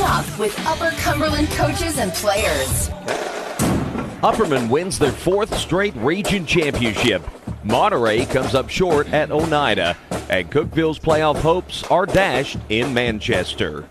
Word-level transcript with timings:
Up 0.00 0.38
with 0.38 0.58
Upper 0.66 0.90
Cumberland 0.98 1.48
coaches 1.50 1.98
and 1.98 2.12
players. 2.12 2.88
Upperman 4.22 4.68
wins 4.70 4.98
their 4.98 5.12
fourth 5.12 5.56
straight 5.56 5.94
region 5.96 6.46
championship. 6.46 7.22
Monterey 7.64 8.24
comes 8.26 8.54
up 8.54 8.68
short 8.68 9.12
at 9.12 9.30
Oneida, 9.30 9.96
and 10.30 10.50
Cookeville's 10.50 10.98
playoff 10.98 11.36
hopes 11.40 11.82
are 11.84 12.06
dashed 12.06 12.58
in 12.68 12.94
Manchester. 12.94 13.82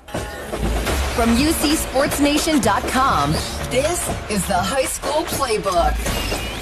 From 1.16 1.36
UCSportsNation.com, 1.36 3.32
this 3.70 4.08
is 4.30 4.48
the 4.48 4.54
High 4.54 4.86
School 4.86 5.24
Playbook. 5.24 5.96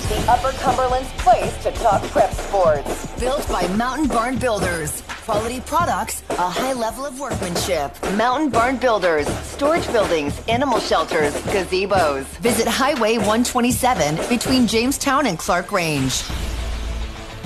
The 0.10 0.32
Upper 0.32 0.52
Cumberland's 0.60 1.12
place 1.14 1.56
to 1.64 1.72
talk 1.72 2.04
prep 2.12 2.32
sports. 2.34 3.08
Built 3.20 3.48
by 3.50 3.68
Mountain 3.70 4.08
Barn 4.08 4.38
Builders. 4.38 5.02
Quality 5.26 5.60
products, 5.62 6.22
a 6.30 6.48
high 6.48 6.74
level 6.74 7.04
of 7.04 7.20
workmanship. 7.20 7.92
Mountain 8.14 8.52
Barn 8.52 8.78
Builders, 8.78 9.28
storage 9.40 9.92
buildings, 9.92 10.40
animal 10.48 10.80
shelters, 10.80 11.34
gazebos. 11.46 12.26
Visit 12.42 12.68
Highway 12.68 13.18
127 13.18 14.18
between 14.30 14.68
Jamestown 14.68 15.26
and 15.26 15.40
Clarkrange. 15.40 16.30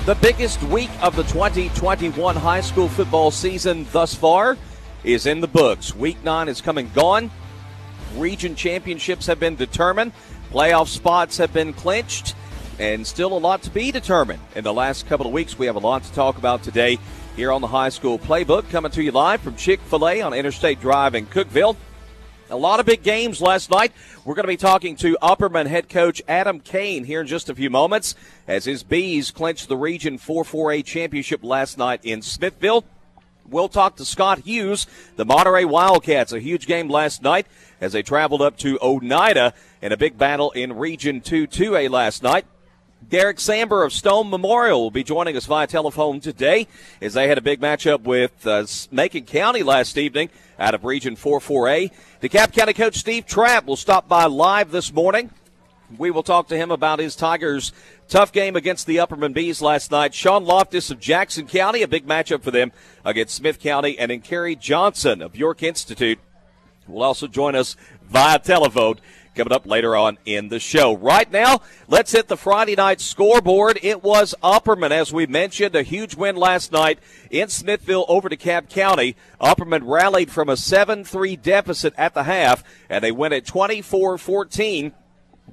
The 0.04 0.14
biggest 0.16 0.62
week 0.64 0.90
of 1.00 1.16
the 1.16 1.22
2021 1.22 2.36
high 2.36 2.60
school 2.60 2.86
football 2.86 3.30
season 3.30 3.86
thus 3.92 4.14
far 4.14 4.58
is 5.02 5.24
in 5.24 5.40
the 5.40 5.48
books. 5.48 5.96
Week 5.96 6.22
9 6.22 6.48
is 6.48 6.60
coming 6.60 6.90
gone. 6.94 7.30
Region 8.16 8.54
championships 8.56 9.24
have 9.24 9.40
been 9.40 9.56
determined. 9.56 10.12
Playoff 10.50 10.88
spots 10.88 11.38
have 11.38 11.54
been 11.54 11.72
clinched. 11.72 12.34
And 12.78 13.06
still 13.06 13.34
a 13.34 13.38
lot 13.38 13.62
to 13.62 13.70
be 13.70 13.90
determined 13.90 14.40
in 14.54 14.64
the 14.64 14.72
last 14.72 15.06
couple 15.06 15.26
of 15.26 15.32
weeks. 15.32 15.58
We 15.58 15.64
have 15.64 15.76
a 15.76 15.80
lot 15.80 16.02
to 16.02 16.12
talk 16.12 16.36
about 16.36 16.62
today 16.62 16.98
here 17.36 17.52
on 17.52 17.60
the 17.60 17.66
High 17.66 17.88
School 17.88 18.18
Playbook, 18.18 18.68
coming 18.70 18.90
to 18.92 19.02
you 19.02 19.12
live 19.12 19.40
from 19.40 19.56
Chick 19.56 19.80
fil 19.80 20.08
A 20.08 20.20
on 20.22 20.34
Interstate 20.34 20.80
Drive 20.80 21.14
in 21.14 21.26
Cookeville. 21.26 21.76
A 22.50 22.56
lot 22.56 22.80
of 22.80 22.86
big 22.86 23.02
games 23.02 23.40
last 23.40 23.70
night. 23.70 23.92
We're 24.24 24.34
going 24.34 24.44
to 24.44 24.48
be 24.48 24.56
talking 24.56 24.96
to 24.96 25.16
Upperman 25.22 25.66
head 25.66 25.88
coach 25.88 26.20
Adam 26.26 26.60
Caine 26.60 27.04
here 27.04 27.20
in 27.20 27.26
just 27.26 27.48
a 27.48 27.54
few 27.54 27.70
moments 27.70 28.14
as 28.48 28.64
his 28.64 28.82
Bees 28.82 29.30
clinched 29.30 29.68
the 29.68 29.76
Region 29.76 30.18
4-4A 30.18 30.84
championship 30.84 31.44
last 31.44 31.78
night 31.78 32.00
in 32.04 32.22
Smithville. 32.22 32.84
We'll 33.48 33.68
talk 33.68 33.96
to 33.96 34.04
Scott 34.04 34.40
Hughes, 34.40 34.86
the 35.16 35.24
Monterey 35.24 35.64
Wildcats. 35.64 36.32
A 36.32 36.40
huge 36.40 36.66
game 36.66 36.88
last 36.88 37.22
night 37.22 37.46
as 37.80 37.92
they 37.92 38.02
traveled 38.02 38.42
up 38.42 38.56
to 38.58 38.78
Oneida 38.80 39.54
in 39.80 39.92
a 39.92 39.96
big 39.96 40.18
battle 40.18 40.50
in 40.52 40.76
Region 40.76 41.20
2 41.20 41.46
2A 41.46 41.90
last 41.90 42.22
night. 42.22 42.44
Derek 43.08 43.38
Samber 43.38 43.84
of 43.84 43.92
Stone 43.92 44.28
Memorial 44.28 44.82
will 44.82 44.90
be 44.90 45.02
joining 45.02 45.36
us 45.36 45.46
via 45.46 45.66
telephone 45.66 46.20
today 46.20 46.68
as 47.00 47.14
they 47.14 47.28
had 47.28 47.38
a 47.38 47.40
big 47.40 47.60
matchup 47.60 48.02
with 48.02 48.46
uh, 48.46 48.66
Macon 48.90 49.24
County 49.24 49.62
last 49.62 49.96
evening 49.96 50.28
out 50.58 50.74
of 50.74 50.84
Region 50.84 51.16
4-4A. 51.16 51.90
DeKalb 52.20 52.52
County 52.52 52.74
coach 52.74 52.96
Steve 52.96 53.26
Trapp 53.26 53.64
will 53.64 53.76
stop 53.76 54.06
by 54.06 54.26
live 54.26 54.70
this 54.70 54.92
morning. 54.92 55.30
We 55.96 56.10
will 56.10 56.22
talk 56.22 56.48
to 56.48 56.56
him 56.56 56.70
about 56.70 56.98
his 56.98 57.16
Tigers' 57.16 57.72
tough 58.06 58.32
game 58.32 58.54
against 58.54 58.86
the 58.86 58.98
Upperman 58.98 59.32
Bees 59.32 59.62
last 59.62 59.90
night. 59.90 60.14
Sean 60.14 60.44
Loftus 60.44 60.90
of 60.90 61.00
Jackson 61.00 61.46
County, 61.46 61.82
a 61.82 61.88
big 61.88 62.06
matchup 62.06 62.42
for 62.42 62.50
them 62.50 62.70
against 63.04 63.34
Smith 63.34 63.58
County, 63.58 63.98
and 63.98 64.10
then 64.10 64.20
Kerry 64.20 64.54
Johnson 64.54 65.22
of 65.22 65.34
York 65.34 65.62
Institute 65.62 66.18
will 66.86 67.02
also 67.02 67.26
join 67.26 67.54
us 67.54 67.76
via 68.08 68.38
telephone 68.38 68.96
coming 69.34 69.52
up 69.52 69.66
later 69.66 69.96
on 69.96 70.18
in 70.24 70.48
the 70.48 70.60
show. 70.60 70.96
Right 70.96 71.30
now, 71.30 71.60
let's 71.88 72.12
hit 72.12 72.28
the 72.28 72.36
Friday 72.36 72.74
night 72.74 73.00
scoreboard. 73.00 73.78
It 73.82 74.02
was 74.02 74.34
Upperman, 74.42 74.90
as 74.90 75.12
we 75.12 75.26
mentioned, 75.26 75.74
a 75.74 75.82
huge 75.82 76.14
win 76.14 76.36
last 76.36 76.72
night 76.72 76.98
in 77.30 77.48
Smithville 77.48 78.04
over 78.08 78.28
DeKalb 78.28 78.68
County. 78.68 79.16
Upperman 79.40 79.82
rallied 79.84 80.30
from 80.30 80.48
a 80.48 80.54
7-3 80.54 81.40
deficit 81.40 81.94
at 81.96 82.14
the 82.14 82.24
half, 82.24 82.64
and 82.88 83.02
they 83.04 83.12
win 83.12 83.32
at 83.32 83.44
24-14. 83.44 84.92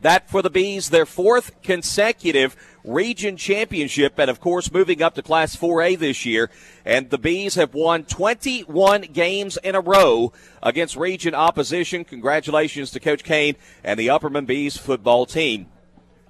That 0.01 0.29
for 0.29 0.41
the 0.41 0.49
Bees, 0.49 0.89
their 0.89 1.05
fourth 1.05 1.61
consecutive 1.61 2.55
region 2.83 3.37
championship, 3.37 4.17
and 4.17 4.29
of 4.29 4.39
course, 4.39 4.71
moving 4.71 5.01
up 5.01 5.15
to 5.15 5.21
Class 5.21 5.55
4A 5.55 5.97
this 5.97 6.25
year. 6.25 6.49
And 6.85 7.09
the 7.09 7.17
Bees 7.17 7.55
have 7.55 7.73
won 7.73 8.03
21 8.03 9.01
games 9.13 9.57
in 9.63 9.75
a 9.75 9.81
row 9.81 10.33
against 10.61 10.95
region 10.95 11.35
opposition. 11.35 12.05
Congratulations 12.05 12.91
to 12.91 12.99
Coach 12.99 13.23
Caine 13.23 13.55
and 13.83 13.99
the 13.99 14.07
Upperman 14.07 14.45
Bees 14.45 14.77
football 14.77 15.25
team. 15.25 15.67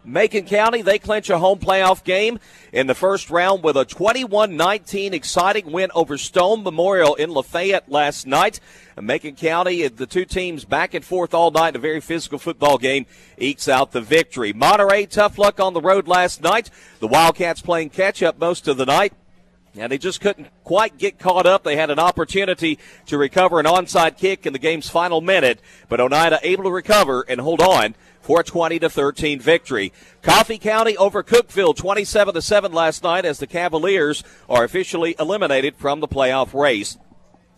Macon 0.07 0.45
County, 0.45 0.81
they 0.81 0.99
clinch 0.99 1.29
a 1.29 1.37
home 1.37 1.59
playoff 1.59 2.01
game 2.01 2.39
in 2.71 2.87
the 2.87 2.95
first 2.95 3.29
round 3.29 3.61
with 3.61 3.75
a 3.75 3.83
21-19 3.83 5.11
exciting 5.11 5.69
win 5.69 5.91
over 5.93 6.17
Stone 6.17 6.63
Memorial 6.63 7.15
in 7.15 7.29
Lafayette 7.29 7.91
last 7.91 8.25
night. 8.25 8.61
Macon 8.99 9.35
County, 9.35 9.85
the 9.89 10.05
two 10.05 10.23
teams 10.23 10.63
back 10.63 10.93
and 10.93 11.03
forth 11.03 11.33
all 11.33 11.51
night 11.51 11.75
a 11.75 11.79
very 11.79 11.99
physical 11.99 12.39
football 12.39 12.77
game, 12.77 13.05
ekes 13.37 13.67
out 13.67 13.91
the 13.91 13.99
victory. 13.99 14.53
Monterey, 14.53 15.07
tough 15.07 15.37
luck 15.37 15.59
on 15.59 15.73
the 15.73 15.81
road 15.81 16.07
last 16.07 16.41
night. 16.41 16.69
The 16.99 17.07
Wildcats 17.07 17.61
playing 17.61 17.89
catch 17.89 18.23
up 18.23 18.39
most 18.39 18.69
of 18.69 18.77
the 18.77 18.85
night. 18.85 19.11
And 19.77 19.91
they 19.91 19.97
just 19.97 20.21
couldn't 20.21 20.47
quite 20.63 20.97
get 20.97 21.19
caught 21.19 21.45
up. 21.45 21.63
They 21.63 21.75
had 21.75 21.89
an 21.89 21.99
opportunity 21.99 22.79
to 23.05 23.17
recover 23.17 23.59
an 23.59 23.65
onside 23.65 24.17
kick 24.17 24.45
in 24.45 24.53
the 24.53 24.59
game's 24.59 24.89
final 24.89 25.21
minute, 25.21 25.61
but 25.87 25.99
Oneida 25.99 26.39
able 26.41 26.63
to 26.63 26.71
recover 26.71 27.23
and 27.27 27.39
hold 27.39 27.61
on 27.61 27.95
for 28.21 28.41
a 28.41 28.43
20 28.43 28.79
to 28.79 28.89
13 28.89 29.39
victory. 29.39 29.93
Coffee 30.21 30.57
County 30.57 30.97
over 30.97 31.23
Cookeville 31.23 31.75
27 31.75 32.33
to 32.33 32.41
7 32.41 32.73
last 32.73 33.03
night 33.03 33.23
as 33.23 33.39
the 33.39 33.47
Cavaliers 33.47 34.23
are 34.49 34.63
officially 34.63 35.15
eliminated 35.19 35.75
from 35.75 35.99
the 35.99 36.07
playoff 36.07 36.53
race. 36.53 36.97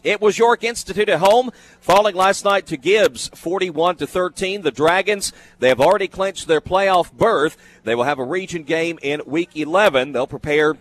It 0.04 0.22
was 0.22 0.38
York 0.38 0.64
Institute 0.64 1.10
at 1.10 1.20
home, 1.20 1.52
falling 1.82 2.16
last 2.16 2.46
night 2.46 2.68
to 2.68 2.78
Gibbs 2.78 3.30
41 3.36 3.98
to 3.98 4.08
13. 4.08 4.62
The 4.62 4.72
Dragons, 4.72 5.34
they 5.60 5.68
have 5.68 5.82
already 5.82 6.08
clinched 6.08 6.48
their 6.48 6.62
playoff 6.62 7.12
berth. 7.12 7.58
They 7.84 7.96
will 7.96 8.06
have 8.06 8.20
a 8.20 8.24
region 8.24 8.64
game 8.64 8.98
in 9.02 9.22
week 9.26 9.58
11. 9.58 10.14
They'll 10.14 10.26
prepare 10.26 10.78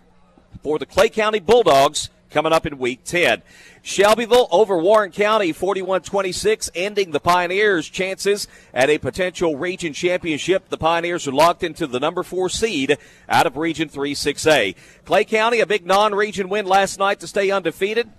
for 0.63 0.79
the 0.79 0.87
Clay 0.87 1.09
County 1.09 1.41
Bulldogs 1.41 2.11
coming 2.31 2.53
up 2.53 2.67
in 2.67 2.79
week 2.79 3.05
10. 3.05 3.43
Shelbyville 3.83 4.49
over 4.51 4.77
Warren 4.77 5.11
County 5.11 5.53
41-26 5.53 6.71
ending 6.75 7.11
the 7.11 7.21
Pioneers 7.21 7.89
chances 7.89 8.49
at 8.75 8.91
a 8.91 8.99
potential 8.99 9.57
region 9.57 9.93
championship. 9.93 10.69
The 10.69 10.77
Pioneers 10.77 11.27
are 11.27 11.33
locked 11.33 11.63
into 11.63 11.87
the 11.87 12.01
number 12.01 12.23
4 12.23 12.49
seed 12.51 12.99
out 13.29 13.47
of 13.47 13.57
region 13.57 13.89
3-6A. 13.89 14.75
Clay 15.05 15.25
County 15.25 15.61
a 15.61 15.67
big 15.67 15.87
non-region 15.87 16.49
win 16.49 16.67
last 16.67 16.99
night 16.99 17.21
to 17.21 17.27
stay 17.27 17.51
undefeated. 17.51 18.11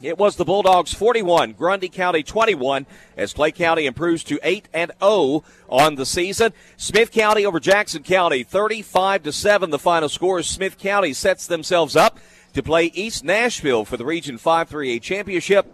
It 0.00 0.16
was 0.16 0.36
the 0.36 0.44
Bulldogs 0.44 0.94
41, 0.94 1.54
Grundy 1.54 1.88
County 1.88 2.22
21 2.22 2.86
as 3.16 3.32
Clay 3.32 3.50
County 3.50 3.84
improves 3.84 4.22
to 4.24 4.38
8 4.44 4.68
and 4.72 4.92
0 5.02 5.42
on 5.68 5.96
the 5.96 6.06
season. 6.06 6.52
Smith 6.76 7.10
County 7.10 7.44
over 7.44 7.58
Jackson 7.58 8.04
County 8.04 8.44
35 8.44 9.24
to 9.24 9.32
7 9.32 9.70
the 9.70 9.78
final 9.78 10.08
score. 10.08 10.40
Smith 10.44 10.78
County 10.78 11.12
sets 11.12 11.48
themselves 11.48 11.96
up 11.96 12.20
to 12.52 12.62
play 12.62 12.86
East 12.94 13.24
Nashville 13.24 13.84
for 13.84 13.96
the 13.96 14.04
Region 14.04 14.38
5-3A 14.38 15.02
championship. 15.02 15.66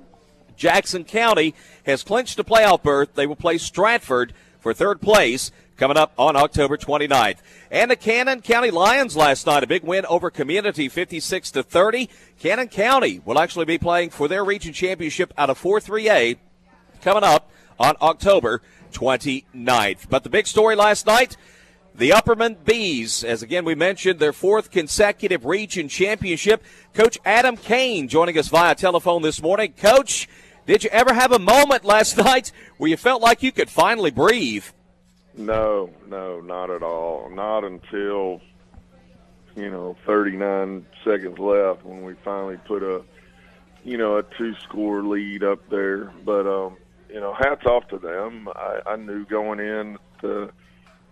Jackson 0.56 1.04
County 1.04 1.54
has 1.84 2.02
clinched 2.02 2.38
a 2.38 2.44
playoff 2.44 2.82
berth. 2.82 3.14
They 3.14 3.26
will 3.26 3.36
play 3.36 3.58
Stratford 3.58 4.32
for 4.58 4.72
third 4.72 5.02
place 5.02 5.50
coming 5.76 5.96
up 5.96 6.12
on 6.18 6.36
October 6.36 6.76
29th. 6.76 7.38
And 7.70 7.90
the 7.90 7.96
Cannon 7.96 8.40
County 8.40 8.70
Lions 8.70 9.16
last 9.16 9.46
night, 9.46 9.62
a 9.62 9.66
big 9.66 9.82
win 9.82 10.06
over 10.06 10.30
Community 10.30 10.88
56 10.88 11.50
to 11.52 11.62
30. 11.62 12.08
Cannon 12.38 12.68
County 12.68 13.20
will 13.24 13.38
actually 13.38 13.64
be 13.64 13.78
playing 13.78 14.10
for 14.10 14.28
their 14.28 14.44
region 14.44 14.72
championship 14.72 15.32
out 15.36 15.50
of 15.50 15.60
4-3A 15.60 16.36
coming 17.02 17.24
up 17.24 17.50
on 17.78 17.96
October 18.00 18.62
29th. 18.92 20.08
But 20.08 20.22
the 20.22 20.30
big 20.30 20.46
story 20.46 20.76
last 20.76 21.06
night, 21.06 21.36
the 21.94 22.10
Upperman 22.10 22.64
Bees, 22.64 23.22
as 23.22 23.42
again 23.42 23.64
we 23.64 23.74
mentioned, 23.74 24.18
their 24.18 24.32
fourth 24.32 24.70
consecutive 24.70 25.44
region 25.44 25.88
championship. 25.88 26.62
Coach 26.92 27.18
Adam 27.24 27.56
Caine 27.56 28.08
joining 28.08 28.36
us 28.38 28.48
via 28.48 28.74
telephone 28.74 29.22
this 29.22 29.40
morning. 29.40 29.74
Coach, 29.74 30.28
did 30.66 30.82
you 30.82 30.90
ever 30.90 31.14
have 31.14 31.30
a 31.30 31.38
moment 31.38 31.84
last 31.84 32.16
night 32.18 32.50
where 32.78 32.90
you 32.90 32.96
felt 32.96 33.22
like 33.22 33.42
you 33.42 33.52
could 33.52 33.70
finally 33.70 34.10
breathe? 34.10 34.64
No, 35.36 35.90
no, 36.08 36.40
not 36.40 36.70
at 36.70 36.82
all. 36.82 37.28
Not 37.30 37.64
until 37.64 38.40
you 39.56 39.70
know 39.70 39.96
39 40.06 40.86
seconds 41.04 41.38
left 41.38 41.84
when 41.84 42.04
we 42.04 42.14
finally 42.24 42.56
put 42.66 42.82
a 42.82 43.02
you 43.84 43.96
know 43.98 44.18
a 44.18 44.22
two 44.22 44.54
score 44.62 45.02
lead 45.02 45.42
up 45.42 45.68
there. 45.70 46.12
But 46.24 46.46
um, 46.46 46.76
you 47.08 47.20
know, 47.20 47.34
hats 47.34 47.64
off 47.66 47.88
to 47.88 47.98
them. 47.98 48.48
I, 48.54 48.80
I 48.86 48.96
knew 48.96 49.24
going 49.24 49.60
in 49.60 49.98
the 50.20 50.50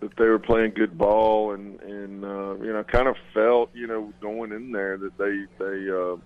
that 0.00 0.16
they 0.16 0.26
were 0.26 0.38
playing 0.40 0.72
good 0.72 0.98
ball 0.98 1.52
and 1.52 1.80
and 1.80 2.24
uh, 2.24 2.54
you 2.56 2.72
know 2.72 2.84
kind 2.84 3.08
of 3.08 3.16
felt 3.32 3.70
you 3.74 3.86
know 3.86 4.12
going 4.20 4.52
in 4.52 4.72
there 4.72 4.98
that 4.98 5.16
they 5.16 5.44
they 5.58 5.88
uh, 5.90 6.16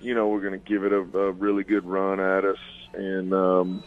you 0.00 0.14
know 0.14 0.28
were 0.28 0.40
going 0.40 0.52
to 0.52 0.58
give 0.58 0.84
it 0.84 0.92
a, 0.92 1.00
a 1.18 1.32
really 1.32 1.64
good 1.64 1.84
run 1.86 2.20
at 2.20 2.44
us 2.44 2.58
and 2.92 3.32
um, 3.32 3.82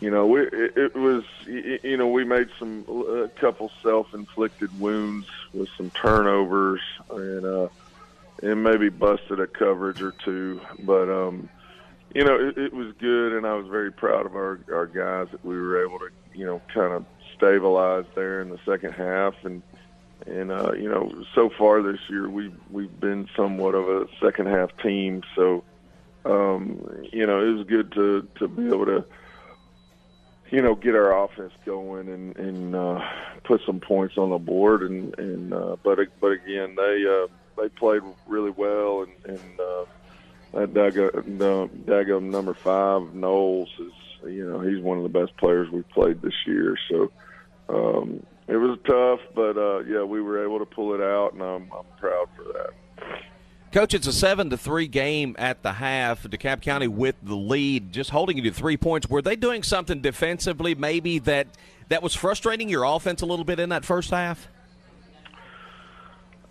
you 0.00 0.10
know 0.10 0.26
we 0.26 0.42
it, 0.42 0.76
it 0.76 0.96
was 0.96 1.24
you 1.46 1.96
know 1.96 2.08
we 2.08 2.24
made 2.24 2.48
some 2.58 2.84
a 2.88 3.28
couple 3.40 3.70
self-inflicted 3.82 4.78
wounds 4.78 5.26
with 5.52 5.68
some 5.76 5.90
turnovers 5.90 6.80
and 7.10 7.44
uh, 7.44 7.68
and 8.42 8.62
maybe 8.62 8.88
busted 8.88 9.40
a 9.40 9.46
coverage 9.46 10.00
or 10.00 10.14
two. 10.24 10.60
But 10.78 11.08
um 11.08 11.48
you 12.14 12.24
know, 12.24 12.36
it, 12.36 12.56
it 12.56 12.72
was 12.72 12.94
good, 12.98 13.32
and 13.34 13.46
I 13.46 13.54
was 13.54 13.66
very 13.68 13.92
proud 13.92 14.26
of 14.26 14.34
our 14.34 14.60
our 14.72 14.86
guys 14.86 15.30
that 15.32 15.44
we 15.44 15.56
were 15.56 15.84
able 15.84 15.98
to, 15.98 16.08
you 16.32 16.46
know, 16.46 16.62
kind 16.72 16.92
of 16.92 17.04
stabilize 17.36 18.06
there 18.14 18.40
in 18.40 18.48
the 18.48 18.58
second 18.64 18.92
half, 18.92 19.34
and 19.44 19.62
and 20.26 20.50
uh, 20.50 20.72
you 20.72 20.88
know, 20.88 21.12
so 21.34 21.50
far 21.58 21.82
this 21.82 22.00
year 22.08 22.28
we 22.28 22.48
we've, 22.48 22.58
we've 22.70 23.00
been 23.00 23.28
somewhat 23.36 23.74
of 23.74 23.88
a 23.88 24.06
second 24.22 24.46
half 24.46 24.70
team, 24.82 25.22
so 25.36 25.64
um, 26.24 27.06
you 27.12 27.26
know, 27.26 27.40
it 27.40 27.52
was 27.52 27.66
good 27.66 27.92
to 27.92 28.26
to 28.38 28.48
be 28.48 28.66
able 28.66 28.86
to 28.86 29.04
you 30.50 30.62
know, 30.62 30.74
get 30.74 30.94
our 30.94 31.24
offense 31.24 31.52
going 31.64 32.08
and 32.08 32.36
and 32.36 32.74
uh, 32.74 33.00
put 33.44 33.60
some 33.66 33.80
points 33.80 34.16
on 34.16 34.30
the 34.30 34.38
board. 34.38 34.82
And 34.82 35.18
and 35.18 35.52
uh, 35.52 35.76
but 35.82 35.98
but 36.20 36.32
again, 36.32 36.74
they 36.76 37.04
uh, 37.06 37.26
they 37.60 37.68
played 37.68 38.02
really 38.26 38.50
well. 38.50 39.02
And 39.02 39.36
and 39.36 39.60
uh, 39.60 39.84
that 40.54 40.74
Dago, 40.74 41.10
Dago 41.84 42.22
number 42.22 42.54
five 42.54 43.14
Knowles 43.14 43.70
is 43.78 44.30
you 44.30 44.50
know 44.50 44.60
he's 44.60 44.80
one 44.80 44.96
of 44.96 45.02
the 45.02 45.18
best 45.18 45.36
players 45.36 45.70
we've 45.70 45.88
played 45.90 46.22
this 46.22 46.46
year. 46.46 46.76
So 46.90 47.10
um, 47.68 48.22
it 48.46 48.56
was 48.56 48.78
tough, 48.86 49.20
but 49.34 49.58
uh, 49.58 49.80
yeah, 49.80 50.02
we 50.02 50.22
were 50.22 50.42
able 50.44 50.58
to 50.58 50.66
pull 50.66 50.94
it 50.94 51.02
out, 51.02 51.34
and 51.34 51.42
I'm 51.42 51.70
I'm 51.72 51.86
proud 51.98 52.28
for 52.36 52.44
that. 52.54 52.70
Coach, 53.70 53.92
it's 53.92 54.06
a 54.06 54.12
seven 54.12 54.48
to 54.50 54.56
three 54.56 54.86
game 54.86 55.36
at 55.38 55.62
the 55.62 55.74
half. 55.74 56.22
DeKalb 56.22 56.62
County 56.62 56.88
with 56.88 57.16
the 57.22 57.36
lead, 57.36 57.92
just 57.92 58.10
holding 58.10 58.38
you 58.38 58.44
to 58.44 58.50
three 58.50 58.78
points. 58.78 59.10
Were 59.10 59.20
they 59.20 59.36
doing 59.36 59.62
something 59.62 60.00
defensively, 60.00 60.74
maybe 60.74 61.18
that 61.20 61.48
that 61.88 62.02
was 62.02 62.14
frustrating 62.14 62.70
your 62.70 62.84
offense 62.84 63.20
a 63.20 63.26
little 63.26 63.44
bit 63.44 63.60
in 63.60 63.68
that 63.68 63.84
first 63.84 64.10
half? 64.10 64.48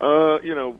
Uh, 0.00 0.38
you 0.42 0.54
know, 0.54 0.78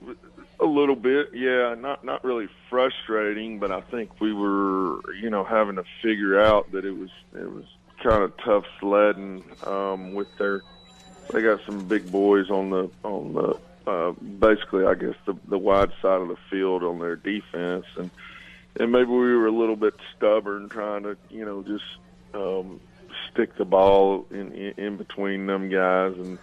a 0.60 0.64
little 0.64 0.94
bit, 0.94 1.30
yeah. 1.34 1.74
Not 1.74 2.04
not 2.04 2.22
really 2.22 2.48
frustrating, 2.70 3.58
but 3.58 3.72
I 3.72 3.80
think 3.80 4.20
we 4.20 4.32
were, 4.32 5.00
you 5.20 5.30
know, 5.30 5.42
having 5.42 5.74
to 5.74 5.84
figure 6.02 6.40
out 6.40 6.70
that 6.70 6.84
it 6.84 6.96
was 6.96 7.10
it 7.34 7.50
was 7.50 7.64
kind 8.00 8.22
of 8.22 8.32
tough 8.38 8.64
sledding 8.78 9.42
um, 9.64 10.14
with 10.14 10.28
their. 10.38 10.62
They 11.32 11.42
got 11.42 11.60
some 11.66 11.86
big 11.86 12.10
boys 12.12 12.48
on 12.48 12.70
the 12.70 12.90
on 13.02 13.34
the 13.34 13.58
uh, 13.88 14.12
basically, 14.12 14.84
I 14.84 14.94
guess 14.94 15.14
the 15.24 15.34
the 15.48 15.56
wide 15.56 15.92
side 16.02 16.20
of 16.20 16.28
the 16.28 16.36
field 16.50 16.82
on 16.84 16.98
their 16.98 17.16
defense, 17.16 17.86
and 17.96 18.10
and 18.78 18.92
maybe 18.92 19.10
we 19.10 19.34
were 19.34 19.46
a 19.46 19.52
little 19.52 19.76
bit 19.76 19.94
stubborn, 20.14 20.68
trying 20.68 21.04
to 21.04 21.16
you 21.30 21.44
know 21.44 21.62
just 21.62 21.84
um, 22.34 22.80
stick 23.30 23.56
the 23.56 23.64
ball 23.64 24.26
in, 24.30 24.52
in 24.52 24.74
in 24.76 24.96
between 24.98 25.46
them 25.46 25.70
guys, 25.70 26.12
and 26.16 26.38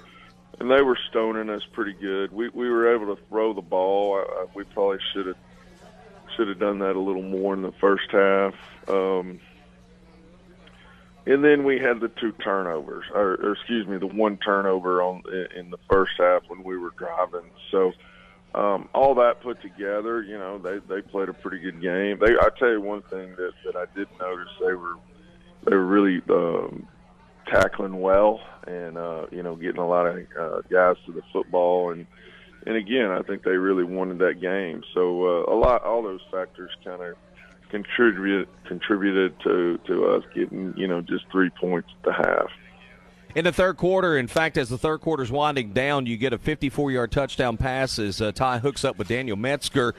and 0.59 0.71
they 0.71 0.81
were 0.81 0.97
stoning 1.09 1.51
us 1.51 1.61
pretty 1.71 1.93
good. 1.93 2.31
We 2.31 2.49
we 2.49 2.67
were 2.67 2.95
able 2.95 3.15
to 3.15 3.21
throw 3.29 3.53
the 3.53 3.61
ball. 3.61 4.15
I, 4.15 4.41
I, 4.41 4.45
we 4.55 4.63
probably 4.63 4.99
should 5.13 5.27
have 5.27 5.37
should 6.35 6.47
have 6.47 6.59
done 6.59 6.79
that 6.79 6.95
a 6.95 6.99
little 6.99 7.21
more 7.21 7.53
in 7.53 7.61
the 7.61 7.73
first 7.73 8.09
half. 8.09 8.55
Um, 8.89 9.39
and 11.25 11.43
then 11.43 11.63
we 11.63 11.79
had 11.79 11.99
the 11.99 12.09
two 12.09 12.31
turnovers, 12.43 13.05
or, 13.13 13.33
or 13.33 13.53
excuse 13.53 13.87
me, 13.87 13.97
the 13.97 14.07
one 14.07 14.37
turnover 14.37 15.01
on 15.01 15.23
in 15.55 15.71
the 15.71 15.79
first 15.89 16.11
half 16.19 16.43
when 16.47 16.63
we 16.63 16.77
were 16.77 16.91
driving. 16.97 17.49
So 17.71 17.93
um, 18.53 18.87
all 18.93 19.15
that 19.15 19.41
put 19.41 19.61
together, 19.61 20.21
you 20.21 20.37
know, 20.37 20.57
they 20.57 20.77
they 20.87 21.01
played 21.01 21.29
a 21.29 21.33
pretty 21.33 21.59
good 21.59 21.81
game. 21.81 22.19
They, 22.19 22.33
I 22.39 22.49
tell 22.57 22.69
you 22.69 22.81
one 22.81 23.01
thing 23.03 23.35
that 23.35 23.51
that 23.65 23.75
I 23.75 23.85
did 23.95 24.07
notice 24.19 24.47
they 24.59 24.73
were 24.73 24.95
they 25.65 25.75
were 25.75 25.85
really 25.85 26.21
um, 26.29 26.87
tackling 27.47 27.99
well, 27.99 28.39
and 28.67 28.97
uh, 28.97 29.25
you 29.31 29.43
know, 29.43 29.55
getting 29.55 29.81
a 29.81 29.87
lot 29.87 30.05
of 30.05 30.17
uh, 30.39 30.61
guys 30.69 30.95
to 31.05 31.11
the 31.11 31.21
football, 31.33 31.91
and 31.91 32.05
and 32.65 32.75
again, 32.75 33.11
I 33.11 33.21
think 33.23 33.43
they 33.43 33.57
really 33.57 33.83
wanted 33.83 34.19
that 34.19 34.39
game. 34.39 34.83
So 34.93 35.25
uh, 35.25 35.53
a 35.53 35.55
lot, 35.55 35.83
all 35.83 36.01
those 36.01 36.21
factors 36.31 36.71
kind 36.83 37.01
of 37.01 37.15
contributed 37.69 38.47
contributed 38.65 39.39
to 39.41 39.79
to 39.85 40.05
us 40.07 40.23
getting 40.33 40.73
you 40.77 40.87
know 40.87 41.01
just 41.01 41.25
three 41.31 41.49
points 41.49 41.89
at 41.99 42.03
the 42.03 42.13
half. 42.13 42.49
In 43.35 43.43
the 43.43 43.51
third 43.51 43.75
quarter, 43.75 44.17
in 44.17 44.27
fact, 44.27 44.57
as 44.57 44.69
the 44.69 44.77
third 44.77 45.01
quarter 45.01 45.21
is 45.21 45.29
winding 45.29 45.73
down, 45.73 46.05
you 46.05 46.15
get 46.15 46.31
a 46.31 46.37
54-yard 46.37 47.11
touchdown 47.11 47.57
pass 47.57 47.99
as 47.99 48.21
uh, 48.21 48.31
Ty 48.31 48.59
hooks 48.59 48.85
up 48.85 48.97
with 48.97 49.09
Daniel 49.09 49.35
Metzger. 49.35 49.93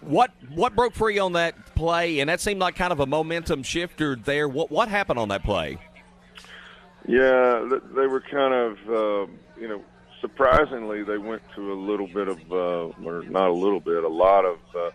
What 0.00 0.30
what 0.54 0.76
broke 0.76 0.94
free 0.94 1.18
on 1.18 1.32
that 1.32 1.74
play? 1.74 2.20
And 2.20 2.30
that 2.30 2.40
seemed 2.40 2.60
like 2.60 2.76
kind 2.76 2.92
of 2.92 3.00
a 3.00 3.06
momentum 3.06 3.64
shifter 3.64 4.14
there. 4.16 4.48
What 4.48 4.70
what 4.70 4.88
happened 4.88 5.18
on 5.18 5.28
that 5.28 5.42
play? 5.42 5.78
Yeah, 7.06 7.68
they 7.96 8.06
were 8.06 8.20
kind 8.20 8.54
of 8.54 8.78
uh, 8.88 9.32
you 9.60 9.68
know 9.68 9.82
surprisingly 10.20 11.02
they 11.02 11.18
went 11.18 11.42
to 11.56 11.72
a 11.72 11.78
little 11.78 12.06
bit 12.06 12.28
of 12.28 12.38
uh, 12.52 13.04
or 13.04 13.22
not 13.24 13.48
a 13.48 13.52
little 13.52 13.80
bit, 13.80 14.04
a 14.04 14.08
lot 14.08 14.44
of. 14.44 14.58
Uh, 14.76 14.90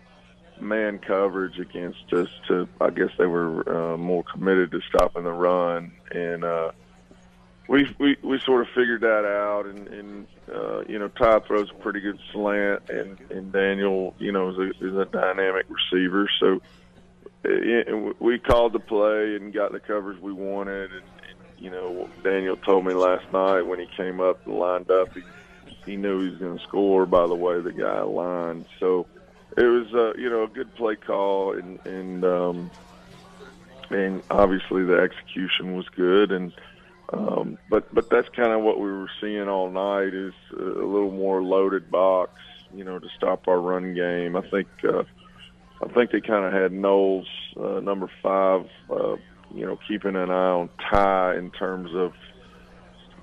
man 0.64 0.98
coverage 0.98 1.58
against 1.58 2.12
us 2.12 2.28
to 2.48 2.68
I 2.80 2.90
guess 2.90 3.10
they 3.18 3.26
were 3.26 3.92
uh, 3.94 3.96
more 3.96 4.24
committed 4.24 4.70
to 4.72 4.80
stopping 4.88 5.24
the 5.24 5.32
run. 5.32 5.92
And 6.10 6.44
uh 6.44 6.72
we 7.68 7.94
we 7.98 8.16
we 8.22 8.38
sort 8.40 8.62
of 8.62 8.68
figured 8.74 9.00
that 9.02 9.24
out 9.24 9.66
and 9.66 9.88
and 9.88 10.26
uh 10.52 10.80
you 10.88 10.98
know 10.98 11.08
Todd 11.08 11.46
throws 11.46 11.70
a 11.70 11.74
pretty 11.74 12.00
good 12.00 12.18
slant 12.32 12.90
and 12.90 13.18
and 13.30 13.52
Daniel 13.52 14.14
you 14.18 14.32
know 14.32 14.50
is 14.50 14.58
a, 14.58 14.86
is 14.86 14.96
a 14.96 15.04
dynamic 15.06 15.66
receiver. 15.68 16.28
So 16.40 16.60
uh, 17.44 18.12
we 18.18 18.38
called 18.38 18.72
the 18.72 18.80
play 18.80 19.36
and 19.36 19.52
got 19.52 19.72
the 19.72 19.80
coverage 19.80 20.20
we 20.20 20.32
wanted. 20.32 20.90
And, 20.92 21.02
and 21.02 21.38
you 21.58 21.70
know 21.70 22.08
Daniel 22.22 22.56
told 22.56 22.84
me 22.84 22.94
last 22.94 23.30
night 23.32 23.62
when 23.62 23.78
he 23.78 23.86
came 23.96 24.20
up 24.20 24.46
and 24.46 24.58
lined 24.58 24.90
up 24.90 25.14
he 25.14 25.22
he 25.86 25.96
knew 25.96 26.20
he 26.20 26.30
was 26.30 26.38
going 26.38 26.58
to 26.58 26.64
score 26.64 27.06
by 27.06 27.26
the 27.26 27.34
way 27.34 27.60
the 27.60 27.72
guy 27.72 28.00
lined 28.02 28.64
so 28.80 29.06
it 29.56 29.64
was 29.64 29.92
uh, 29.94 30.14
you 30.14 30.28
know 30.30 30.44
a 30.44 30.48
good 30.48 30.74
play 30.74 30.96
call 30.96 31.52
and 31.52 31.84
and 31.86 32.24
um, 32.24 32.70
and 33.90 34.22
obviously 34.30 34.84
the 34.84 34.98
execution 34.98 35.76
was 35.76 35.88
good 35.90 36.32
and 36.32 36.52
um, 37.12 37.58
but 37.70 37.92
but 37.94 38.10
that's 38.10 38.28
kind 38.30 38.52
of 38.52 38.62
what 38.62 38.80
we 38.80 38.90
were 38.90 39.10
seeing 39.20 39.48
all 39.48 39.70
night 39.70 40.14
is 40.14 40.34
a 40.52 40.62
little 40.62 41.10
more 41.10 41.42
loaded 41.42 41.90
box 41.90 42.32
you 42.74 42.84
know 42.84 42.98
to 42.98 43.08
stop 43.16 43.46
our 43.48 43.60
run 43.60 43.94
game. 43.94 44.36
I 44.36 44.42
think 44.42 44.68
uh, 44.84 45.04
I 45.82 45.88
think 45.88 46.10
they 46.10 46.20
kind 46.20 46.44
of 46.44 46.52
had 46.52 46.72
Knowles 46.72 47.28
uh, 47.56 47.80
number 47.80 48.10
five 48.22 48.66
uh, 48.90 49.16
you 49.54 49.66
know 49.66 49.78
keeping 49.86 50.16
an 50.16 50.30
eye 50.30 50.50
on 50.50 50.70
Ty 50.90 51.36
in 51.36 51.50
terms 51.50 51.94
of 51.94 52.14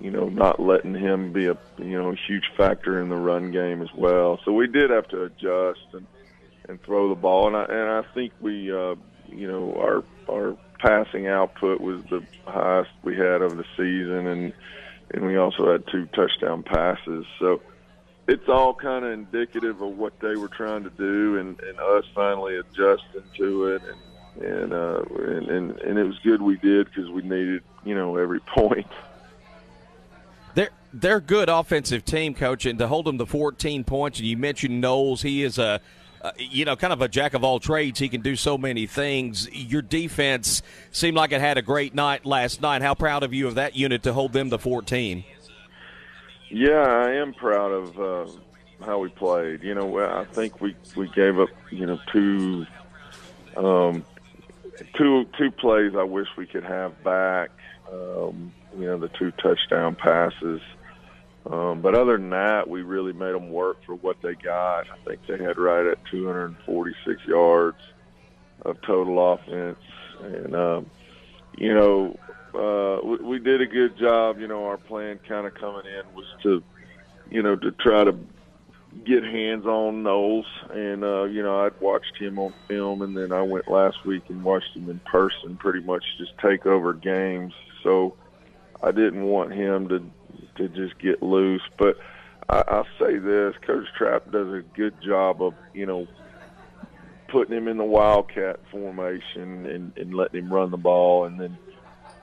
you 0.02 0.10
know, 0.10 0.30
not 0.30 0.60
letting 0.60 0.96
him 0.96 1.32
be 1.32 1.46
a 1.46 1.58
you 1.78 2.02
know 2.02 2.12
huge 2.28 2.50
factor 2.58 3.00
in 3.02 3.10
the 3.10 3.16
run 3.16 3.52
game 3.52 3.82
as 3.82 3.94
well. 3.96 4.40
So 4.44 4.52
we 4.52 4.68
did 4.68 4.90
have 4.90 5.08
to 5.10 5.24
adjust 5.24 5.86
and 5.94 6.08
and 6.68 6.82
throw 6.84 7.10
the 7.10 7.16
ball. 7.16 7.48
And 7.48 7.56
I 7.56 7.64
and 7.66 7.90
I 7.90 8.04
think 8.14 8.34
we, 8.40 8.72
uh, 8.72 8.96
you 9.28 9.48
know, 9.48 9.76
our 9.76 10.04
our 10.30 10.58
passing 10.80 11.28
output 11.28 11.80
was 11.80 12.04
the 12.06 12.24
highest 12.46 12.92
we 13.04 13.16
had 13.16 13.42
of 13.42 13.58
the 13.58 13.66
season, 13.78 14.28
and 14.28 14.54
and 15.14 15.26
we 15.26 15.38
also 15.38 15.72
had 15.72 15.86
two 15.88 16.06
touchdown 16.08 16.64
passes. 16.64 17.26
So 17.40 17.62
it's 18.28 18.48
all 18.48 18.74
kind 18.74 19.06
of 19.06 19.12
indicative 19.12 19.82
of 19.82 19.98
what 19.98 20.20
they 20.20 20.36
were 20.36 20.48
trying 20.48 20.84
to 20.84 20.90
do, 20.92 21.38
and, 21.38 21.60
and 21.62 21.80
us 21.80 22.06
finally 22.16 22.58
adjusting 22.58 23.24
to 23.38 23.66
it, 23.68 23.82
and 23.84 23.98
and 24.40 24.74
uh, 24.74 25.04
and, 25.18 25.50
and 25.50 25.80
and 25.80 26.00
it 26.00 26.04
was 26.04 26.18
good 26.20 26.42
we 26.42 26.58
did 26.58 26.88
because 26.88 27.10
we 27.10 27.22
needed 27.22 27.64
you 27.84 27.96
know 27.96 28.16
every 28.18 28.40
point. 28.56 28.88
They're 30.56 30.70
they're 30.94 31.20
good 31.20 31.50
offensive 31.50 32.06
team, 32.06 32.34
coach, 32.34 32.66
and 32.66 32.80
to 32.80 32.88
hold 32.88 33.06
them 33.06 33.18
to 33.18 33.26
14 33.26 33.84
points. 33.84 34.20
And 34.20 34.28
you 34.28 34.38
mentioned 34.38 34.82
Knowles; 34.82 35.22
he 35.22 35.44
is 35.44 35.58
a 35.58 35.82
uh, 36.24 36.32
you 36.38 36.66
know, 36.66 36.76
kind 36.76 36.94
of 36.94 37.02
a 37.02 37.08
jack 37.08 37.34
of 37.34 37.44
all 37.44 37.60
trades. 37.60 38.00
He 38.00 38.10
can 38.10 38.22
do 38.22 38.36
so 38.36 38.58
many 38.58 38.86
things. 38.86 39.50
Your 39.52 39.82
defense 39.82 40.62
seemed 40.92 41.18
like 41.18 41.32
it 41.32 41.42
had 41.42 41.58
a 41.58 41.62
great 41.62 41.96
night 41.96 42.26
last 42.26 42.62
night. 42.62 42.82
How 42.82 42.94
proud 42.94 43.24
of 43.24 43.34
you 43.34 43.48
of 43.48 43.56
that 43.56 43.76
unit 43.76 44.04
to 44.04 44.14
hold 44.14 44.34
them 44.34 44.50
to 44.52 44.58
14? 44.58 45.24
Yeah, 46.50 46.82
I 46.82 47.14
am 47.14 47.34
proud 47.34 47.72
of 47.72 48.00
uh, 48.00 48.32
how 48.86 49.00
we 49.00 49.10
played. 49.10 49.64
You 49.64 49.74
know, 49.74 50.00
I 50.00 50.26
think 50.26 50.62
we 50.62 50.76
we 50.96 51.10
gave 51.10 51.40
up, 51.40 51.50
you 51.72 51.86
know, 51.86 52.00
two 52.12 52.66
um, 53.56 54.04
two 54.98 55.26
two 55.38 55.50
plays 55.52 55.94
I 55.96 56.04
wish 56.04 56.28
we 56.38 56.46
could 56.46 56.66
have 56.66 57.02
back. 57.04 57.52
Um, 57.92 58.54
you 58.78 58.86
know, 58.86 58.98
the 58.98 59.08
two 59.08 59.32
touchdown 59.32 59.96
passes. 59.96 60.62
Um, 61.50 61.82
but 61.82 61.96
other 61.96 62.18
than 62.18 62.30
that, 62.30 62.70
we 62.70 62.84
really 62.84 63.14
made 63.14 63.34
them 63.34 63.50
work 63.50 63.84
for 63.86 63.96
what 63.96 64.22
they 64.22 64.36
got. 64.36 64.86
I 64.92 64.98
think 65.06 65.22
they 65.28 65.44
had 65.44 65.58
right 65.58 65.86
at 65.88 65.98
246 66.12 67.26
yards 67.26 67.78
of 68.64 68.80
total 68.82 69.34
offense, 69.34 69.80
and 70.22 70.56
um, 70.56 70.92
you 71.58 71.74
know, 71.74 72.18
uh, 72.54 73.06
we, 73.06 73.18
we 73.18 73.40
did 73.40 73.62
a 73.62 73.66
good 73.66 73.98
job. 73.98 74.40
You 74.40 74.48
know, 74.48 74.66
our 74.66 74.78
plan 74.78 75.20
kind 75.28 75.48
of 75.48 75.56
coming 75.56 75.86
in 75.86 76.14
was 76.14 76.28
to, 76.44 76.62
you 77.32 77.42
know, 77.42 77.56
to 77.56 77.72
try 77.72 78.04
to 78.04 78.16
get 79.06 79.24
hands 79.24 79.66
on 79.66 80.04
Knowles, 80.04 80.46
and 80.70 81.04
uh, 81.04 81.24
you 81.24 81.42
know, 81.42 81.66
I'd 81.66 81.80
watched 81.82 82.18
him 82.18 82.38
on 82.38 82.54
film, 82.68 83.02
and 83.02 83.18
then 83.18 83.32
I 83.32 83.42
went 83.42 83.68
last 83.68 84.06
week 84.06 84.24
and 84.30 84.44
watched 84.44 84.76
him 84.76 84.90
in 84.90 85.00
person, 85.00 85.58
pretty 85.58 85.82
much 85.82 86.04
just 86.20 86.38
take 86.38 86.68
over 86.68 86.94
games. 86.94 87.54
So 87.82 88.16
I 88.84 88.92
didn't 88.92 89.24
want 89.24 89.54
him 89.54 89.90
to 89.90 90.04
to 90.68 90.70
just 90.70 91.00
get 91.00 91.22
loose. 91.22 91.62
But 91.78 91.98
I, 92.50 92.64
I'll 92.68 92.88
say 93.00 93.18
this: 93.18 93.56
Coach 93.66 93.88
Trapp 93.98 94.32
does 94.32 94.48
a 94.48 94.64
good 94.76 94.96
job 95.02 95.42
of 95.42 95.54
you 95.74 95.86
know 95.86 96.08
putting 97.28 97.56
him 97.56 97.68
in 97.68 97.78
the 97.78 97.84
wildcat 97.84 98.60
formation 98.72 99.66
and, 99.66 99.98
and 99.98 100.14
letting 100.14 100.44
him 100.44 100.54
run 100.54 100.70
the 100.70 100.78
ball, 100.78 101.26
and 101.26 101.40
then 101.40 101.58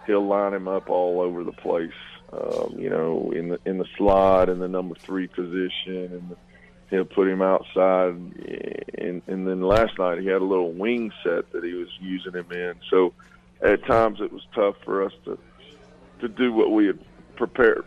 he'll 0.06 0.26
line 0.26 0.54
him 0.54 0.68
up 0.68 0.90
all 0.90 1.20
over 1.20 1.44
the 1.44 1.52
place. 1.52 1.90
Um, 2.30 2.74
you 2.78 2.90
know, 2.90 3.32
in 3.34 3.48
the 3.48 3.58
in 3.64 3.78
the 3.78 3.86
slot 3.96 4.50
in 4.50 4.58
the 4.58 4.68
number 4.68 4.94
three 4.96 5.28
position, 5.28 6.12
and 6.12 6.36
he'll 6.90 7.06
put 7.06 7.26
him 7.26 7.40
outside. 7.40 8.14
And, 8.98 9.22
and 9.26 9.46
then 9.46 9.62
last 9.62 9.98
night 9.98 10.18
he 10.18 10.26
had 10.26 10.42
a 10.42 10.44
little 10.44 10.72
wing 10.72 11.10
set 11.24 11.50
that 11.52 11.64
he 11.64 11.72
was 11.72 11.88
using 12.00 12.34
him 12.34 12.52
in. 12.52 12.74
So 12.90 13.14
at 13.62 13.84
times 13.86 14.20
it 14.20 14.32
was 14.32 14.42
tough 14.54 14.76
for 14.84 15.04
us 15.04 15.12
to 15.24 15.38
to 16.20 16.28
do 16.28 16.52
what 16.52 16.70
we 16.72 16.86
had 16.86 16.98
prepared. 17.36 17.84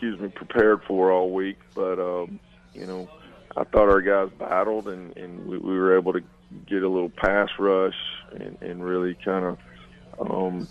Excuse 0.00 0.18
me, 0.18 0.28
prepared 0.28 0.82
for 0.84 1.12
all 1.12 1.30
week. 1.30 1.58
But 1.74 1.98
um, 1.98 2.40
you 2.72 2.86
know, 2.86 3.06
I 3.54 3.64
thought 3.64 3.90
our 3.90 4.00
guys 4.00 4.30
battled, 4.38 4.88
and 4.88 5.14
and 5.14 5.46
we, 5.46 5.58
we 5.58 5.76
were 5.76 5.94
able 5.94 6.14
to 6.14 6.22
get 6.66 6.82
a 6.82 6.88
little 6.88 7.10
pass 7.10 7.50
rush 7.58 7.98
and, 8.32 8.56
and 8.62 8.82
really 8.82 9.14
kind 9.22 9.44
of 9.44 9.58
um, 10.30 10.66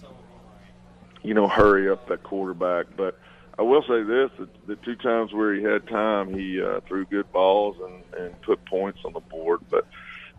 you 1.21 1.35
know, 1.35 1.47
hurry 1.47 1.91
up 1.91 2.07
that 2.07 2.23
quarterback. 2.23 2.87
But 2.97 3.19
I 3.59 3.61
will 3.61 3.83
say 3.83 4.01
this: 4.01 4.31
the, 4.39 4.49
the 4.65 4.75
two 4.77 4.95
times 4.95 5.31
where 5.31 5.53
he 5.53 5.61
had 5.61 5.87
time, 5.87 6.33
he 6.33 6.59
uh, 6.59 6.79
threw 6.87 7.05
good 7.05 7.31
balls 7.31 7.77
and, 7.85 8.19
and 8.19 8.41
put 8.41 8.65
points 8.65 8.97
on 9.05 9.13
the 9.13 9.19
board. 9.19 9.59
But 9.69 9.85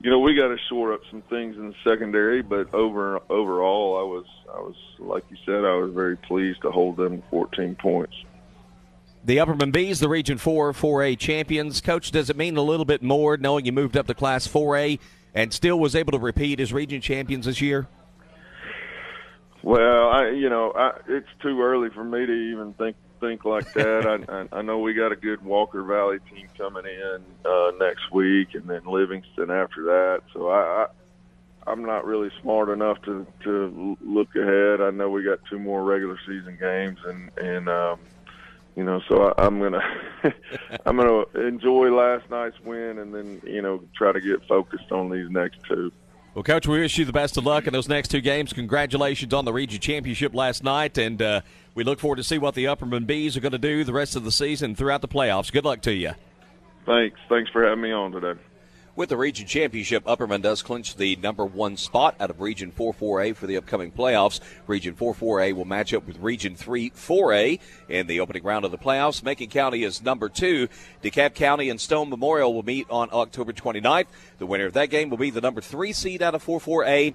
you 0.00 0.11
know, 0.11 0.18
we 0.18 0.35
got 0.35 0.49
to 0.49 0.59
shore 0.68 0.94
up 0.94 1.02
some 1.09 1.23
things 1.23 1.56
in 1.56 1.68
the 1.68 1.76
secondary. 1.85 2.42
But 2.42 2.75
over 2.75 3.20
overall, 3.30 4.00
I 4.00 4.02
was 4.02 4.26
I 4.52 4.59
was 4.59 4.75
like 4.99 5.23
you 5.30 5.37
said, 5.47 5.64
I 5.64 5.76
was 5.76 5.92
very 5.94 6.16
pleased 6.16 6.62
to 6.62 6.73
hold 6.73 6.97
them 6.97 7.23
14 7.30 7.76
points. 7.76 8.16
The 9.23 9.37
Upperman 9.37 9.71
Bees, 9.71 10.00
the 10.00 10.09
Region 10.09 10.39
4 10.39 10.73
4A 10.73 11.19
champions. 11.19 11.81
Coach, 11.81 12.11
does 12.11 12.31
it 12.31 12.37
mean 12.37 12.57
a 12.57 12.62
little 12.62 12.87
bit 12.87 13.03
more 13.03 13.37
knowing 13.37 13.67
you 13.67 13.73
moved 13.73 13.97
up 13.97 14.07
to 14.07 14.15
Class 14.15 14.49
4A 14.49 14.99
and 15.35 15.53
still 15.53 15.79
was 15.79 15.95
able 15.95 16.12
to 16.12 16.19
repeat 16.19 16.59
as 16.59 16.73
region 16.73 17.00
champions 17.00 17.45
this 17.45 17.61
year? 17.61 17.87
Well, 19.62 20.09
I 20.09 20.31
you 20.31 20.49
know 20.49 20.73
I, 20.75 20.93
it's 21.07 21.29
too 21.43 21.61
early 21.61 21.91
for 21.91 22.03
me 22.03 22.25
to 22.25 22.33
even 22.33 22.73
think 22.75 22.97
think 23.21 23.45
like 23.45 23.71
that. 23.75 24.07
I, 24.07 24.41
I 24.41 24.61
I 24.61 24.62
know 24.62 24.79
we 24.79 24.95
got 24.95 25.12
a 25.12 25.17
good 25.17 25.45
Walker 25.45 25.83
Valley 25.83 26.19
team 26.35 26.49
coming 26.57 26.87
in 26.87 27.23
uh, 27.45 27.73
next 27.79 28.11
week, 28.11 28.55
and 28.55 28.67
then 28.67 28.85
Livingston 28.87 29.50
after 29.50 29.85
that. 29.85 30.23
So 30.33 30.49
I, 30.49 30.85
I 30.85 30.87
I'm 31.71 31.85
not 31.85 32.07
really 32.07 32.31
smart 32.41 32.71
enough 32.71 33.03
to 33.03 33.27
to 33.45 33.99
look 34.00 34.35
ahead. 34.35 34.81
I 34.81 34.91
know 34.91 35.11
we 35.11 35.23
got 35.23 35.41
two 35.50 35.59
more 35.59 35.85
regular 35.85 36.19
season 36.27 36.57
games, 36.59 36.99
and 37.05 37.31
and 37.37 37.69
um, 37.69 38.00
you 38.77 38.85
know, 38.85 39.00
so 39.09 39.29
I, 39.29 39.47
I'm 39.47 39.61
gonna 39.61 39.83
I'm 40.87 40.97
gonna 40.97 41.25
enjoy 41.47 41.95
last 41.95 42.29
night's 42.31 42.59
win, 42.61 42.99
and 42.99 43.15
then 43.15 43.41
you 43.45 43.62
know 43.62 43.83
try 43.97 44.12
to 44.12 44.21
get 44.21 44.47
focused 44.47 44.93
on 44.93 45.11
these 45.11 45.29
next 45.31 45.59
two. 45.69 45.93
Well, 46.35 46.45
Coach, 46.45 46.69
we 46.69 46.79
wish 46.79 46.97
you 46.97 47.05
the 47.05 47.12
best 47.12 47.37
of 47.37 47.45
luck 47.45 47.67
in 47.67 47.73
those 47.73 47.89
next 47.89 48.09
two 48.09 48.21
games. 48.21 48.53
Congratulations 48.53 49.35
on 49.35 49.45
the 49.45 49.53
region 49.53 49.81
championship 49.81 50.33
last 50.33 50.62
night, 50.62 50.97
and 50.97 51.21
uh, 51.21 51.41
we 51.75 51.83
look 51.83 51.99
forward 51.99 52.17
to 52.17 52.23
see 52.23 52.39
what 52.39 52.55
the 52.55 52.67
Upperman 52.67 53.05
Bees 53.05 53.37
are 53.37 53.41
going 53.41 53.50
to 53.50 53.59
do 53.59 53.83
the 53.83 53.93
rest 53.93 54.15
of 54.15 54.23
the 54.23 54.31
season 54.31 54.77
throughout 54.77 55.00
the 55.00 55.09
playoffs. 55.09 55.50
Good 55.50 55.65
luck 55.65 55.81
to 55.83 55.93
you. 55.93 56.12
Thanks. 56.87 57.19
Thanks 57.29 57.50
for 57.50 57.65
having 57.65 57.83
me 57.83 57.91
on 57.91 58.12
today. 58.12 58.41
With 59.00 59.09
the 59.09 59.16
region 59.16 59.47
championship, 59.47 60.04
Upperman 60.04 60.42
does 60.42 60.61
clinch 60.61 60.95
the 60.95 61.16
number 61.16 61.47
one 61.47 61.78
spot 61.78 62.16
out 62.21 62.28
of 62.28 62.42
Region 62.42 62.71
4 62.71 62.92
4A 62.92 63.35
for 63.35 63.47
the 63.47 63.57
upcoming 63.57 63.90
playoffs. 63.92 64.40
Region 64.66 64.95
4 64.95 65.14
4A 65.14 65.54
will 65.54 65.64
match 65.64 65.95
up 65.95 66.07
with 66.07 66.19
Region 66.19 66.54
3 66.54 66.90
4A 66.90 67.59
in 67.88 68.09
the 68.09 68.21
opening 68.21 68.42
round 68.42 68.66
of 68.66 68.73
the 68.73 68.76
playoffs. 68.76 69.23
Macon 69.23 69.49
County 69.49 69.85
is 69.85 70.02
number 70.02 70.28
two. 70.28 70.69
DeKalb 71.02 71.33
County 71.35 71.71
and 71.71 71.80
Stone 71.80 72.11
Memorial 72.11 72.52
will 72.52 72.62
meet 72.62 72.90
on 72.90 73.09
October 73.11 73.54
29th. 73.54 74.09
The 74.37 74.45
winner 74.45 74.66
of 74.66 74.75
that 74.75 74.90
game 74.90 75.09
will 75.09 75.16
be 75.16 75.30
the 75.30 75.40
number 75.40 75.62
three 75.62 75.95
seed 75.95 76.21
out 76.21 76.35
of 76.35 76.42
4 76.42 76.61
4A. 76.61 77.14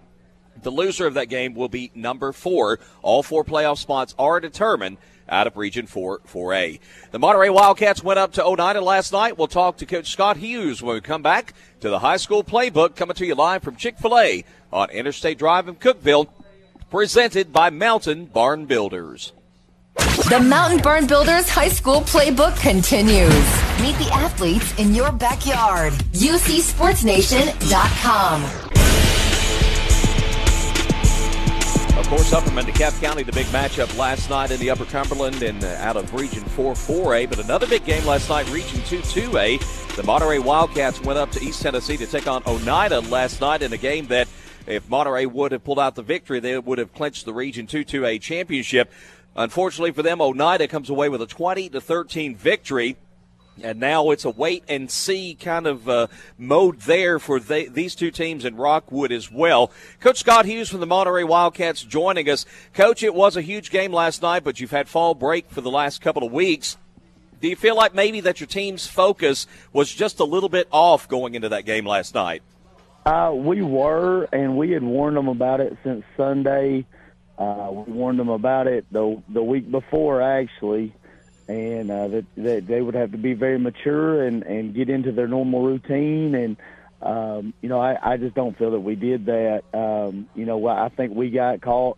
The 0.64 0.72
loser 0.72 1.06
of 1.06 1.14
that 1.16 1.30
game 1.30 1.54
will 1.54 1.70
be 1.70 1.92
number 1.94 2.32
four. 2.32 2.80
All 3.04 3.22
four 3.22 3.44
playoff 3.44 3.78
spots 3.78 4.16
are 4.18 4.40
determined 4.40 4.98
out 5.30 5.48
of 5.48 5.58
Region 5.58 5.88
4 5.88 6.20
4A. 6.20 6.80
The 7.12 7.20
Monterey 7.20 7.50
Wildcats 7.50 8.04
went 8.04 8.20
up 8.20 8.34
to 8.34 8.44
oh 8.44 8.54
Oneida 8.54 8.82
last 8.82 9.12
night. 9.12 9.38
We'll 9.38 9.48
talk 9.48 9.78
to 9.78 9.86
Coach 9.86 10.12
Scott 10.12 10.38
Hughes 10.38 10.82
when 10.82 10.96
we 10.96 11.02
come 11.02 11.22
back 11.22 11.54
to 11.82 11.90
the 11.90 12.00
high 12.00 12.18
school 12.18 12.44
playbook 12.44 12.96
coming 12.96 13.16
to 13.16 13.26
you 13.26 13.36
live 13.36 13.64
from 13.64 13.76
Chick 13.76 13.98
fil 13.98 14.18
A 14.18 14.44
on 14.72 14.90
Interstate 14.90 15.38
Drive 15.38 15.68
in 15.68 15.76
Cookeville, 15.76 16.28
presented 16.90 17.54
by 17.54 17.70
Mountain 17.70 18.26
Barn 18.26 18.66
Builders. 18.66 19.34
The 20.30 20.40
Mountain 20.40 20.80
Barn 20.80 21.06
Builders 21.08 21.48
High 21.48 21.70
School 21.70 22.02
Playbook 22.02 22.60
continues. 22.60 23.32
Meet 23.80 23.98
the 23.98 24.10
athletes 24.12 24.78
in 24.78 24.94
your 24.94 25.12
backyard. 25.12 25.94
UCSportsNation.com. 26.14 28.65
Of 32.06 32.12
course, 32.12 32.34
Upperman, 32.34 32.66
DeKalb 32.66 33.02
County, 33.02 33.24
the 33.24 33.32
big 33.32 33.48
matchup 33.48 33.98
last 33.98 34.30
night 34.30 34.52
in 34.52 34.60
the 34.60 34.70
Upper 34.70 34.86
Cumberland 34.86 35.42
and 35.42 35.64
uh, 35.64 35.70
out 35.80 35.98
of 35.98 36.14
Region 36.14 36.44
4 36.44 36.74
4A. 36.76 37.28
But 37.28 37.40
another 37.40 37.66
big 37.66 37.84
game 37.84 38.06
last 38.06 38.30
night, 38.30 38.48
Region 38.52 38.80
2 38.84 39.00
2A. 39.00 39.96
The 39.96 40.04
Monterey 40.04 40.38
Wildcats 40.38 41.02
went 41.02 41.18
up 41.18 41.32
to 41.32 41.42
East 41.42 41.64
Tennessee 41.64 41.98
to 41.98 42.06
take 42.06 42.28
on 42.28 42.44
Oneida 42.46 43.00
last 43.00 43.42
night 43.42 43.64
in 43.64 43.74
a 43.74 43.78
game 43.78 44.06
that, 44.08 44.28
if 44.68 44.88
Monterey 44.88 45.26
would 45.26 45.52
have 45.52 45.64
pulled 45.64 45.80
out 45.80 45.96
the 45.96 46.04
victory, 46.04 46.40
they 46.40 46.60
would 46.60 46.78
have 46.78 46.94
clinched 46.94 47.26
the 47.26 47.34
Region 47.34 47.66
2 47.66 47.84
2A 47.84 48.22
championship. 48.22 48.92
Unfortunately 49.36 49.92
for 49.92 50.04
them, 50.04 50.22
Oneida 50.22 50.68
comes 50.68 50.92
away 50.92 51.10
with 51.10 51.24
a 51.24 51.28
20 51.28 51.70
to 51.70 51.82
13 51.82 52.36
victory. 52.36 52.98
And 53.64 53.80
now 53.80 54.10
it's 54.10 54.26
a 54.26 54.30
wait 54.30 54.64
and 54.68 54.92
see 54.92 55.34
kind 55.34 55.66
of 55.66 55.88
uh, 55.88 56.08
mode 56.38 56.82
there 56.82 57.20
for 57.20 57.40
these 57.40 57.96
two 57.96 58.12
teams 58.12 58.44
in 58.44 58.58
Rockwood 58.58 59.12
as 59.12 59.32
well. 59.32 59.72
Coach 60.02 60.20
Scott 60.20 60.46
Hughes 60.46 60.70
from 60.70 60.82
the 60.82 60.86
Monterey 60.86 61.24
Wildcats 61.24 61.82
joining 61.82 62.30
us. 62.30 62.46
Coach, 62.74 63.02
it 63.02 63.16
was 63.16 63.38
a 63.38 63.42
huge 63.42 63.72
game 63.72 63.94
last 63.94 64.22
night, 64.22 64.44
but 64.44 64.60
you've 64.60 64.72
had 64.72 64.90
fall 64.90 65.16
break 65.16 65.50
for 65.50 65.62
the 65.62 65.72
last 65.72 66.02
couple 66.02 66.26
of 66.26 66.34
weeks. 66.34 66.78
Do 67.42 67.48
you 67.48 67.56
feel 67.56 67.76
like 67.76 67.94
maybe 67.94 68.22
that 68.22 68.42
your 68.42 68.48
team's 68.48 68.88
focus 68.88 69.48
was 69.72 69.94
just 69.94 70.20
a 70.20 70.26
little 70.26 70.50
bit 70.50 70.68
off 70.72 71.08
going 71.08 71.36
into 71.36 71.50
that 71.50 71.66
game 71.66 71.86
last 71.86 72.14
night? 72.14 72.42
Uh, 73.06 73.32
we 73.34 73.62
were, 73.62 74.24
and 74.34 74.58
we 74.58 74.72
had 74.72 74.84
warned 74.84 75.16
them 75.16 75.28
about 75.28 75.62
it 75.62 75.78
since 75.84 76.04
Sunday. 76.18 76.86
Uh, 77.38 77.70
we 77.72 77.94
warned 77.94 78.20
them 78.20 78.30
about 78.30 78.68
it 78.68 78.86
the 78.92 79.22
the 79.30 79.44
week 79.44 79.70
before, 79.70 80.22
actually 80.22 80.94
and 81.48 81.92
uh, 81.92 82.08
that, 82.08 82.26
that 82.38 82.68
they 82.68 82.82
would 82.82 82.96
have 82.96 83.12
to 83.12 83.18
be 83.18 83.34
very 83.34 83.60
mature 83.60 84.26
and, 84.26 84.44
and 84.44 84.74
get 84.74 84.90
into 84.90 85.12
their 85.12 85.28
normal 85.28 85.64
routine. 85.64 86.34
And, 86.34 86.58
um, 87.02 87.54
you 87.62 87.70
know, 87.70 87.80
I, 87.80 88.14
I 88.14 88.18
just 88.18 88.36
don't 88.36 88.58
feel 88.58 88.72
that 88.72 88.80
we 88.80 88.96
did 88.96 89.28
that. 89.28 89.64
Um, 89.74 90.28
you 90.34 90.46
know, 90.46 90.68
I 90.68 90.90
think 90.90 91.14
we 91.14 91.30
got 91.30 91.62
caught 91.62 91.98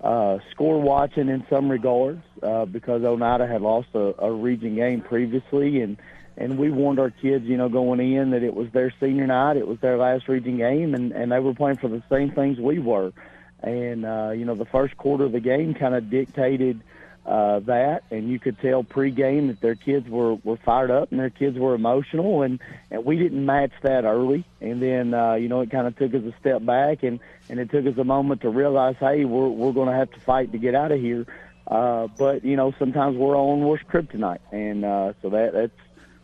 uh, 0.00 0.38
score 0.52 0.80
watching 0.80 1.28
in 1.28 1.44
some 1.50 1.68
regards 1.68 2.22
uh, 2.42 2.64
because 2.64 3.02
Oneida 3.02 3.46
had 3.46 3.60
lost 3.60 3.88
a, 3.94 4.14
a 4.18 4.32
region 4.32 4.76
game 4.76 5.02
previously. 5.02 5.82
And, 5.82 5.98
and 6.38 6.56
we 6.56 6.70
warned 6.70 6.98
our 6.98 7.10
kids, 7.10 7.44
you 7.44 7.58
know, 7.58 7.68
going 7.68 8.00
in 8.00 8.30
that 8.30 8.42
it 8.42 8.54
was 8.54 8.70
their 8.72 8.94
senior 9.00 9.26
night, 9.26 9.58
it 9.58 9.66
was 9.66 9.78
their 9.80 9.98
last 9.98 10.28
region 10.28 10.56
game, 10.56 10.94
and, 10.94 11.12
and 11.12 11.30
they 11.32 11.40
were 11.40 11.54
playing 11.54 11.76
for 11.76 11.88
the 11.88 12.02
same 12.10 12.30
things 12.30 12.58
we 12.58 12.78
were. 12.78 13.12
And, 13.60 14.06
uh, 14.06 14.30
you 14.30 14.44
know, 14.44 14.54
the 14.54 14.64
first 14.64 14.96
quarter 14.96 15.24
of 15.24 15.32
the 15.32 15.40
game 15.40 15.74
kind 15.74 15.94
of 15.94 16.08
dictated– 16.08 16.80
uh, 17.28 17.60
that, 17.60 18.04
and 18.10 18.30
you 18.30 18.38
could 18.38 18.58
tell 18.60 18.82
pregame 18.82 19.48
that 19.48 19.60
their 19.60 19.74
kids 19.74 20.08
were 20.08 20.36
were 20.36 20.56
fired 20.56 20.90
up 20.90 21.10
and 21.10 21.20
their 21.20 21.28
kids 21.28 21.58
were 21.58 21.74
emotional, 21.74 22.40
and 22.40 22.58
and 22.90 23.04
we 23.04 23.18
didn't 23.18 23.44
match 23.44 23.72
that 23.82 24.04
early, 24.04 24.46
and 24.62 24.80
then 24.80 25.12
uh, 25.12 25.34
you 25.34 25.46
know 25.46 25.60
it 25.60 25.70
kind 25.70 25.86
of 25.86 25.94
took 25.96 26.14
us 26.14 26.22
a 26.22 26.34
step 26.40 26.64
back, 26.64 27.02
and 27.02 27.20
and 27.50 27.60
it 27.60 27.70
took 27.70 27.84
us 27.84 27.98
a 27.98 28.04
moment 28.04 28.40
to 28.40 28.48
realize, 28.48 28.96
hey, 28.98 29.26
we're 29.26 29.48
we're 29.48 29.72
going 29.72 29.88
to 29.88 29.94
have 29.94 30.10
to 30.12 30.20
fight 30.20 30.52
to 30.52 30.58
get 30.58 30.74
out 30.74 30.90
of 30.90 31.00
here. 31.00 31.26
Uh, 31.66 32.08
but 32.16 32.46
you 32.46 32.56
know 32.56 32.72
sometimes 32.78 33.14
we're 33.18 33.36
on 33.36 33.60
worst 33.60 33.86
kryptonite, 33.88 34.40
and 34.50 34.86
uh, 34.86 35.12
so 35.20 35.28
that 35.28 35.52
that's 35.52 35.80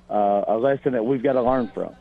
uh, 0.09 0.45
a 0.49 0.57
lesson 0.57 0.93
that 0.95 1.05
we've 1.05 1.23
got 1.23 1.35
to 1.35 1.43
learn 1.43 1.69
from. 1.75 1.95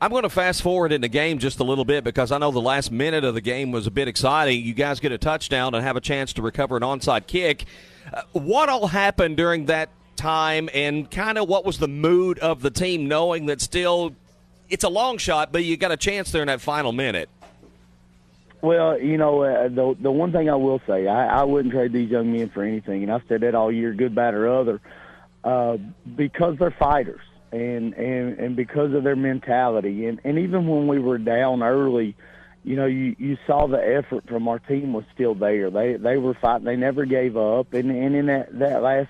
I'm 0.00 0.10
going 0.10 0.22
to 0.22 0.30
fast 0.30 0.62
forward 0.62 0.92
in 0.92 1.00
the 1.02 1.08
game 1.08 1.38
just 1.38 1.60
a 1.60 1.64
little 1.64 1.84
bit 1.84 2.02
because 2.02 2.32
I 2.32 2.38
know 2.38 2.52
the 2.52 2.60
last 2.60 2.90
minute 2.90 3.24
of 3.24 3.34
the 3.34 3.40
game 3.40 3.72
was 3.72 3.86
a 3.86 3.90
bit 3.90 4.08
exciting. 4.08 4.62
You 4.62 4.72
guys 4.72 5.00
get 5.00 5.10
a 5.12 5.18
touchdown 5.18 5.74
and 5.74 5.84
have 5.84 5.96
a 5.96 6.00
chance 6.00 6.32
to 6.34 6.42
recover 6.42 6.76
an 6.76 6.82
onside 6.82 7.26
kick. 7.26 7.66
Uh, 8.12 8.22
what 8.32 8.68
all 8.68 8.86
happened 8.86 9.36
during 9.36 9.66
that 9.66 9.90
time, 10.16 10.68
and 10.74 11.10
kind 11.10 11.38
of 11.38 11.48
what 11.48 11.64
was 11.64 11.78
the 11.78 11.88
mood 11.88 12.38
of 12.40 12.62
the 12.62 12.70
team, 12.70 13.08
knowing 13.08 13.46
that 13.46 13.60
still 13.60 14.14
it's 14.68 14.84
a 14.84 14.88
long 14.88 15.18
shot, 15.18 15.52
but 15.52 15.64
you 15.64 15.76
got 15.76 15.92
a 15.92 15.96
chance 15.96 16.30
there 16.32 16.42
in 16.42 16.48
that 16.48 16.60
final 16.60 16.92
minute? 16.92 17.28
Well, 18.60 19.00
you 19.00 19.16
know, 19.16 19.42
uh, 19.42 19.68
the 19.68 19.96
the 20.00 20.10
one 20.10 20.32
thing 20.32 20.50
I 20.50 20.56
will 20.56 20.80
say, 20.86 21.06
I, 21.06 21.40
I 21.40 21.44
wouldn't 21.44 21.72
trade 21.72 21.92
these 21.92 22.10
young 22.10 22.32
men 22.32 22.50
for 22.50 22.64
anything, 22.64 23.04
and 23.04 23.12
I've 23.12 23.22
said 23.28 23.42
that 23.42 23.54
all 23.54 23.70
year, 23.70 23.92
good, 23.92 24.14
bad, 24.14 24.34
or 24.34 24.48
other, 24.48 24.80
uh, 25.44 25.76
because 26.16 26.58
they're 26.58 26.72
fighters, 26.72 27.20
and 27.52 27.94
and 27.94 28.38
and 28.38 28.56
because 28.56 28.92
of 28.94 29.04
their 29.04 29.14
mentality, 29.14 30.06
and 30.06 30.20
and 30.24 30.40
even 30.40 30.66
when 30.66 30.88
we 30.88 30.98
were 30.98 31.18
down 31.18 31.62
early, 31.62 32.16
you 32.68 32.76
know, 32.76 32.84
you 32.84 33.16
you 33.18 33.38
saw 33.46 33.66
the 33.66 33.78
effort 33.78 34.28
from 34.28 34.46
our 34.46 34.58
team 34.58 34.92
was 34.92 35.04
still 35.14 35.34
there. 35.34 35.70
They 35.70 35.94
they 35.94 36.18
were 36.18 36.34
fighting. 36.34 36.66
They 36.66 36.76
never 36.76 37.06
gave 37.06 37.34
up. 37.34 37.72
And 37.72 37.90
and 37.90 38.14
in 38.14 38.26
that 38.26 38.58
that 38.58 38.82
last 38.82 39.08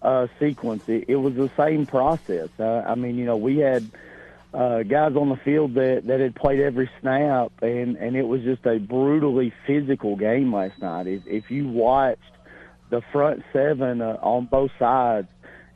uh, 0.00 0.28
sequence, 0.38 0.84
it, 0.86 1.06
it 1.08 1.16
was 1.16 1.34
the 1.34 1.50
same 1.56 1.84
process. 1.84 2.48
Uh, 2.60 2.84
I 2.86 2.94
mean, 2.94 3.16
you 3.16 3.24
know, 3.24 3.36
we 3.36 3.58
had 3.58 3.90
uh, 4.54 4.84
guys 4.84 5.16
on 5.16 5.30
the 5.30 5.36
field 5.44 5.74
that 5.74 6.06
that 6.06 6.20
had 6.20 6.36
played 6.36 6.60
every 6.60 6.88
snap, 7.00 7.50
and 7.60 7.96
and 7.96 8.14
it 8.14 8.22
was 8.22 8.42
just 8.42 8.64
a 8.66 8.78
brutally 8.78 9.52
physical 9.66 10.14
game 10.14 10.54
last 10.54 10.80
night. 10.80 11.08
If, 11.08 11.26
if 11.26 11.50
you 11.50 11.66
watched 11.66 12.20
the 12.90 13.02
front 13.10 13.42
seven 13.52 14.00
uh, 14.00 14.16
on 14.22 14.46
both 14.46 14.70
sides, 14.78 15.26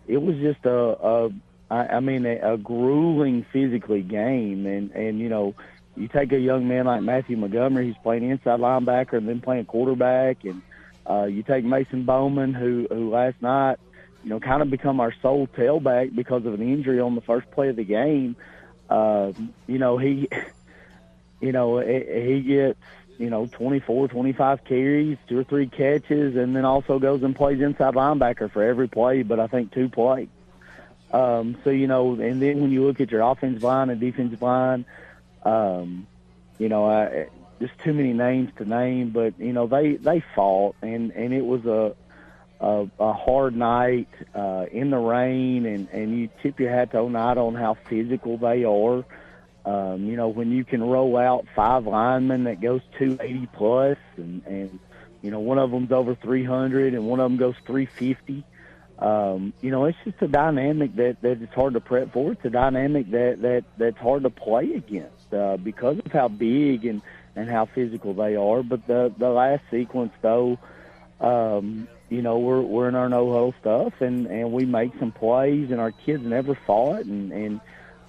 it 0.07 0.19
was 0.19 0.37
just 0.37 0.65
a, 0.65 0.71
a 0.71 1.31
I, 1.73 1.97
I 1.97 2.01
mean 2.01 2.25
a, 2.25 2.53
a 2.53 2.57
grueling 2.57 3.45
physically 3.53 4.03
game, 4.03 4.65
and 4.65 4.93
and 4.93 5.19
you 5.19 5.29
know 5.29 5.57
you 5.97 6.09
take 6.09 6.33
a 6.33 6.39
young 6.39 6.69
man 6.69 6.87
like 6.87 7.03
Matthew 7.03 7.37
Montgomery, 7.37 7.87
he's 7.87 7.97
playing 8.03 8.29
inside 8.29 8.61
linebacker 8.61 9.15
and 9.15 9.29
then 9.29 9.41
playing 9.41 9.65
quarterback, 9.65 10.45
and 10.45 10.63
uh, 11.09 11.25
you 11.25 11.43
take 11.43 11.65
Mason 11.65 12.05
Bowman, 12.05 12.55
who 12.55 12.87
who 12.91 13.11
last 13.11 13.41
night, 13.41 13.79
you 14.23 14.31
know, 14.31 14.41
kind 14.41 14.63
of 14.63 14.71
become 14.71 15.01
our 15.01 15.15
sole 15.23 15.47
tailback 15.47 16.15
because 16.15 16.45
of 16.47 16.55
an 16.55 16.63
injury 16.63 17.01
on 17.01 17.15
the 17.15 17.21
first 17.21 17.51
play 17.51 17.69
of 17.69 17.77
the 17.77 17.85
game. 17.85 18.37
Uh, 18.91 19.33
you 19.67 19.79
know, 19.79 19.99
he, 19.99 20.29
you 21.41 21.53
know, 21.53 21.79
he 21.79 22.41
gets 22.41 22.79
you 23.19 23.31
know 23.31 23.47
24, 23.47 24.09
25 24.09 24.65
carries, 24.65 25.19
two 25.29 25.39
or 25.39 25.45
three 25.45 25.67
catches, 25.67 26.37
and 26.37 26.55
then 26.55 26.65
also 26.65 26.99
goes 26.99 27.23
and 27.23 27.35
plays 27.35 27.61
inside 27.61 27.95
linebacker 27.95 28.51
for 28.51 28.63
every 28.63 28.89
play, 28.89 29.23
but 29.23 29.41
I 29.41 29.47
think 29.47 29.73
two 29.73 29.89
plays. 29.89 30.29
Um, 31.13 31.57
so 31.65 31.71
you 31.71 31.87
know, 31.87 32.15
and 32.15 32.43
then 32.43 32.61
when 32.61 32.71
you 32.71 32.85
look 32.85 33.01
at 33.01 33.11
your 33.11 33.23
offensive 33.23 33.63
line 33.63 33.91
and 33.91 34.01
defensive 34.01 34.43
line, 34.43 34.85
um, 35.47 36.07
you 36.59 36.69
know, 36.69 36.91
I, 36.91 37.29
just 37.61 37.79
too 37.85 37.95
many 37.95 38.13
names 38.13 38.51
to 38.59 38.65
name, 38.65 39.11
but 39.11 39.39
you 39.39 39.53
know 39.53 39.67
they 39.67 39.97
they 39.97 40.23
fought 40.35 40.77
and 40.83 41.11
and 41.13 41.33
it 41.33 41.45
was 41.45 41.65
a 41.65 41.95
a, 42.59 42.89
a 42.99 43.13
hard 43.13 43.55
night 43.55 44.09
uh, 44.35 44.67
in 44.71 44.91
the 44.91 44.99
rain, 44.99 45.67
and 45.67 45.89
and 45.93 46.19
you 46.19 46.29
tip 46.43 46.59
your 46.59 46.71
hat 46.71 46.91
to 46.93 46.99
Oneida 46.99 47.41
on 47.41 47.55
how 47.55 47.77
physical 47.89 48.37
they 48.39 48.65
are. 48.65 49.05
Um, 49.65 50.05
you 50.05 50.17
know 50.17 50.29
when 50.29 50.51
you 50.53 50.65
can 50.65 50.83
roll 50.83 51.17
out 51.17 51.47
five 51.55 51.87
linemen 51.87 52.45
that 52.45 52.61
goes 52.61 52.83
280 52.99 53.49
plus, 53.53 53.99
and 54.17 54.43
and 54.47 54.79
you 55.23 55.31
know 55.31 55.41
one 55.41 55.59
of 55.59 55.71
them's 55.71 55.93
over 55.93 56.15
300 56.15 56.95
and 56.95 57.07
one 57.07 57.21
of 57.21 57.31
them 57.31 57.39
goes 57.39 57.57
350. 57.67 58.45
Um, 58.99 59.53
you 59.61 59.71
know, 59.71 59.85
it's 59.85 59.99
just 60.05 60.23
a 60.23 60.29
dynamic 60.29 60.97
that 60.97 61.21
that 61.23 61.43
it's 61.43 61.55
hard 61.55 61.75
to 61.75 61.81
prep 61.81 62.13
for. 62.13 62.33
It's 62.33 62.45
a 62.45 62.51
dynamic 62.51 63.11
that 63.11 63.43
that 63.43 63.65
that's 63.77 63.99
hard 63.99 64.23
to 64.23 64.31
play 64.31 64.73
against 64.75 65.16
uh, 65.33 65.57
because 65.57 65.99
of 65.99 66.13
how 66.13 66.29
big 66.29 66.85
and 66.85 67.03
and 67.35 67.51
how 67.51 67.67
physical 67.67 68.15
they 68.15 68.37
are. 68.37 68.63
But 68.63 68.87
the 68.87 69.13
the 69.17 69.29
last 69.29 69.63
sequence 69.71 70.13
though, 70.23 70.59
um, 71.21 71.89
you 72.09 72.23
know, 72.23 72.39
we're 72.39 72.61
we're 72.61 72.89
in 72.89 72.95
our 72.95 73.09
no 73.09 73.31
huddle 73.31 73.55
stuff 73.61 74.01
and 74.01 74.27
and 74.27 74.53
we 74.53 74.65
make 74.65 74.93
some 74.99 75.13
plays 75.13 75.71
and 75.71 75.81
our 75.81 75.93
kids 75.93 76.25
never 76.25 76.55
fought 76.67 77.05
and 77.05 77.33
and 77.33 77.61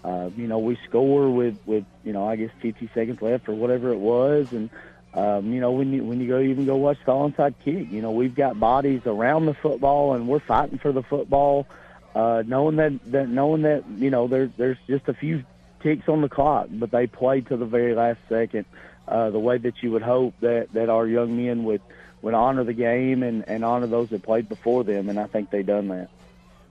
uh, 0.03 0.29
you 0.35 0.47
know 0.47 0.59
we 0.59 0.77
score 0.87 1.29
with 1.29 1.57
with 1.65 1.85
you 2.03 2.13
know 2.13 2.27
I 2.27 2.35
guess 2.35 2.51
50 2.61 2.89
seconds 2.93 3.21
left 3.21 3.49
or 3.49 3.53
whatever 3.53 3.91
it 3.91 3.99
was 3.99 4.51
and. 4.51 4.69
Um, 5.13 5.51
you 5.51 5.61
know, 5.61 5.71
when 5.71 5.93
you 5.93 6.03
when 6.03 6.19
you 6.19 6.27
go 6.27 6.39
even 6.39 6.67
go 6.67 6.75
watch 6.75 6.99
the 7.03 7.11
onside 7.11 7.55
kick, 7.65 7.89
you 7.89 8.03
know 8.03 8.11
we've 8.11 8.35
got 8.35 8.59
bodies 8.59 9.01
around 9.07 9.47
the 9.47 9.55
football 9.55 10.13
and 10.13 10.27
we're 10.27 10.41
fighting 10.41 10.77
for 10.77 10.91
the 10.91 11.01
football, 11.01 11.65
uh, 12.13 12.43
knowing 12.45 12.75
that, 12.75 12.99
that 13.11 13.27
knowing 13.27 13.63
that 13.63 13.83
you 13.97 14.11
know 14.11 14.27
there's 14.27 14.51
there's 14.57 14.77
just 14.85 15.07
a 15.07 15.15
few 15.15 15.43
ticks 15.81 16.07
on 16.07 16.21
the 16.21 16.29
clock, 16.29 16.67
but 16.71 16.91
they 16.91 17.07
played 17.07 17.47
to 17.47 17.57
the 17.57 17.65
very 17.65 17.95
last 17.95 18.19
second 18.29 18.65
uh, 19.07 19.29
the 19.29 19.39
way 19.39 19.57
that 19.57 19.81
you 19.81 19.91
would 19.91 20.01
hope 20.01 20.33
that 20.41 20.71
that 20.73 20.89
our 20.89 21.07
young 21.07 21.37
men 21.37 21.63
would 21.63 21.81
would 22.21 22.33
honor 22.33 22.63
the 22.63 22.73
game 22.73 23.23
and, 23.23 23.47
and 23.47 23.63
honor 23.63 23.87
those 23.87 24.09
that 24.09 24.23
played 24.23 24.49
before 24.49 24.83
them, 24.83 25.09
and 25.09 25.19
I 25.19 25.27
think 25.27 25.49
they've 25.49 25.65
done 25.65 25.87
that. 25.89 26.09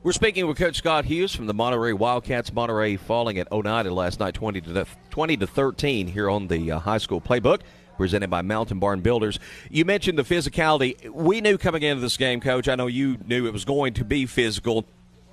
We're 0.03 0.13
speaking 0.13 0.47
with 0.47 0.59
Coach 0.59 0.77
Scott 0.77 1.05
Hughes 1.05 1.35
from 1.35 1.47
the 1.47 1.55
Monterey 1.55 1.93
Wildcats. 1.93 2.53
Monterey 2.53 2.97
falling 2.97 3.39
at 3.39 3.51
Oneida 3.51 3.93
last 3.93 4.21
night, 4.21 4.35
20 4.35 4.61
to 4.61 4.87
20 5.11 5.37
to 5.39 5.47
13 5.47 6.07
here 6.07 6.31
on 6.31 6.47
the 6.49 6.73
uh, 6.73 6.79
high 6.79 6.99
school 6.99 7.21
playbook. 7.21 7.63
Presented 7.97 8.29
by 8.29 8.43
Mountain 8.43 8.79
Barn 8.79 9.01
Builders. 9.01 9.41
You 9.71 9.87
mentioned 9.87 10.19
the 10.19 10.23
physicality. 10.23 11.09
We 11.09 11.41
knew 11.41 11.57
coming 11.57 11.83
into 11.83 12.03
this 12.03 12.19
game, 12.19 12.43
Coach. 12.43 12.69
I 12.69 12.75
know 12.75 12.89
you 12.89 13.17
knew 13.27 13.47
it 13.47 13.55
was 13.55 13.65
going 13.65 13.95
to 13.95 14.05
be 14.05 14.27
physical. 14.27 14.85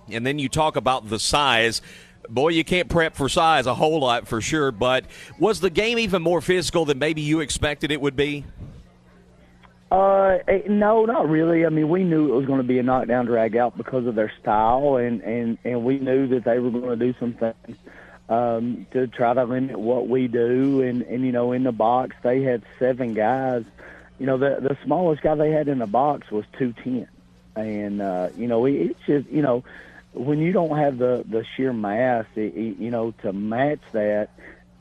And 0.10 0.26
then 0.26 0.40
you 0.40 0.48
talk 0.48 0.78
about 0.78 1.10
the 1.10 1.20
size 1.20 1.82
boy, 2.30 2.50
you 2.50 2.64
can't 2.64 2.90
prep 2.90 3.16
for 3.16 3.30
size 3.30 3.66
a 3.66 3.76
whole 3.76 4.00
lot 4.00 4.28
for 4.28 4.42
sure. 4.42 4.72
But 4.72 5.06
was 5.40 5.60
the 5.60 5.70
game 5.70 6.00
even 6.00 6.22
more 6.22 6.42
physical 6.42 6.86
than 6.86 7.00
maybe 7.00 7.22
you 7.22 7.40
expected 7.40 7.92
it 7.92 8.02
would 8.02 8.16
be? 8.16 8.46
Uh, 9.92 10.40
eh, 10.48 10.62
no, 10.68 11.06
not 11.06 11.30
really. 11.30 11.68
I 11.68 11.70
mean, 11.70 11.88
we 11.88 12.04
knew 12.04 12.34
it 12.34 12.36
was 12.36 12.48
going 12.48 12.58
to 12.58 12.68
be 12.68 12.80
a 12.80 12.84
knockdown 12.84 13.28
drag 13.28 13.56
out 13.56 13.78
because 13.78 14.08
of 14.08 14.16
their 14.16 14.32
style, 14.42 14.96
and 14.96 15.22
and 15.22 15.60
and 15.64 15.84
we 15.84 16.00
knew 16.00 16.28
that 16.30 16.46
they 16.46 16.58
were 16.58 16.72
going 16.72 16.98
to 16.98 17.06
do 17.06 17.14
some 17.20 17.34
things 17.34 17.78
um, 18.28 18.88
to 18.92 19.06
try 19.06 19.36
to 19.36 19.44
limit 19.44 19.78
what 19.78 20.08
we 20.08 20.28
do. 20.28 20.82
And 20.82 21.04
and 21.04 21.24
you 21.24 21.32
know, 21.32 21.52
in 21.52 21.64
the 21.64 21.72
box, 21.72 22.16
they 22.24 22.42
had 22.42 22.64
seven 22.80 23.14
guys. 23.14 23.66
You 24.18 24.26
know, 24.26 24.38
the 24.38 24.58
the 24.62 24.76
smallest 24.84 25.22
guy 25.22 25.36
they 25.36 25.52
had 25.52 25.68
in 25.68 25.78
the 25.78 25.86
box 25.86 26.32
was 26.32 26.46
two 26.58 26.74
ten, 26.84 27.08
and 27.56 28.02
uh, 28.02 28.30
you 28.36 28.48
know, 28.48 28.66
it's 28.66 29.00
just 29.06 29.30
you 29.30 29.44
know 29.44 29.64
when 30.14 30.40
you 30.40 30.52
don't 30.52 30.78
have 30.78 30.98
the 30.98 31.24
the 31.30 31.46
sheer 31.56 31.74
mass, 31.74 32.26
it, 32.36 32.56
it, 32.56 32.78
you 32.78 32.92
know, 32.92 33.14
to 33.24 33.34
match 33.34 33.82
that, 33.92 34.30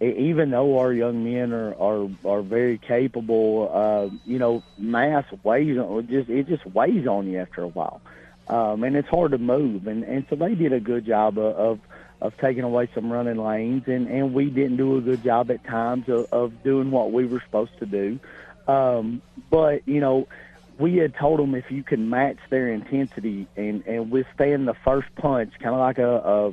it, 0.00 0.16
even 0.16 0.50
though 0.50 0.78
our 0.78 0.92
young 0.92 1.24
men 1.24 1.52
are 1.52 1.74
are, 1.74 2.08
are 2.24 2.42
very 2.42 2.78
capable, 2.78 3.70
uh, 3.72 4.14
you 4.26 4.38
know, 4.38 4.62
mass 4.78 5.24
weighs 5.42 5.78
on 5.78 6.06
just 6.08 6.28
it 6.28 6.46
just 6.48 6.66
weighs 6.66 7.06
on 7.06 7.26
you 7.28 7.38
after 7.38 7.62
a 7.62 7.68
while, 7.68 8.00
um, 8.48 8.84
and 8.84 8.96
it's 8.96 9.08
hard 9.08 9.32
to 9.32 9.38
move. 9.38 9.86
And 9.86 10.04
and 10.04 10.26
so 10.30 10.36
they 10.36 10.54
did 10.54 10.72
a 10.72 10.80
good 10.80 11.06
job 11.06 11.38
of. 11.38 11.56
of 11.56 11.80
of 12.22 12.36
taking 12.36 12.62
away 12.62 12.88
some 12.94 13.12
running 13.12 13.36
lanes, 13.36 13.82
and 13.88 14.06
and 14.06 14.32
we 14.32 14.44
didn't 14.44 14.76
do 14.76 14.96
a 14.96 15.00
good 15.00 15.24
job 15.24 15.50
at 15.50 15.64
times 15.64 16.08
of, 16.08 16.28
of 16.30 16.62
doing 16.62 16.92
what 16.92 17.10
we 17.10 17.26
were 17.26 17.40
supposed 17.40 17.76
to 17.80 17.84
do. 17.84 18.20
Um, 18.68 19.22
but 19.50 19.88
you 19.88 19.98
know, 19.98 20.28
we 20.82 20.96
had 20.96 21.14
told 21.14 21.38
them 21.38 21.54
if 21.54 21.70
you 21.70 21.84
can 21.84 22.10
match 22.10 22.38
their 22.50 22.68
intensity 22.68 23.46
and 23.56 23.86
and 23.86 24.10
withstand 24.10 24.66
the 24.66 24.74
first 24.84 25.08
punch, 25.14 25.52
kind 25.60 25.74
of 25.74 25.80
like 25.80 25.98
a, 25.98 26.16
a 26.16 26.48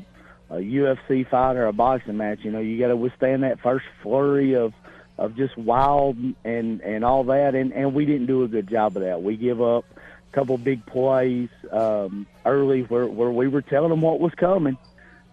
a 0.52 0.62
UFC 0.62 1.28
fight 1.28 1.56
or 1.56 1.66
a 1.66 1.74
boxing 1.74 2.18
match, 2.18 2.40
you 2.44 2.52
know, 2.52 2.60
you 2.60 2.80
got 2.80 2.88
to 2.88 2.96
withstand 2.96 3.44
that 3.44 3.60
first 3.60 3.86
flurry 4.04 4.56
of 4.56 4.74
of 5.18 5.36
just 5.36 5.58
wild 5.58 6.16
and 6.46 6.82
and 6.82 7.04
all 7.04 7.24
that, 7.26 7.56
and 7.56 7.74
and 7.74 7.94
we 7.96 8.06
didn't 8.06 8.28
do 8.28 8.44
a 8.44 8.48
good 8.48 8.70
job 8.70 8.96
of 8.96 9.04
that. 9.04 9.24
We 9.24 9.36
give 9.36 9.62
up 9.62 9.86
a 9.92 10.36
couple 10.36 10.58
big 10.60 10.86
plays 10.86 11.50
um, 11.72 12.28
early 12.46 12.82
where 12.84 13.08
where 13.08 13.32
we 13.32 13.48
were 13.48 13.64
telling 13.64 13.90
them 13.90 14.02
what 14.02 14.20
was 14.20 14.34
coming. 14.36 14.78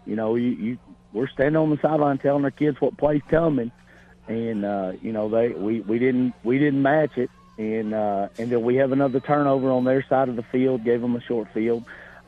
You 0.07 0.17
know, 0.17 0.37
you, 0.37 0.49
you 0.49 0.79
we're 1.13 1.29
standing 1.29 1.57
on 1.57 1.69
the 1.69 1.79
sideline 1.83 2.17
telling 2.19 2.45
our 2.45 2.51
kids 2.51 2.81
what 2.81 2.97
play's 2.97 3.23
coming, 3.29 3.73
and 4.27 4.65
uh, 4.65 4.93
you 5.03 5.13
know 5.13 5.29
they 5.29 5.49
we 5.49 5.81
we 5.81 5.99
didn't 5.99 6.33
we 6.45 6.59
didn't 6.59 6.81
match 6.81 7.19
it, 7.19 7.31
and 7.59 7.95
uh, 7.95 8.29
and 8.39 8.51
then 8.51 8.63
we 8.63 8.77
have 8.77 8.93
another 8.93 9.21
turnover 9.21 9.71
on 9.71 9.85
their 9.85 10.05
side 10.07 10.29
of 10.29 10.37
the 10.37 10.43
field, 10.43 10.85
gave 10.85 11.01
them 11.01 11.17
a 11.17 11.21
short 11.21 11.49
field. 11.53 11.85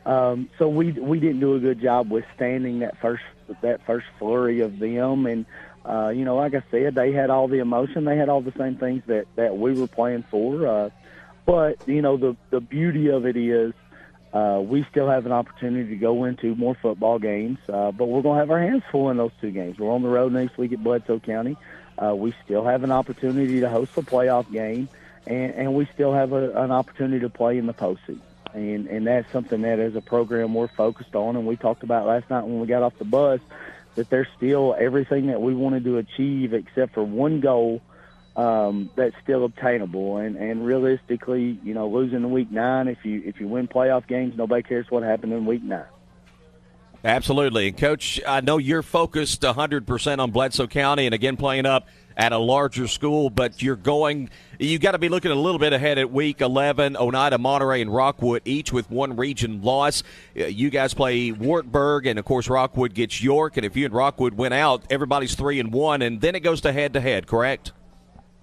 Um, 0.06 0.48
so 0.58 0.68
we 0.68 0.92
we 0.92 1.20
didn't 1.20 1.40
do 1.40 1.54
a 1.54 1.58
good 1.58 1.80
job 1.80 2.10
withstanding 2.10 2.78
that 2.80 2.98
first 3.00 3.24
that 3.60 3.84
first 3.86 4.06
flurry 4.18 4.60
of 4.60 4.78
them, 4.78 5.26
and 5.26 5.44
uh, 5.84 6.08
you 6.08 6.24
know, 6.24 6.36
like 6.36 6.54
I 6.54 6.62
said, 6.70 6.94
they 6.94 7.12
had 7.12 7.30
all 7.30 7.48
the 7.48 7.58
emotion, 7.58 8.04
they 8.04 8.16
had 8.16 8.28
all 8.28 8.40
the 8.40 8.54
same 8.56 8.76
things 8.76 9.02
that 9.06 9.26
that 9.36 9.56
we 9.58 9.74
were 9.74 9.86
playing 9.86 10.24
for. 10.30 10.66
Uh, 10.66 10.90
but 11.44 11.86
you 11.86 12.00
know, 12.02 12.16
the 12.16 12.36
the 12.50 12.60
beauty 12.60 13.08
of 13.08 13.26
it 13.26 13.36
is. 13.36 13.72
Uh, 14.30 14.60
we 14.62 14.84
still 14.90 15.08
have 15.08 15.24
an 15.24 15.32
opportunity 15.32 15.88
to 15.88 15.96
go 15.96 16.24
into 16.24 16.54
more 16.54 16.74
football 16.82 17.18
games, 17.18 17.56
uh, 17.70 17.90
but 17.90 18.04
we're 18.04 18.20
going 18.20 18.36
to 18.36 18.40
have 18.40 18.50
our 18.50 18.60
hands 18.60 18.82
full 18.92 19.08
in 19.08 19.16
those 19.16 19.30
two 19.40 19.50
games. 19.50 19.78
We're 19.78 19.90
on 19.90 20.02
the 20.02 20.08
road 20.10 20.34
next 20.34 20.58
week 20.58 20.70
at 20.74 20.84
Bledsoe 20.84 21.18
County. 21.18 21.56
Uh, 21.96 22.14
we 22.14 22.34
still 22.44 22.62
have 22.62 22.84
an 22.84 22.92
opportunity 22.92 23.60
to 23.60 23.70
host 23.70 23.96
a 23.96 24.02
playoff 24.02 24.52
game 24.52 24.86
and, 25.28 25.54
and 25.54 25.74
we 25.74 25.86
still 25.94 26.12
have 26.12 26.32
a, 26.32 26.50
an 26.62 26.70
opportunity 26.70 27.20
to 27.20 27.28
play 27.28 27.58
in 27.58 27.66
the 27.66 27.74
postseason. 27.74 28.20
And, 28.54 28.86
and 28.86 29.06
that's 29.06 29.30
something 29.30 29.60
that 29.62 29.78
as 29.78 29.94
a 29.94 30.00
program 30.00 30.54
we're 30.54 30.68
focused 30.68 31.14
on. 31.14 31.36
And 31.36 31.46
we 31.46 31.56
talked 31.56 31.82
about 31.82 32.06
last 32.06 32.30
night 32.30 32.44
when 32.44 32.60
we 32.60 32.66
got 32.66 32.82
off 32.82 32.96
the 32.98 33.04
bus 33.04 33.40
that 33.94 34.08
there's 34.08 34.26
still 34.36 34.74
everything 34.78 35.26
that 35.26 35.42
we 35.42 35.54
wanted 35.54 35.84
to 35.84 35.98
achieve 35.98 36.54
except 36.54 36.94
for 36.94 37.04
one 37.04 37.40
goal 37.40 37.82
um, 38.36 38.88
that's 38.96 39.16
still 39.22 39.44
obtainable. 39.44 40.16
And, 40.16 40.36
and 40.36 40.64
realistically, 40.64 41.60
you 41.62 41.74
know, 41.74 41.88
losing 41.88 42.18
in 42.18 42.30
week 42.30 42.50
nine, 42.50 42.88
if 42.88 43.04
you 43.04 43.22
if 43.24 43.38
you 43.38 43.48
win 43.48 43.68
playoff 43.68 44.06
games, 44.06 44.34
nobody 44.36 44.62
cares 44.62 44.90
what 44.90 45.02
happened 45.02 45.34
in 45.34 45.44
week 45.44 45.62
nine. 45.62 45.84
Absolutely. 47.04 47.68
And, 47.68 47.76
Coach, 47.76 48.20
I 48.26 48.40
know 48.40 48.58
you're 48.58 48.82
focused 48.82 49.42
100% 49.42 50.18
on 50.18 50.30
Bledsoe 50.30 50.66
County 50.66 51.06
and 51.06 51.14
again 51.14 51.36
playing 51.36 51.66
up 51.66 51.86
at 52.18 52.32
a 52.32 52.38
larger 52.38 52.88
school, 52.88 53.30
but 53.30 53.62
you're 53.62 53.76
going, 53.76 54.28
You've 54.60 54.80
got 54.80 54.92
to 54.92 54.98
be 54.98 55.08
looking 55.08 55.30
a 55.30 55.36
little 55.36 55.60
bit 55.60 55.72
ahead 55.72 55.98
at 55.98 56.10
week 56.10 56.40
11. 56.40 56.96
Oneida, 56.96 57.38
Monterey, 57.38 57.80
and 57.80 57.94
Rockwood, 57.94 58.42
each 58.44 58.72
with 58.72 58.90
one 58.90 59.16
region 59.16 59.62
loss. 59.62 60.02
Uh, 60.36 60.46
you 60.46 60.68
guys 60.68 60.94
play 60.94 61.30
Wartburg, 61.30 62.06
and 62.06 62.18
of 62.18 62.24
course, 62.24 62.48
Rockwood 62.48 62.92
gets 62.92 63.22
York. 63.22 63.56
And 63.56 63.64
if 63.64 63.76
you 63.76 63.84
and 63.84 63.94
Rockwood 63.94 64.34
win 64.34 64.52
out, 64.52 64.82
everybody's 64.90 65.36
3 65.36 65.60
and 65.60 65.72
1, 65.72 66.02
and 66.02 66.20
then 66.20 66.34
it 66.34 66.40
goes 66.40 66.60
to 66.62 66.72
head 66.72 66.94
to 66.94 67.00
head, 67.00 67.28
correct? 67.28 67.70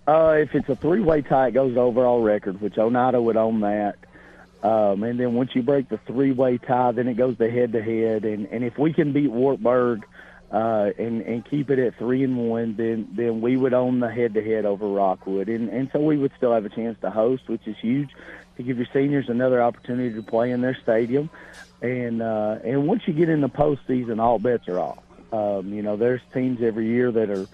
Uh, 0.08 0.36
if 0.38 0.56
it's 0.56 0.70
a 0.70 0.76
three 0.76 1.02
way 1.02 1.22
tie, 1.22 1.48
it 1.48 1.52
goes 1.52 1.74
to 1.74 1.82
overall 1.82 2.22
record, 2.22 2.62
which 2.62 2.78
Oneida 2.78 3.22
would 3.22 3.36
own 3.36 3.60
that. 3.62 3.96
Um, 4.64 5.04
and 5.04 5.20
then 5.20 5.34
once 5.34 5.52
you 5.54 5.64
break 5.64 5.90
the 5.90 5.98
three 5.98 6.32
way 6.32 6.58
tie, 6.60 6.94
then 6.94 7.10
it 7.10 7.16
goes 7.16 7.38
to 7.40 7.50
head 7.50 7.74
to 7.74 7.82
head. 7.82 8.24
And, 8.24 8.46
and 8.48 8.64
if 8.64 8.78
we 8.78 8.94
can 8.94 9.12
beat 9.12 9.32
Wartburg, 9.32 10.06
uh, 10.56 10.92
and 10.98 11.22
and 11.24 11.44
keep 11.44 11.70
it 11.70 11.80
at 11.80 11.98
three 11.98 12.24
and 12.24 12.38
one, 12.38 12.78
then 12.78 13.10
then 13.12 13.42
we 13.42 13.58
would 13.58 13.74
own 13.74 14.00
the 14.00 14.10
head 14.10 14.34
to 14.36 14.42
head 14.42 14.64
over 14.66 14.88
Rockwood, 14.88 15.50
and 15.50 15.68
and 15.68 15.90
so 15.92 16.00
we 16.00 16.18
would 16.18 16.32
still 16.38 16.54
have 16.54 16.64
a 16.64 16.70
chance 16.70 16.98
to 17.02 17.10
host, 17.10 17.50
which 17.50 17.68
is 17.68 17.76
huge 17.82 18.10
to 18.56 18.64
give 18.64 18.78
your 18.78 18.88
seniors 18.94 19.28
another 19.28 19.62
opportunity 19.62 20.16
to 20.16 20.24
play 20.24 20.52
in 20.52 20.62
their 20.62 20.78
stadium, 20.82 21.30
and 21.82 22.22
uh, 22.22 22.60
and 22.64 22.88
once 22.88 23.02
you 23.06 23.12
get 23.12 23.28
in 23.28 23.42
the 23.42 23.50
postseason, 23.50 24.22
all 24.22 24.40
bets 24.40 24.70
are 24.70 24.80
off. 24.80 25.04
Um, 25.34 25.74
you 25.74 25.82
know, 25.82 25.98
there's 25.98 26.22
teams 26.34 26.62
every 26.62 26.88
year 26.88 27.12
that 27.12 27.30
are 27.30 27.48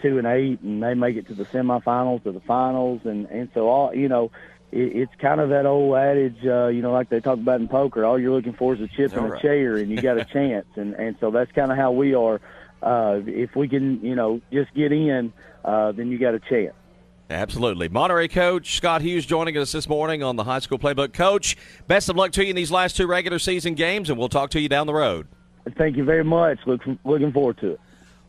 two 0.00 0.18
and 0.18 0.26
eight, 0.28 0.60
and 0.60 0.80
they 0.80 0.94
make 0.94 1.16
it 1.16 1.26
to 1.26 1.34
the 1.34 1.46
semifinals 1.46 2.24
or 2.24 2.30
the 2.30 2.40
finals, 2.40 3.00
and 3.02 3.26
and 3.26 3.48
so 3.52 3.68
all 3.68 3.92
you 3.92 4.08
know 4.08 4.30
it, 4.74 4.96
it's 4.96 5.12
kind 5.20 5.40
of 5.40 5.50
that 5.50 5.66
old 5.66 5.96
adage, 5.96 6.44
uh, 6.44 6.66
you 6.66 6.82
know, 6.82 6.92
like 6.92 7.08
they 7.08 7.20
talk 7.20 7.38
about 7.38 7.60
in 7.60 7.68
poker. 7.68 8.04
All 8.04 8.18
you're 8.18 8.32
looking 8.32 8.54
for 8.54 8.74
is 8.74 8.80
a 8.80 8.88
chip 8.88 9.16
and 9.16 9.32
a 9.32 9.40
chair, 9.40 9.76
and 9.76 9.90
you 9.90 10.02
got 10.02 10.18
a 10.18 10.24
chance. 10.32 10.66
And 10.74 10.94
and 10.94 11.16
so 11.20 11.30
that's 11.30 11.52
kind 11.52 11.70
of 11.70 11.78
how 11.78 11.92
we 11.92 12.14
are. 12.14 12.40
Uh, 12.82 13.20
if 13.26 13.56
we 13.56 13.68
can, 13.68 14.04
you 14.04 14.14
know, 14.14 14.40
just 14.52 14.74
get 14.74 14.92
in, 14.92 15.32
uh, 15.64 15.92
then 15.92 16.10
you 16.10 16.18
got 16.18 16.34
a 16.34 16.40
chance. 16.40 16.74
Absolutely. 17.30 17.88
Monterey 17.88 18.28
coach 18.28 18.76
Scott 18.76 19.00
Hughes 19.00 19.24
joining 19.24 19.56
us 19.56 19.72
this 19.72 19.88
morning 19.88 20.22
on 20.22 20.36
the 20.36 20.44
high 20.44 20.58
school 20.58 20.78
playbook. 20.78 21.14
Coach, 21.14 21.56
best 21.86 22.10
of 22.10 22.16
luck 22.16 22.32
to 22.32 22.44
you 22.44 22.50
in 22.50 22.56
these 22.56 22.70
last 22.70 22.96
two 22.96 23.06
regular 23.06 23.38
season 23.38 23.74
games, 23.74 24.10
and 24.10 24.18
we'll 24.18 24.28
talk 24.28 24.50
to 24.50 24.60
you 24.60 24.68
down 24.68 24.86
the 24.86 24.92
road. 24.92 25.26
Thank 25.78 25.96
you 25.96 26.04
very 26.04 26.24
much. 26.24 26.58
Look, 26.66 26.82
looking 27.04 27.32
forward 27.32 27.56
to 27.58 27.70
it. 27.72 27.80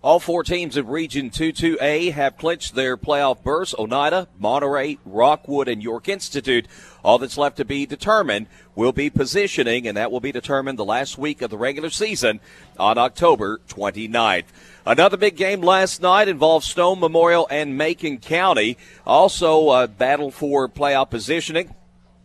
All 0.05 0.19
four 0.19 0.43
teams 0.43 0.77
of 0.77 0.89
Region 0.89 1.31
2-2A 1.31 2.11
have 2.11 2.37
clinched 2.37 2.75
their 2.75 2.95
playoff 2.95 3.41
berths. 3.41 3.73
Oneida, 3.73 4.27
Monterey, 4.37 4.99
Rockwood, 5.03 5.67
and 5.67 5.81
York 5.81 6.07
Institute. 6.07 6.67
All 7.03 7.17
that's 7.17 7.39
left 7.39 7.57
to 7.57 7.65
be 7.65 7.87
determined 7.87 8.45
will 8.75 8.91
be 8.91 9.09
positioning, 9.09 9.87
and 9.87 9.97
that 9.97 10.11
will 10.11 10.19
be 10.19 10.31
determined 10.31 10.77
the 10.77 10.85
last 10.85 11.17
week 11.17 11.41
of 11.41 11.49
the 11.49 11.57
regular 11.57 11.89
season 11.89 12.39
on 12.77 12.99
October 12.99 13.59
29th. 13.67 14.45
Another 14.85 15.17
big 15.17 15.37
game 15.37 15.61
last 15.61 16.03
night 16.03 16.27
involved 16.27 16.67
Stone 16.67 16.99
Memorial 16.99 17.47
and 17.49 17.75
Macon 17.75 18.19
County. 18.19 18.77
Also, 19.07 19.71
a 19.71 19.87
battle 19.87 20.29
for 20.29 20.69
playoff 20.69 21.09
positioning. 21.09 21.73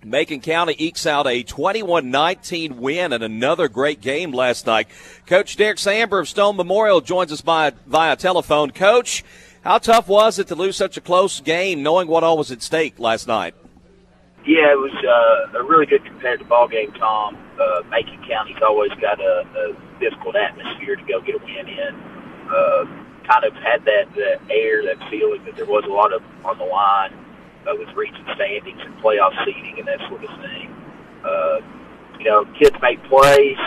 Macon 0.03 0.41
County 0.41 0.75
ekes 0.79 1.05
out 1.05 1.27
a 1.27 1.45
21-19 1.45 2.77
win 2.77 3.13
and 3.13 3.23
another 3.23 3.69
great 3.69 4.01
game 4.01 4.33
last 4.33 4.67
night. 4.67 4.89
Coach 5.27 5.57
Derek 5.57 5.77
Samber 5.77 6.21
of 6.21 6.29
Stone 6.29 6.57
Memorial 6.57 7.03
joins 7.03 7.31
us 7.31 7.43
by, 7.43 7.73
via 7.87 8.17
telephone. 8.17 8.71
Coach, 8.71 9.23
how 9.63 9.77
tough 9.77 10.09
was 10.09 10.39
it 10.39 10.49
to 10.49 10.55
lose 10.55 10.77
such 10.77 10.97
a 10.97 11.03
close 11.03 11.41
game 11.41 11.83
knowing 11.83 12.09
what 12.09 12.25
all 12.25 12.39
was 12.39 12.51
at 12.51 12.63
stake 12.63 12.99
last 12.99 13.29
night? 13.29 13.55
Yeah, 14.47 14.73
it 14.73 14.79
was 14.79 14.93
uh, 15.05 15.59
a 15.59 15.63
really 15.63 15.85
good 15.85 16.03
competitive 16.07 16.49
ball 16.49 16.67
game, 16.67 16.93
Tom. 16.93 17.37
Uh, 17.61 17.83
Macon 17.91 18.25
County's 18.27 18.63
always 18.63 18.93
got 19.03 19.21
a, 19.21 19.45
a 19.55 20.01
difficult 20.01 20.35
atmosphere 20.35 20.97
to 20.97 21.03
go 21.03 21.21
get 21.21 21.35
a 21.35 21.45
win 21.45 21.69
in. 21.69 21.95
Uh, 22.49 22.87
kind 23.29 23.45
of 23.45 23.53
had 23.53 23.85
that, 23.85 24.07
that 24.15 24.41
air, 24.49 24.83
that 24.83 24.97
feeling 25.11 25.45
that 25.45 25.57
there 25.57 25.67
was 25.67 25.85
a 25.85 25.93
lot 25.93 26.15
of 26.15 26.23
on 26.47 26.57
the 26.57 26.65
line 26.65 27.13
uh, 27.67 27.75
with 27.79 27.89
region 27.97 28.25
standings 28.35 28.81
and 28.83 28.97
playoff 28.99 29.33
seeding 29.45 29.79
and 29.79 29.89
that 29.89 30.01
sort 30.09 30.25
of 30.25 30.31
thing. 30.41 30.75
Uh, 31.25 31.61
you 32.19 32.25
know, 32.25 32.45
kids 32.59 32.77
make 32.83 33.03
plays. 33.05 33.59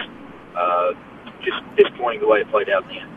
Uh, 0.56 0.94
just 1.44 1.62
disappointing 1.76 2.22
the 2.22 2.28
way 2.28 2.40
it 2.40 2.50
played 2.50 2.70
out 2.70 2.84
in 2.84 2.90
the 2.90 3.00
end. 3.02 3.10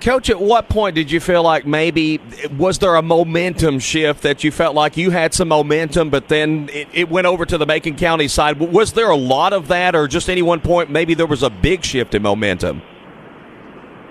Coach, 0.00 0.28
at 0.28 0.38
what 0.38 0.68
point 0.68 0.94
did 0.94 1.10
you 1.10 1.18
feel 1.18 1.42
like 1.42 1.66
maybe 1.66 2.20
was 2.58 2.78
there 2.78 2.94
a 2.96 3.00
momentum 3.00 3.78
shift 3.78 4.22
that 4.22 4.44
you 4.44 4.50
felt 4.50 4.74
like 4.74 4.98
you 4.98 5.10
had 5.10 5.32
some 5.32 5.48
momentum, 5.48 6.10
but 6.10 6.28
then 6.28 6.68
it, 6.72 6.88
it, 6.92 7.08
went 7.08 7.26
over 7.26 7.46
to 7.46 7.56
the 7.56 7.64
Macon 7.64 7.96
County 7.96 8.28
side? 8.28 8.58
Was 8.60 8.92
there 8.92 9.08
a 9.08 9.16
lot 9.16 9.54
of 9.54 9.68
that, 9.68 9.94
or 9.94 10.06
just 10.06 10.28
any 10.28 10.42
one 10.42 10.60
point 10.60 10.90
maybe 10.90 11.14
there 11.14 11.26
was 11.26 11.42
a 11.42 11.48
big 11.48 11.82
shift 11.84 12.14
in 12.14 12.20
momentum? 12.20 12.82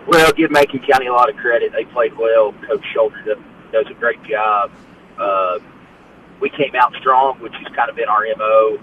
Well, 0.08 0.32
give 0.34 0.50
Macon 0.50 0.80
County 0.80 1.06
a 1.06 1.14
lot 1.14 1.30
of 1.30 1.36
credit. 1.38 1.72
They 1.72 1.86
played 1.86 2.18
well. 2.18 2.54
Coach 2.68 2.84
Shoulder 2.92 3.36
does 3.72 3.86
a 3.88 3.94
great 3.94 4.22
job. 4.24 4.72
Uh, 5.24 5.60
we 6.42 6.50
came 6.50 6.76
out 6.76 6.94
strong, 7.00 7.40
which 7.40 7.54
has 7.54 7.74
kind 7.74 7.90
of 7.90 7.96
been 7.96 8.10
our 8.10 8.26
mo. 8.38 8.78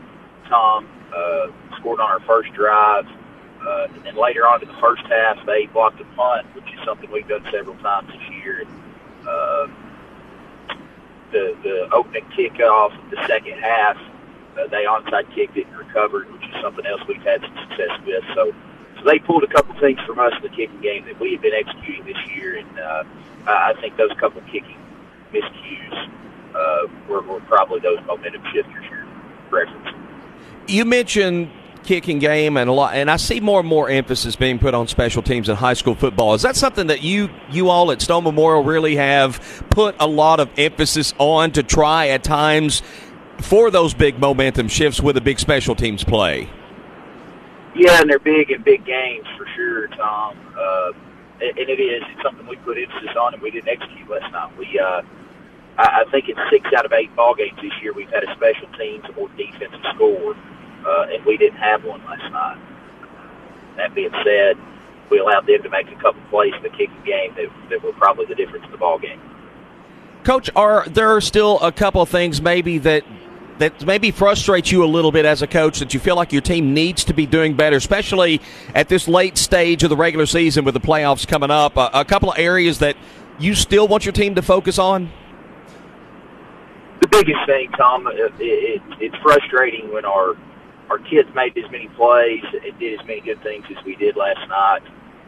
Tom 0.49 0.89
uh, 1.15 1.49
scored 1.77 2.01
on 2.01 2.11
our 2.11 2.21
first 2.21 2.53
drive, 2.55 3.07
uh, 3.61 3.89
and 3.95 4.03
then 4.05 4.17
later 4.17 4.47
on 4.47 4.63
in 4.63 4.69
the 4.69 4.81
first 4.81 5.03
half, 5.03 5.45
they 5.45 5.67
blocked 5.67 6.01
a 6.01 6.05
punt, 6.17 6.47
which 6.55 6.65
is 6.73 6.81
something 6.87 7.11
we've 7.11 7.29
done 7.29 7.45
several 7.53 7.77
times 7.77 8.09
this 8.09 8.31
year. 8.31 8.65
And, 8.65 9.29
uh, 9.29 9.69
the 11.33 11.55
the 11.63 11.89
opening 11.93 12.25
kickoff 12.37 12.97
of 12.99 13.11
the 13.11 13.21
second 13.29 13.61
half, 13.61 13.97
uh, 14.59 14.67
they 14.69 14.85
onside 14.85 15.33
kicked 15.35 15.57
it 15.59 15.67
and 15.67 15.77
recovered, 15.77 16.33
which 16.33 16.43
is 16.43 16.55
something 16.63 16.87
else 16.87 17.03
we've 17.07 17.23
had 17.23 17.43
some 17.43 17.57
success 17.69 18.01
with. 18.07 18.25
So, 18.35 18.53
so 18.99 19.05
they 19.05 19.19
pulled 19.19 19.45
a 19.45 19.47
couple 19.47 19.79
things 19.79 20.01
from 20.07 20.19
us 20.19 20.33
in 20.37 20.43
the 20.43 20.49
kicking 20.49 20.81
game 20.81 21.05
that 21.05 21.21
we 21.21 21.33
have 21.33 21.43
been 21.43 21.55
executing 21.55 22.05
this 22.07 22.19
year, 22.35 22.57
and 22.57 22.79
uh, 22.79 23.05
I 23.47 23.75
think 23.81 23.97
those 23.99 24.13
couple 24.19 24.41
kicking 24.51 24.79
miscues 25.33 26.11
uh, 26.55 26.87
were, 27.09 27.23
were 27.23 27.41
probably 27.41 27.81
those 27.81 27.99
momentum 28.07 28.43
shifters 28.53 28.85
you're 28.91 29.07
referencing. 29.51 29.97
You 30.69 30.85
mentioned 30.85 31.51
kicking 31.83 32.19
game 32.19 32.57
and 32.57 32.69
a 32.69 32.73
lot 32.73 32.95
and 32.95 33.11
I 33.11 33.17
see 33.17 33.41
more 33.41 33.61
and 33.61 33.69
more 33.69 33.89
emphasis 33.89 34.37
being 34.37 34.59
put 34.59 34.75
on 34.75 34.87
special 34.87 35.23
teams 35.23 35.49
in 35.49 35.57
high 35.57 35.75
school 35.75 35.95
football. 35.95 36.35
Is 36.35 36.43
that 36.43 36.57
something 36.57 36.89
that 36.89 37.03
you 37.03 37.31
you 37.51 37.69
all 37.71 37.91
at 37.91 38.03
Stone 38.03 38.25
Memorial 38.25 38.63
really 38.63 38.97
have 38.97 39.65
put 39.71 39.97
a 39.99 40.07
lot 40.07 40.41
of 40.41 40.51
emphasis 40.59 41.15
on 41.19 41.53
to 41.53 41.63
try 41.63 42.09
at 42.09 42.23
times 42.23 42.83
for 43.39 43.71
those 43.71 43.95
big 43.95 44.19
momentum 44.19 44.69
shifts 44.69 45.01
with 45.01 45.17
a 45.17 45.21
big 45.21 45.41
special 45.41 45.75
teams 45.75 46.05
play? 46.05 46.51
Yeah, 47.75 48.01
and 48.01 48.11
they're 48.11 48.19
big 48.19 48.51
in 48.51 48.63
big 48.63 48.85
games 48.85 49.27
for 49.39 49.47
sure, 49.57 49.87
Tom. 49.89 50.37
Uh, 50.59 50.93
and 51.41 51.59
it 51.59 51.81
is 51.81 52.03
it's 52.11 52.23
something 52.23 52.47
we 52.47 52.57
put 52.57 52.77
emphasis 52.77 53.17
on 53.19 53.33
and 53.35 53.43
we 53.43 53.51
didn't 53.51 53.69
execute 53.69 54.09
last 54.09 54.31
night. 54.33 54.57
We 54.59 54.79
uh 54.79 55.03
I, 55.79 56.05
I 56.07 56.11
think 56.11 56.29
in 56.29 56.37
six 56.51 56.69
out 56.77 56.85
of 56.85 56.93
eight 56.93 57.15
ball 57.17 57.35
games 57.35 57.59
this 57.63 57.73
year, 57.83 57.93
we've 57.93 58.11
had 58.11 58.25
a 58.25 58.35
special 58.35 58.69
teams 58.79 59.05
or 59.17 59.29
defensive 59.37 59.81
score, 59.95 60.37
uh, 60.87 61.07
and 61.11 61.25
we 61.25 61.37
didn't 61.37 61.59
have 61.59 61.85
one 61.85 62.05
last 62.05 62.31
night. 62.33 62.59
That 63.77 63.95
being 63.95 64.13
said, 64.25 64.57
we 65.11 65.19
allowed 65.19 65.47
them 65.47 65.63
to 65.63 65.69
make 65.69 65.91
a 65.91 65.97
couple 65.97 66.21
plays 66.31 66.55
in 66.55 66.63
the 66.63 66.71
kicking 66.71 67.03
game 67.05 67.35
that, 67.37 67.51
that 67.71 67.83
were 67.83 67.93
probably 67.93 68.27
the 68.27 68.35
difference 68.35 68.65
in 68.65 68.71
the 68.71 68.79
ball 68.79 68.99
game. 68.99 69.21
Coach, 70.25 70.51
are 70.55 70.85
there 70.87 71.21
still 71.21 71.59
a 71.61 71.73
couple 71.73 72.03
of 72.03 72.09
things 72.09 72.41
maybe 72.43 72.79
that 72.79 73.05
that 73.61 73.85
maybe 73.85 74.11
frustrates 74.11 74.73
you 74.73 74.83
a 74.83 74.87
little 74.87 75.13
bit 75.13 75.27
as 75.27 75.43
a 75.43 75.47
coach 75.47 75.81
that 75.81 75.93
you 75.93 76.01
feel 76.01 76.17
like 76.17 76.33
your 76.33 76.41
team 76.41 76.73
needs 76.73 77.05
to 77.05 77.13
be 77.13 77.27
doing 77.27 77.55
better, 77.55 77.77
especially 77.77 78.41
at 78.75 78.89
this 78.89 79.07
late 79.07 79.37
stage 79.37 79.83
of 79.83 79.91
the 79.91 79.97
regular 79.97 80.25
season 80.25 80.65
with 80.65 80.73
the 80.73 80.81
playoffs 80.81 81.29
coming 81.29 81.51
up? 81.51 81.77
A, 81.77 81.91
a 81.93 82.05
couple 82.07 82.33
of 82.33 82.39
areas 82.39 82.79
that 82.79 82.97
you 83.39 83.55
still 83.55 83.87
want 83.87 84.07
your 84.07 84.13
team 84.13 84.35
to 84.37 84.43
focus 84.43 84.79
on? 84.79 85.11
The 87.01 87.09
biggest 87.09 87.45
thing, 87.47 87.71
Tom, 87.73 88.07
it, 88.07 88.33
it, 88.39 88.83
it's 89.01 89.17
frustrating 89.23 89.93
when 89.93 90.05
our 90.05 90.37
our 90.91 90.99
kids 90.99 91.29
made 91.37 91.57
as 91.57 91.71
many 91.71 91.87
plays 91.95 92.43
and 92.53 92.79
did 92.81 92.99
as 92.99 93.07
many 93.07 93.21
good 93.21 93.41
things 93.45 93.65
as 93.71 93.85
we 93.85 93.95
did 93.95 94.17
last 94.17 94.41
night. 94.49 94.83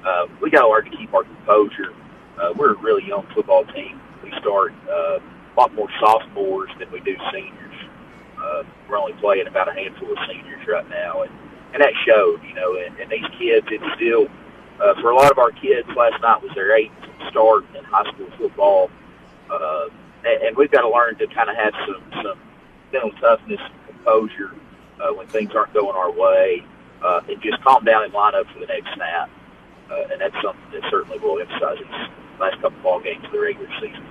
Uh, 0.04 0.26
we 0.40 0.50
got 0.50 0.62
to 0.62 0.68
learn 0.68 0.84
to 0.90 0.96
keep 0.96 1.14
our 1.14 1.22
composure. 1.22 1.94
Uh, 2.36 2.52
we're 2.56 2.72
a 2.72 2.78
really 2.78 3.06
young 3.06 3.24
football 3.32 3.64
team. 3.66 4.00
We 4.24 4.32
start 4.40 4.74
uh, 4.90 5.20
a 5.20 5.54
lot 5.56 5.72
more 5.74 5.88
sophomores 6.00 6.70
than 6.80 6.90
we 6.90 6.98
do 7.00 7.14
seniors. 7.32 7.74
Uh, 8.36 8.64
we're 8.88 8.98
only 8.98 9.12
playing 9.20 9.46
about 9.46 9.68
a 9.68 9.72
handful 9.72 10.10
of 10.10 10.18
seniors 10.28 10.66
right 10.66 10.88
now, 10.90 11.22
and 11.22 11.32
and 11.72 11.80
that 11.80 11.92
showed, 12.04 12.42
you 12.42 12.54
know. 12.54 12.76
And, 12.76 12.98
and 12.98 13.10
these 13.10 13.24
kids, 13.38 13.66
it's 13.70 13.94
still 13.94 14.26
uh, 14.82 15.00
for 15.00 15.10
a 15.10 15.16
lot 15.16 15.30
of 15.30 15.38
our 15.38 15.52
kids. 15.52 15.88
Last 15.96 16.20
night 16.20 16.42
was 16.42 16.50
their 16.54 16.76
eighth 16.76 16.92
start 17.30 17.64
in 17.76 17.84
high 17.84 18.10
school 18.12 18.28
football. 18.36 18.90
Uh, 19.48 19.88
and, 20.24 20.42
and 20.42 20.56
we've 20.56 20.70
got 20.70 20.82
to 20.82 20.90
learn 20.90 21.16
to 21.18 21.26
kind 21.28 21.50
of 21.50 21.56
have 21.56 21.72
some 21.86 22.22
some 22.22 22.38
mental 22.92 23.12
toughness, 23.20 23.60
composure 23.86 24.54
uh, 25.00 25.12
when 25.12 25.26
things 25.28 25.54
aren't 25.54 25.72
going 25.72 25.96
our 25.96 26.10
way, 26.10 26.64
uh, 27.02 27.20
and 27.28 27.40
just 27.42 27.62
calm 27.62 27.84
down 27.84 28.04
and 28.04 28.12
line 28.12 28.34
up 28.34 28.46
for 28.52 28.60
the 28.60 28.66
next 28.66 28.88
snap. 28.94 29.30
Uh, 29.90 30.04
and 30.10 30.20
that's 30.20 30.34
something 30.42 30.62
that 30.72 30.82
certainly 30.90 31.18
will 31.18 31.40
emphasize 31.40 31.78
these 31.78 32.08
last 32.40 32.54
couple 32.60 32.80
ball 32.82 33.00
games 33.00 33.24
of 33.24 33.32
the 33.32 33.40
regular 33.40 33.68
season. 33.80 34.04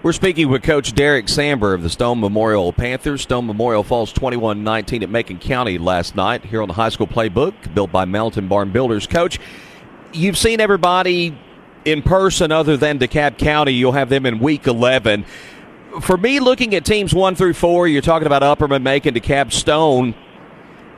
We're 0.00 0.12
speaking 0.12 0.48
with 0.48 0.62
Coach 0.62 0.94
Derek 0.94 1.26
Samber 1.26 1.74
of 1.74 1.82
the 1.82 1.90
Stone 1.90 2.20
Memorial 2.20 2.72
Panthers. 2.72 3.22
Stone 3.22 3.46
Memorial 3.46 3.82
falls 3.82 4.12
21-19 4.12 5.02
at 5.02 5.10
Macon 5.10 5.38
County 5.38 5.76
last 5.76 6.14
night 6.14 6.44
here 6.44 6.62
on 6.62 6.68
the 6.68 6.74
high 6.74 6.90
school 6.90 7.08
playbook 7.08 7.74
built 7.74 7.90
by 7.90 8.04
Mountain 8.04 8.46
Barn 8.46 8.70
Builders. 8.70 9.08
Coach, 9.08 9.40
you've 10.12 10.38
seen 10.38 10.60
everybody 10.60 11.36
in 11.90 12.02
person 12.02 12.52
other 12.52 12.76
than 12.76 12.98
DeKalb 12.98 13.38
County. 13.38 13.72
You'll 13.72 13.92
have 13.92 14.08
them 14.08 14.26
in 14.26 14.38
week 14.38 14.66
11. 14.66 15.24
For 16.00 16.16
me, 16.16 16.40
looking 16.40 16.74
at 16.74 16.84
teams 16.84 17.14
one 17.14 17.34
through 17.34 17.54
four, 17.54 17.88
you're 17.88 18.02
talking 18.02 18.26
about 18.26 18.42
Upperman, 18.42 18.82
Macon, 18.82 19.14
DeKalb, 19.14 19.52
Stone. 19.52 20.14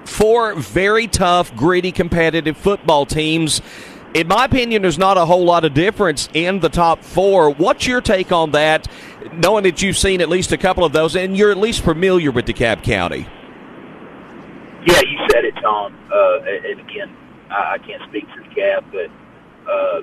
Four 0.05 0.55
very 0.55 1.07
tough, 1.07 1.55
gritty, 1.55 1.92
competitive 1.92 2.57
football 2.57 3.07
teams. 3.07 3.61
In 4.14 4.26
my 4.26 4.46
opinion, 4.46 4.83
there's 4.83 4.98
not 4.98 5.16
a 5.16 5.24
whole 5.24 5.44
lot 5.44 5.64
of 5.64 5.72
difference 5.72 6.29
in 6.35 6.61
the 6.61 6.68
top 6.68 7.05
four. 7.05 7.50
What's 7.50 7.87
your 7.87 8.00
take 8.00 8.33
on 8.33 8.50
that, 8.50 8.88
knowing 9.35 9.62
that 9.64 9.83
you've 9.83 9.98
seen 9.98 10.20
at 10.20 10.29
least 10.29 10.50
a 10.50 10.59
couple 10.59 10.85
of 10.85 10.92
those 10.92 11.14
and 11.14 11.37
you're 11.37 11.53
at 11.53 11.59
least 11.59 11.83
familiar 11.83 12.33
with 12.33 12.46
DeKalb 12.46 12.83
County? 12.83 13.26
Yeah, 14.85 15.00
you 15.03 15.18
said 15.31 15.44
it, 15.44 15.55
Tom. 15.62 15.94
Uh, 16.12 16.40
and 16.68 16.81
again, 16.81 17.14
I 17.50 17.79
can't 17.79 18.03
speak 18.09 18.26
for 18.35 18.42
DeKalb, 18.42 18.85
but 18.90 19.11
Uh, 19.70 20.03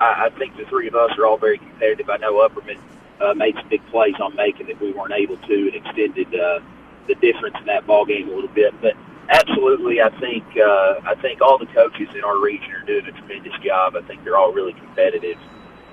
I, 0.00 0.26
I 0.26 0.30
think 0.38 0.56
the 0.56 0.64
three 0.64 0.88
of 0.88 0.94
us 0.94 1.16
are 1.18 1.26
all 1.26 1.36
very 1.36 1.58
competitive. 1.58 2.10
I 2.10 2.16
know 2.16 2.46
Upperman 2.46 2.78
uh, 3.20 3.34
made 3.34 3.54
some 3.56 3.68
big 3.68 3.84
plays 3.86 4.14
on 4.20 4.34
Macon 4.34 4.66
that 4.66 4.80
we 4.80 4.92
weren't 4.92 5.12
able 5.12 5.36
to, 5.36 5.54
and 5.54 5.74
extended 5.74 6.34
uh, 6.34 6.60
the 7.06 7.14
difference 7.16 7.56
in 7.60 7.66
that 7.66 7.86
ball 7.86 8.04
game 8.04 8.28
a 8.28 8.34
little 8.34 8.48
bit. 8.48 8.74
But 8.80 8.94
absolutely, 9.28 10.00
I 10.00 10.10
think 10.18 10.44
uh, 10.56 11.00
I 11.04 11.14
think 11.20 11.40
all 11.40 11.58
the 11.58 11.66
coaches 11.66 12.08
in 12.14 12.24
our 12.24 12.38
region 12.40 12.72
are 12.72 12.84
doing 12.84 13.06
a 13.06 13.12
tremendous 13.12 13.58
job. 13.62 13.96
I 13.96 14.02
think 14.02 14.24
they're 14.24 14.38
all 14.38 14.52
really 14.52 14.72
competitive. 14.72 15.38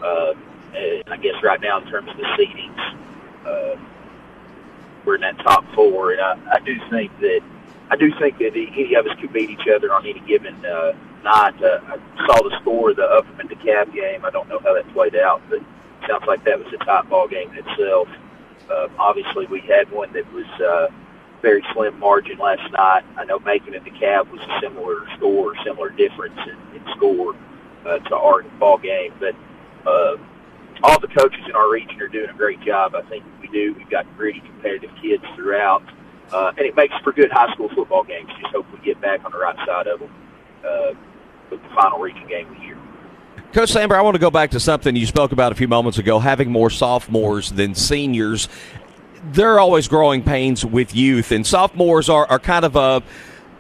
Uh, 0.02 0.34
I 1.08 1.18
guess 1.18 1.42
right 1.44 1.60
now, 1.60 1.80
in 1.82 1.88
terms 1.88 2.10
of 2.10 2.18
the 2.18 2.24
seedings, 2.38 2.96
uh, 3.46 3.80
we're 5.06 5.16
in 5.16 5.22
that 5.22 5.38
top 5.40 5.66
four, 5.74 6.12
and 6.12 6.22
I, 6.22 6.38
I 6.54 6.60
do 6.60 6.76
think 6.90 7.18
that 7.20 7.42
I 7.90 7.96
do 7.96 8.12
think 8.20 8.38
that 8.40 8.52
any 8.56 8.96
of 8.96 9.06
us 9.06 9.18
could 9.20 9.32
beat 9.32 9.50
each 9.50 9.68
other 9.74 9.94
on 9.94 10.06
any 10.06 10.20
given 10.22 10.54
uh, 10.66 10.94
night. 11.24 11.62
Uh, 11.62 11.80
I 11.88 12.26
saw 12.26 12.44
the 12.44 12.58
score 12.62 12.92
of 12.92 12.98
the 12.98 13.04
Upperman 13.04 13.50
DeKalb 13.50 13.94
game. 13.94 14.26
I 14.26 14.30
don't 14.30 14.50
know 14.50 14.60
how 14.60 14.74
that 14.74 14.92
played 14.94 15.16
out, 15.16 15.42
but 15.50 15.60
it 15.60 15.66
sounds 16.08 16.26
like 16.28 16.44
that 16.46 16.60
was 16.60 16.72
a 16.74 16.84
top 16.84 17.10
ball 17.10 17.28
game 17.28 17.50
in 17.52 17.58
itself. 17.58 18.10
Uh, 18.70 18.88
obviously, 19.00 19.46
we 19.48 19.62
had 19.62 19.90
one 19.92 20.12
that 20.14 20.32
was 20.34 20.46
uh, 20.60 20.88
very 21.42 21.64
slim 21.74 21.98
margin 22.00 22.38
last 22.38 22.70
night. 22.74 23.04
I 23.16 23.24
know 23.24 23.40
Macon 23.40 23.74
and 23.74 23.86
DeKalb 23.86 24.32
was 24.32 24.42
a 24.42 24.60
similar 24.62 25.08
score, 25.16 25.56
similar 25.64 25.90
difference 25.90 26.38
in, 26.46 26.76
in 26.76 26.96
score 26.96 27.36
uh, 27.86 28.00
to 28.00 28.16
our 28.16 28.44
ball 28.60 28.78
game, 28.78 29.14
but. 29.20 29.36
Uh, 29.86 30.18
all 30.84 31.00
the 31.00 31.08
coaches 31.08 31.42
in 31.48 31.56
our 31.56 31.72
region 31.72 32.00
are 32.02 32.08
doing 32.08 32.30
a 32.30 32.34
great 32.34 32.62
job. 32.62 32.94
I 32.94 33.02
think 33.04 33.24
we 33.42 33.48
do. 33.48 33.74
We've 33.74 33.90
got 33.90 34.06
gritty, 34.18 34.42
competitive 34.42 34.92
kids 35.02 35.24
throughout, 35.36 35.84
and 36.34 36.60
it 36.60 36.76
makes 36.76 36.94
for 37.04 37.12
good 37.12 37.32
high 37.32 37.52
school 37.54 37.70
football 37.70 38.04
games. 38.04 38.30
Just 38.40 38.54
hope 38.54 38.66
we 38.72 38.80
get 38.80 39.00
back 39.02 39.24
on 39.26 39.32
the 39.32 39.38
right 39.38 39.56
side 39.66 39.88
of 39.88 40.00
them 40.00 40.14
uh, 40.66 40.94
with 41.50 41.62
the 41.62 41.70
final 41.70 42.00
region 42.00 42.28
game 42.28 42.48
of 42.48 42.56
the 42.56 42.64
year. 42.64 42.78
Coach 43.54 43.72
Samber, 43.72 43.94
I 43.94 44.02
want 44.02 44.16
to 44.16 44.20
go 44.20 44.30
back 44.30 44.52
to 44.52 44.60
something 44.60 44.96
you 44.96 45.06
spoke 45.06 45.32
about 45.32 45.52
a 45.52 45.56
few 45.56 45.68
moments 45.68 45.98
ago, 45.98 46.20
having 46.20 46.52
more 46.52 46.70
sophomores 46.70 47.52
than 47.52 47.76
seniors. 47.76 48.50
There 49.32 49.54
are 49.54 49.60
always 49.60 49.88
growing 49.88 50.22
pains 50.22 50.66
with 50.66 50.94
youth, 50.94 51.32
and 51.32 51.48
sophomores 51.48 52.10
are, 52.10 52.26
are 52.28 52.40
kind 52.40 52.66
of 52.66 52.76
a 52.76 53.04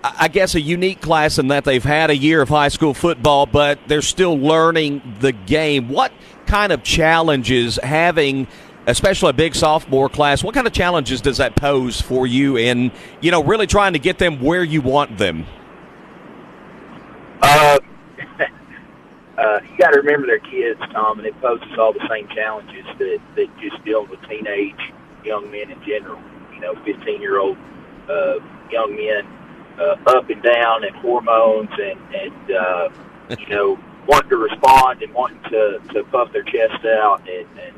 I 0.04 0.28
guess 0.28 0.56
a 0.56 0.62
unique 0.62 1.02
class 1.02 1.40
in 1.40 1.48
that 1.50 1.64
they've 1.64 1.84
had 1.84 2.10
a 2.10 2.16
year 2.16 2.42
of 2.42 2.50
high 2.50 2.68
school 2.68 2.94
football, 2.94 3.46
but 3.46 3.80
they're 3.88 4.02
still 4.02 4.38
learning 4.38 5.02
the 5.20 5.32
game. 5.32 5.90
What 5.90 6.12
kind 6.46 6.72
of 6.72 6.84
challenges 6.84 7.78
having 7.82 8.48
especially 8.88 9.30
a 9.30 9.34
big 9.34 9.54
sophomore 9.54 10.10
class 10.10 10.43
what 10.43 10.56
kind 10.56 10.65
of 10.65 10.73
challenges 10.73 11.21
does 11.21 11.38
that 11.38 11.56
pose 11.56 12.02
for 12.02 12.26
you 12.26 12.58
in 12.58 12.91
you 13.21 13.30
know 13.30 13.43
really 13.43 13.67
trying 13.67 13.93
to 13.93 14.00
get 14.00 14.17
them 14.17 14.41
where 14.41 14.63
you 14.63 14.82
want 14.82 15.17
them? 15.17 15.45
Uh, 17.41 17.78
uh, 19.38 19.60
you 19.69 19.78
got 19.78 19.91
to 19.91 20.00
remember 20.00 20.26
they're 20.26 20.39
kids 20.39 20.80
tom 20.91 21.19
and 21.19 21.28
it 21.28 21.39
poses 21.41 21.67
all 21.78 21.93
the 21.93 22.08
same 22.10 22.28
challenges 22.30 22.86
that, 22.97 23.19
that 23.36 23.47
just 23.60 23.84
dealing 23.86 24.10
with 24.10 24.21
teenage 24.28 24.93
young 25.23 25.52
men 25.52 25.69
in 25.69 25.80
general. 25.84 26.21
You 26.54 26.62
know 26.62 26.76
15 26.84 27.21
year 27.21 27.39
old 27.39 27.58
uh, 28.10 28.39
young 28.71 28.95
men 28.95 29.28
uh, 29.80 29.95
up 30.08 30.30
and 30.30 30.41
down 30.41 30.84
and 30.84 30.95
hormones 30.95 31.69
and 31.71 32.15
and 32.15 32.52
uh, 32.52 32.89
you 33.39 33.47
know 33.50 33.80
wanting 34.08 34.30
to 34.30 34.38
respond 34.38 35.04
and 35.04 35.13
wanting 35.13 35.41
to 35.52 35.80
to 35.93 36.04
puff 36.06 36.32
their 36.32 36.43
chest 36.43 36.86
out 36.86 37.21
and 37.30 37.47
and, 37.60 37.76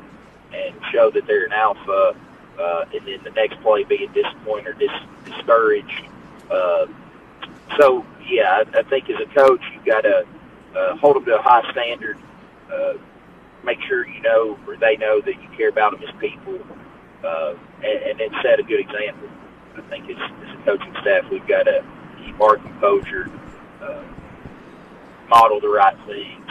and 0.52 0.74
show 0.92 1.10
that 1.10 1.26
they're 1.26 1.46
an 1.46 1.52
alpha, 1.52 2.16
uh, 2.58 2.84
and 2.94 3.06
then 3.06 3.22
the 3.24 3.30
next 3.30 3.60
play 3.62 3.84
being 3.84 4.12
disappointed 4.12 4.66
or 4.68 4.72
dis, 4.74 4.90
discouraged. 5.24 6.02
Uh, 6.50 6.86
so 7.78 8.04
yeah, 8.26 8.62
I, 8.74 8.78
I 8.78 8.82
think 8.84 9.08
as 9.10 9.20
a 9.20 9.34
coach, 9.34 9.62
you've 9.74 9.84
got 9.84 10.02
to 10.02 10.26
uh, 10.76 10.96
hold 10.96 11.16
them 11.16 11.24
to 11.26 11.38
a 11.38 11.42
high 11.42 11.70
standard. 11.72 12.18
Uh, 12.72 12.94
make 13.64 13.80
sure 13.82 14.06
you 14.06 14.20
know 14.22 14.58
or 14.66 14.76
they 14.76 14.96
know 14.96 15.20
that 15.20 15.42
you 15.42 15.48
care 15.56 15.68
about 15.68 15.92
them 15.92 16.08
as 16.08 16.14
people, 16.20 16.58
uh, 17.24 17.54
and, 17.82 18.02
and 18.02 18.20
then 18.20 18.30
set 18.42 18.58
a 18.58 18.62
good 18.62 18.80
example. 18.80 19.28
I 19.76 19.80
think 19.82 20.10
as, 20.10 20.16
as 20.16 20.58
a 20.58 20.62
coaching 20.64 20.94
staff, 21.00 21.30
we've 21.30 21.46
got 21.46 21.64
to 21.64 21.84
keep 22.24 22.40
our 22.40 22.56
composure. 22.56 23.30
Uh, 23.80 24.02
model 25.30 25.60
the 25.60 25.68
right 25.68 25.96
things, 26.06 26.50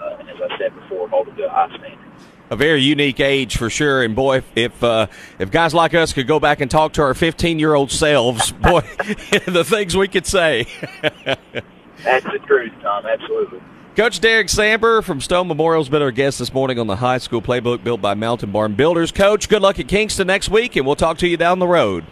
uh, 0.00 0.16
and 0.18 0.28
as 0.30 0.36
I 0.40 0.58
said 0.58 0.74
before, 0.74 1.08
hold 1.08 1.28
them 1.28 1.36
to 1.36 1.46
a 1.46 1.50
high 1.50 1.68
standard. 1.76 2.03
A 2.50 2.56
very 2.56 2.82
unique 2.82 3.20
age 3.20 3.56
for 3.56 3.70
sure, 3.70 4.02
and 4.02 4.14
boy, 4.14 4.38
if 4.38 4.44
if, 4.54 4.84
uh, 4.84 5.06
if 5.38 5.50
guys 5.50 5.72
like 5.72 5.94
us 5.94 6.12
could 6.12 6.26
go 6.26 6.38
back 6.38 6.60
and 6.60 6.70
talk 6.70 6.92
to 6.94 7.02
our 7.02 7.14
15 7.14 7.58
year 7.58 7.74
old 7.74 7.90
selves, 7.90 8.52
boy, 8.62 8.80
the 9.46 9.64
things 9.66 9.96
we 9.96 10.08
could 10.08 10.26
say. 10.26 10.66
That's 11.02 12.24
the 12.24 12.40
truth, 12.46 12.72
Tom. 12.82 13.06
Absolutely. 13.06 13.60
Coach 13.96 14.20
Derek 14.20 14.48
Samber 14.48 15.04
from 15.04 15.20
Stone 15.20 15.46
Memorial's 15.46 15.88
been 15.88 16.02
our 16.02 16.10
guest 16.10 16.40
this 16.40 16.52
morning 16.52 16.80
on 16.80 16.88
the 16.88 16.96
high 16.96 17.18
school 17.18 17.40
playbook 17.40 17.84
built 17.84 18.02
by 18.02 18.14
Mountain 18.14 18.50
Barn 18.50 18.74
Builders. 18.74 19.12
Coach, 19.12 19.48
good 19.48 19.62
luck 19.62 19.78
at 19.78 19.86
Kingston 19.86 20.26
next 20.26 20.48
week, 20.48 20.74
and 20.74 20.84
we'll 20.84 20.96
talk 20.96 21.18
to 21.18 21.28
you 21.28 21.36
down 21.36 21.60
the 21.60 21.68
road. 21.68 22.04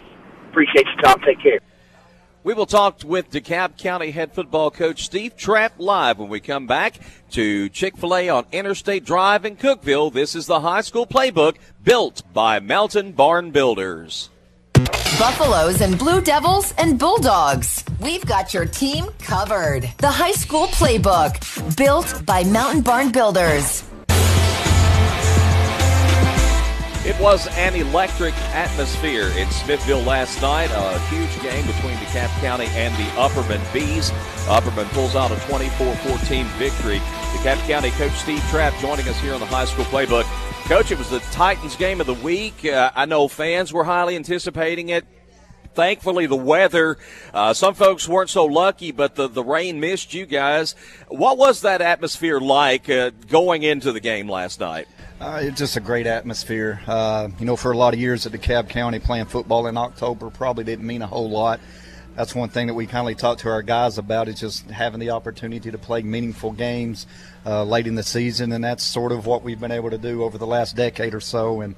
Appreciate 0.49 0.87
you, 0.87 1.01
Tom. 1.01 1.19
Take 1.25 1.41
care. 1.41 1.59
We 2.45 2.53
will 2.53 2.65
talk 2.65 2.99
with 3.05 3.31
DeKalb 3.31 3.77
County 3.77 4.11
head 4.11 4.33
football 4.33 4.69
coach 4.69 5.05
Steve 5.05 5.37
Trapp 5.37 5.75
live 5.77 6.19
when 6.19 6.27
we 6.27 6.41
come 6.41 6.67
back 6.67 6.95
to 7.31 7.69
Chick 7.69 7.95
fil 7.95 8.13
A 8.13 8.27
on 8.27 8.45
Interstate 8.51 9.05
Drive 9.05 9.45
in 9.45 9.55
Cookeville. 9.55 10.11
This 10.11 10.35
is 10.35 10.45
the 10.45 10.59
high 10.59 10.81
school 10.81 11.07
playbook 11.07 11.55
built 11.85 12.21
by 12.33 12.59
Mountain 12.59 13.13
Barn 13.13 13.51
Builders. 13.51 14.29
Buffaloes 15.17 15.79
and 15.79 15.97
Blue 15.97 16.19
Devils 16.19 16.73
and 16.77 16.99
Bulldogs. 16.99 17.85
We've 18.01 18.25
got 18.25 18.53
your 18.53 18.65
team 18.65 19.05
covered. 19.19 19.89
The 19.99 20.11
high 20.11 20.33
school 20.33 20.67
playbook 20.67 21.77
built 21.77 22.25
by 22.25 22.43
Mountain 22.43 22.81
Barn 22.81 23.13
Builders. 23.13 23.85
It 27.05 27.19
was 27.19 27.47
an 27.57 27.75
electric 27.75 28.33
atmosphere 28.55 29.27
in 29.37 29.51
Smithville 29.51 30.03
last 30.03 30.41
night. 30.41 30.71
A 30.71 30.99
huge 31.09 31.41
game 31.41 31.67
between 31.67 31.95
DeKalb 31.97 32.29
County 32.39 32.67
and 32.67 32.95
the 32.95 33.09
Upperman 33.19 33.61
Bees. 33.73 34.09
Upperman 34.47 34.85
pulls 34.93 35.13
out 35.13 35.29
a 35.29 35.35
24-14 35.35 36.45
victory. 36.57 36.99
DeKalb 36.99 37.57
County 37.67 37.89
coach 37.91 38.13
Steve 38.13 38.41
Trapp 38.49 38.73
joining 38.79 39.05
us 39.09 39.19
here 39.19 39.33
on 39.33 39.41
the 39.41 39.45
high 39.45 39.65
school 39.65 39.83
playbook. 39.85 40.23
Coach, 40.69 40.91
it 40.91 40.97
was 40.97 41.09
the 41.09 41.19
Titans 41.31 41.75
game 41.75 41.99
of 41.99 42.07
the 42.07 42.13
week. 42.13 42.63
Uh, 42.63 42.91
I 42.95 43.03
know 43.03 43.27
fans 43.27 43.73
were 43.73 43.83
highly 43.83 44.15
anticipating 44.15 44.87
it. 44.87 45.05
Thankfully, 45.73 46.25
the 46.25 46.37
weather, 46.37 46.97
uh, 47.33 47.53
some 47.53 47.73
folks 47.73 48.07
weren't 48.07 48.29
so 48.29 48.45
lucky, 48.45 48.93
but 48.93 49.15
the, 49.15 49.27
the 49.27 49.43
rain 49.43 49.81
missed 49.81 50.13
you 50.13 50.25
guys. 50.25 50.73
What 51.09 51.37
was 51.37 51.61
that 51.61 51.81
atmosphere 51.81 52.39
like 52.39 52.89
uh, 52.89 53.09
going 53.27 53.63
into 53.63 53.91
the 53.91 53.99
game 53.99 54.29
last 54.29 54.61
night? 54.61 54.87
Uh, 55.19 55.39
it's 55.41 55.57
just 55.57 55.77
a 55.77 55.79
great 55.79 56.05
atmosphere. 56.07 56.81
Uh, 56.85 57.29
you 57.39 57.45
know, 57.45 57.55
for 57.55 57.71
a 57.71 57.77
lot 57.77 57.93
of 57.93 57.99
years 57.99 58.25
at 58.25 58.31
DeKalb 58.33 58.67
County, 58.69 58.99
playing 58.99 59.25
football 59.25 59.67
in 59.67 59.77
October 59.77 60.29
probably 60.29 60.63
didn't 60.63 60.85
mean 60.85 61.01
a 61.01 61.07
whole 61.07 61.29
lot. 61.29 61.59
That's 62.15 62.35
one 62.35 62.49
thing 62.49 62.67
that 62.67 62.75
we 62.75 62.85
kindly 62.85 63.15
talked 63.15 63.41
to 63.41 63.49
our 63.49 63.63
guys 63.63 63.97
about 63.97 64.27
is 64.27 64.39
just 64.39 64.69
having 64.69 64.99
the 64.99 65.11
opportunity 65.11 65.71
to 65.71 65.77
play 65.77 66.03
meaningful 66.03 66.51
games 66.51 67.07
uh, 67.45 67.63
late 67.63 67.87
in 67.87 67.95
the 67.95 68.03
season, 68.03 68.51
and 68.51 68.63
that's 68.63 68.83
sort 68.83 69.11
of 69.11 69.25
what 69.25 69.43
we've 69.43 69.59
been 69.59 69.71
able 69.71 69.89
to 69.89 69.97
do 69.97 70.23
over 70.23 70.37
the 70.37 70.45
last 70.45 70.75
decade 70.75 71.15
or 71.15 71.21
so. 71.21 71.61
And 71.61 71.75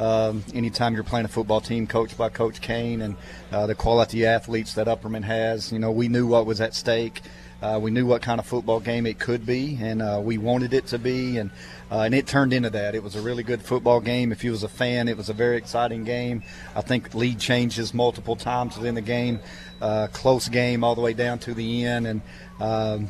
um, 0.00 0.44
anytime 0.54 0.94
you're 0.94 1.04
playing 1.04 1.26
a 1.26 1.28
football 1.28 1.60
team 1.60 1.86
coached 1.86 2.18
by 2.18 2.30
Coach 2.30 2.60
Caine 2.60 3.00
and 3.02 3.16
uh, 3.52 3.66
the 3.66 3.74
quality 3.74 4.26
athletes 4.26 4.74
that 4.74 4.88
Upperman 4.88 5.22
has, 5.22 5.70
you 5.70 5.78
know, 5.78 5.92
we 5.92 6.08
knew 6.08 6.26
what 6.26 6.46
was 6.46 6.60
at 6.60 6.74
stake. 6.74 7.22
Uh, 7.62 7.78
we 7.80 7.90
knew 7.90 8.04
what 8.04 8.20
kind 8.20 8.38
of 8.38 8.46
football 8.46 8.80
game 8.80 9.06
it 9.06 9.18
could 9.18 9.46
be, 9.46 9.78
and 9.80 10.02
uh, 10.02 10.20
we 10.22 10.36
wanted 10.36 10.74
it 10.74 10.86
to 10.86 10.98
be, 10.98 11.38
and 11.38 11.50
uh, 11.90 12.00
and 12.00 12.14
it 12.14 12.26
turned 12.26 12.52
into 12.52 12.68
that. 12.68 12.94
It 12.94 13.02
was 13.02 13.16
a 13.16 13.22
really 13.22 13.42
good 13.42 13.62
football 13.62 14.00
game. 14.00 14.30
If 14.30 14.44
you 14.44 14.50
was 14.50 14.62
a 14.62 14.68
fan, 14.68 15.08
it 15.08 15.16
was 15.16 15.30
a 15.30 15.32
very 15.32 15.56
exciting 15.56 16.04
game. 16.04 16.42
I 16.74 16.82
think 16.82 17.14
lead 17.14 17.38
changes 17.38 17.94
multiple 17.94 18.36
times 18.36 18.76
within 18.76 18.94
the 18.94 19.00
game, 19.00 19.40
uh, 19.80 20.08
close 20.12 20.48
game 20.48 20.84
all 20.84 20.94
the 20.94 21.00
way 21.00 21.14
down 21.14 21.38
to 21.40 21.54
the 21.54 21.84
end, 21.84 22.06
and 22.06 22.20
um, 22.60 23.08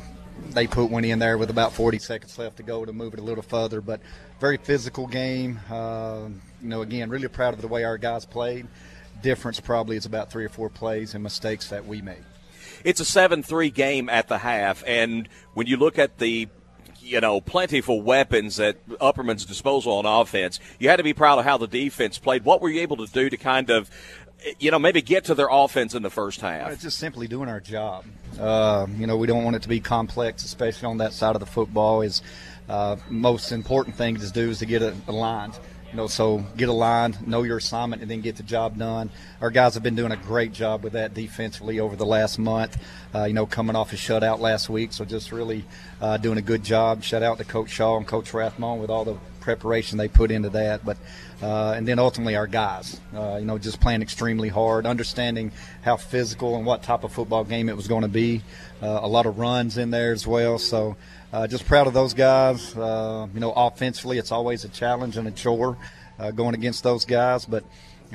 they 0.51 0.65
put 0.65 0.89
one 0.89 1.03
in 1.03 1.19
there 1.19 1.37
with 1.37 1.49
about 1.49 1.73
40 1.73 1.99
seconds 1.99 2.37
left 2.37 2.57
to 2.57 2.63
go 2.63 2.85
to 2.85 2.93
move 2.93 3.13
it 3.13 3.19
a 3.19 3.23
little 3.23 3.43
further. 3.43 3.81
But 3.81 3.99
very 4.39 4.57
physical 4.57 5.07
game. 5.07 5.59
Uh, 5.69 6.29
you 6.61 6.69
know, 6.69 6.83
again, 6.83 7.09
really 7.09 7.27
proud 7.27 7.53
of 7.53 7.61
the 7.61 7.67
way 7.67 7.83
our 7.83 7.97
guys 7.97 8.25
played. 8.25 8.67
Difference 9.21 9.59
probably 9.59 9.97
is 9.97 10.05
about 10.05 10.31
three 10.31 10.45
or 10.45 10.49
four 10.49 10.69
plays 10.69 11.15
and 11.15 11.23
mistakes 11.23 11.67
that 11.69 11.85
we 11.85 12.01
made 12.01 12.23
it's 12.83 12.99
a 12.99 13.03
7-3 13.03 13.73
game 13.73 14.09
at 14.09 14.27
the 14.27 14.39
half 14.39 14.83
and 14.85 15.27
when 15.53 15.67
you 15.67 15.77
look 15.77 15.97
at 15.97 16.17
the 16.17 16.47
you 17.07 17.21
know, 17.21 17.39
plentiful 17.39 18.01
weapons 18.01 18.59
at 18.59 18.77
Upperman's 18.99 19.45
disposal 19.45 19.93
on 19.93 20.05
offense. 20.05 20.59
You 20.77 20.89
had 20.89 20.97
to 20.97 21.03
be 21.03 21.13
proud 21.13 21.39
of 21.39 21.45
how 21.45 21.57
the 21.57 21.67
defense 21.67 22.17
played. 22.17 22.43
What 22.43 22.61
were 22.61 22.69
you 22.69 22.81
able 22.81 22.97
to 22.97 23.11
do 23.11 23.29
to 23.29 23.37
kind 23.37 23.69
of, 23.69 23.89
you 24.59 24.71
know, 24.71 24.79
maybe 24.79 25.01
get 25.01 25.25
to 25.25 25.35
their 25.35 25.47
offense 25.49 25.95
in 25.95 26.03
the 26.03 26.09
first 26.09 26.41
half? 26.41 26.71
It's 26.71 26.83
just 26.83 26.99
simply 26.99 27.27
doing 27.27 27.49
our 27.49 27.61
job. 27.61 28.05
Uh, 28.39 28.87
you 28.97 29.07
know, 29.07 29.17
we 29.17 29.25
don't 29.25 29.43
want 29.43 29.55
it 29.55 29.61
to 29.61 29.69
be 29.69 29.79
complex, 29.79 30.43
especially 30.43 30.87
on 30.87 30.97
that 30.97 31.13
side 31.13 31.35
of 31.35 31.39
the 31.39 31.45
football. 31.45 32.01
Is 32.01 32.21
uh, 32.67 32.97
most 33.09 33.51
important 33.51 33.95
thing 33.95 34.17
to 34.17 34.29
do 34.31 34.49
is 34.49 34.59
to 34.59 34.65
get 34.65 34.81
it 34.81 34.93
aligned 35.07 35.57
You 35.91 35.95
know, 35.95 36.07
so 36.07 36.43
get 36.57 36.67
aligned, 36.67 37.25
know 37.25 37.43
your 37.43 37.57
assignment, 37.57 38.01
and 38.01 38.11
then 38.11 38.19
get 38.19 38.35
the 38.35 38.43
job 38.43 38.77
done. 38.77 39.09
Our 39.39 39.49
guys 39.49 39.73
have 39.75 39.83
been 39.83 39.95
doing 39.95 40.11
a 40.11 40.17
great 40.17 40.51
job 40.51 40.83
with 40.83 40.93
that 40.93 41.13
defensively 41.13 41.79
over 41.79 41.95
the 41.95 42.05
last 42.05 42.37
month. 42.37 42.77
Uh, 43.15 43.23
you 43.23 43.33
know, 43.33 43.45
coming 43.45 43.75
off 43.75 43.93
a 43.93 43.95
shutout 43.95 44.39
last 44.39 44.69
week, 44.69 44.91
so 44.91 45.05
just 45.05 45.31
really 45.31 45.63
uh, 46.01 46.17
doing 46.17 46.37
a 46.37 46.41
good 46.41 46.63
job. 46.63 47.03
Shout 47.03 47.23
out 47.23 47.37
to 47.37 47.45
Coach 47.45 47.69
Shaw 47.69 47.95
and 47.95 48.05
Coach 48.05 48.33
Rathmon 48.33 48.81
with 48.81 48.89
all 48.89 49.05
the 49.05 49.17
preparation 49.39 49.97
they 49.97 50.09
put 50.09 50.29
into 50.29 50.49
that. 50.49 50.83
But 50.83 50.97
uh, 51.41 51.71
and 51.71 51.87
then 51.87 51.99
ultimately 51.99 52.35
our 52.35 52.47
guys, 52.47 52.99
uh, 53.15 53.37
you 53.39 53.45
know, 53.45 53.57
just 53.57 53.79
playing 53.79 54.01
extremely 54.01 54.49
hard, 54.49 54.85
understanding 54.85 55.53
how 55.83 55.95
physical 55.95 56.57
and 56.57 56.65
what 56.65 56.83
type 56.83 57.05
of 57.05 57.13
football 57.13 57.45
game 57.45 57.69
it 57.69 57.77
was 57.77 57.87
going 57.87 58.01
to 58.01 58.09
be. 58.09 58.41
Uh, 58.81 58.99
a 59.01 59.07
lot 59.07 59.25
of 59.25 59.39
runs 59.39 59.77
in 59.77 59.89
there 59.89 60.11
as 60.11 60.27
well. 60.27 60.59
So 60.59 60.97
uh, 61.33 61.47
just 61.47 61.65
proud 61.65 61.87
of 61.87 61.93
those 61.93 62.13
guys. 62.13 62.75
Uh, 62.75 63.27
you 63.33 63.39
know, 63.39 63.51
offensively, 63.51 64.17
it's 64.17 64.31
always 64.31 64.63
a 64.63 64.69
challenge 64.69 65.17
and 65.17 65.27
a 65.27 65.31
chore 65.31 65.77
uh, 66.19 66.31
going 66.31 66.55
against 66.55 66.83
those 66.83 67.05
guys, 67.05 67.45
but. 67.45 67.63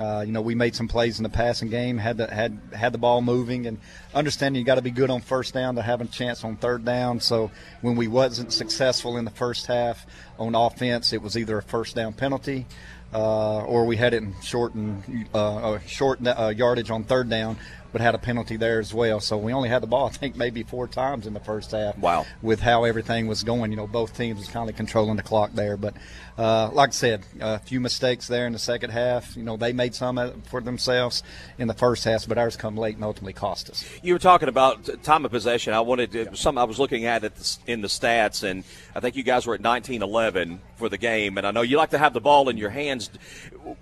Uh, 0.01 0.25
you 0.27 0.33
know, 0.33 0.41
we 0.41 0.55
made 0.55 0.75
some 0.75 0.89
plays 0.89 1.19
in 1.19 1.23
the 1.23 1.29
passing 1.29 1.69
game, 1.69 1.99
had 1.99 2.17
the 2.17 2.27
had 2.27 2.59
had 2.73 2.93
the 2.93 2.99
ball 2.99 3.21
moving, 3.21 3.67
and 3.67 3.77
understanding 4.15 4.61
you 4.61 4.67
got 4.67 4.77
to 4.77 4.83
be 4.83 4.91
good 4.91 5.11
on 5.11 5.21
first 5.21 5.55
down 5.55 5.77
to 5.77 5.83
have 5.83 6.01
a 6.01 6.05
chance 6.07 6.45
on 6.45 6.57
third 6.57 6.85
down. 6.85 7.21
So 7.21 7.51
when 7.81 7.97
we 7.97 8.09
wasn't 8.09 8.53
successful 8.53 9.17
in 9.17 9.25
the 9.25 9.31
first 9.31 9.67
half 9.67 10.07
on 10.39 10.55
offense, 10.55 11.13
it 11.13 11.23
was 11.23 11.37
either 11.37 11.59
a 11.59 11.63
first 11.63 11.97
down 11.97 12.13
penalty, 12.13 12.67
uh, 13.15 13.65
or 13.65 13.85
we 13.85 13.97
had 13.97 14.15
it 14.15 14.23
in 14.23 14.35
short 14.41 14.75
and 14.75 15.29
uh, 15.35 15.79
short 15.81 16.27
uh, 16.27 16.53
yardage 16.55 16.91
on 16.91 17.05
third 17.05 17.29
down, 17.29 17.57
but 17.93 18.01
had 18.01 18.15
a 18.15 18.19
penalty 18.19 18.57
there 18.57 18.81
as 18.81 18.95
well. 18.95 19.21
So 19.21 19.37
we 19.37 19.53
only 19.53 19.69
had 19.69 19.83
the 19.83 19.87
ball, 19.87 20.07
I 20.09 20.11
think, 20.11 20.37
maybe 20.37 20.63
four 20.63 20.89
times 20.89 21.27
in 21.27 21.35
the 21.35 21.41
first 21.41 21.73
half. 21.73 21.97
Wow. 21.99 22.27
With 22.41 22.61
how 22.61 22.85
everything 22.85 23.27
was 23.27 23.43
going, 23.43 23.71
you 23.71 23.77
know, 23.77 23.87
both 23.87 24.17
teams 24.17 24.39
was 24.39 24.49
kind 24.49 24.69
of 24.69 24.77
controlling 24.77 25.17
the 25.17 25.23
clock 25.23 25.53
there. 25.53 25.77
But 25.77 25.95
uh, 26.39 26.71
like 26.73 26.91
I 26.91 26.93
said, 26.93 27.23
a 27.41 27.59
few 27.59 27.81
mistakes 27.81 28.27
there 28.27 28.47
in 28.47 28.53
the 28.53 28.59
second 28.59 28.91
half. 28.91 29.37
You 29.37 29.43
know, 29.43 29.57
they 29.57 29.73
made 29.73 29.95
some 29.95 30.43
for 30.45 30.61
themselves 30.61 31.23
in 31.59 31.69
the 31.69 31.75
first 31.75 32.05
half, 32.05 32.27
but 32.27 32.39
ours 32.39 32.57
come 32.57 32.77
late 32.77 32.97
and 32.97 33.05
ultimately 33.05 33.35
cost 33.35 33.69
us. 33.71 33.85
You 34.05 34.15
were 34.15 34.19
talking 34.19 34.49
about 34.49 35.05
time 35.05 35.25
of 35.25 35.31
possession. 35.31 35.75
I 35.75 35.81
wanted 35.81 36.11
to, 36.13 36.37
some 36.37 36.59
I 36.59 36.65
was 36.65 36.81
looking 36.81 37.05
at 37.05 37.23
it 37.23 37.59
in 37.69 37.83
the 37.83 37.89
stats, 37.89 38.43
and 38.43 38.65
I 38.97 39.01
think 39.01 39.15
you 39.15 39.23
guys 39.23 39.47
were 39.47 39.55
at 39.55 39.63
19-11 39.63 40.59
for 40.75 40.89
the 40.89 40.99
game. 40.99 41.39
And 41.39 41.47
I 41.47 41.53
know 41.53 41.63
you 41.63 41.77
like 41.77 41.91
to 41.91 41.99
have 41.99 42.13
the 42.13 42.21
ball 42.21 42.49
in 42.49 42.57
your 42.57 42.71
hands. 42.71 43.11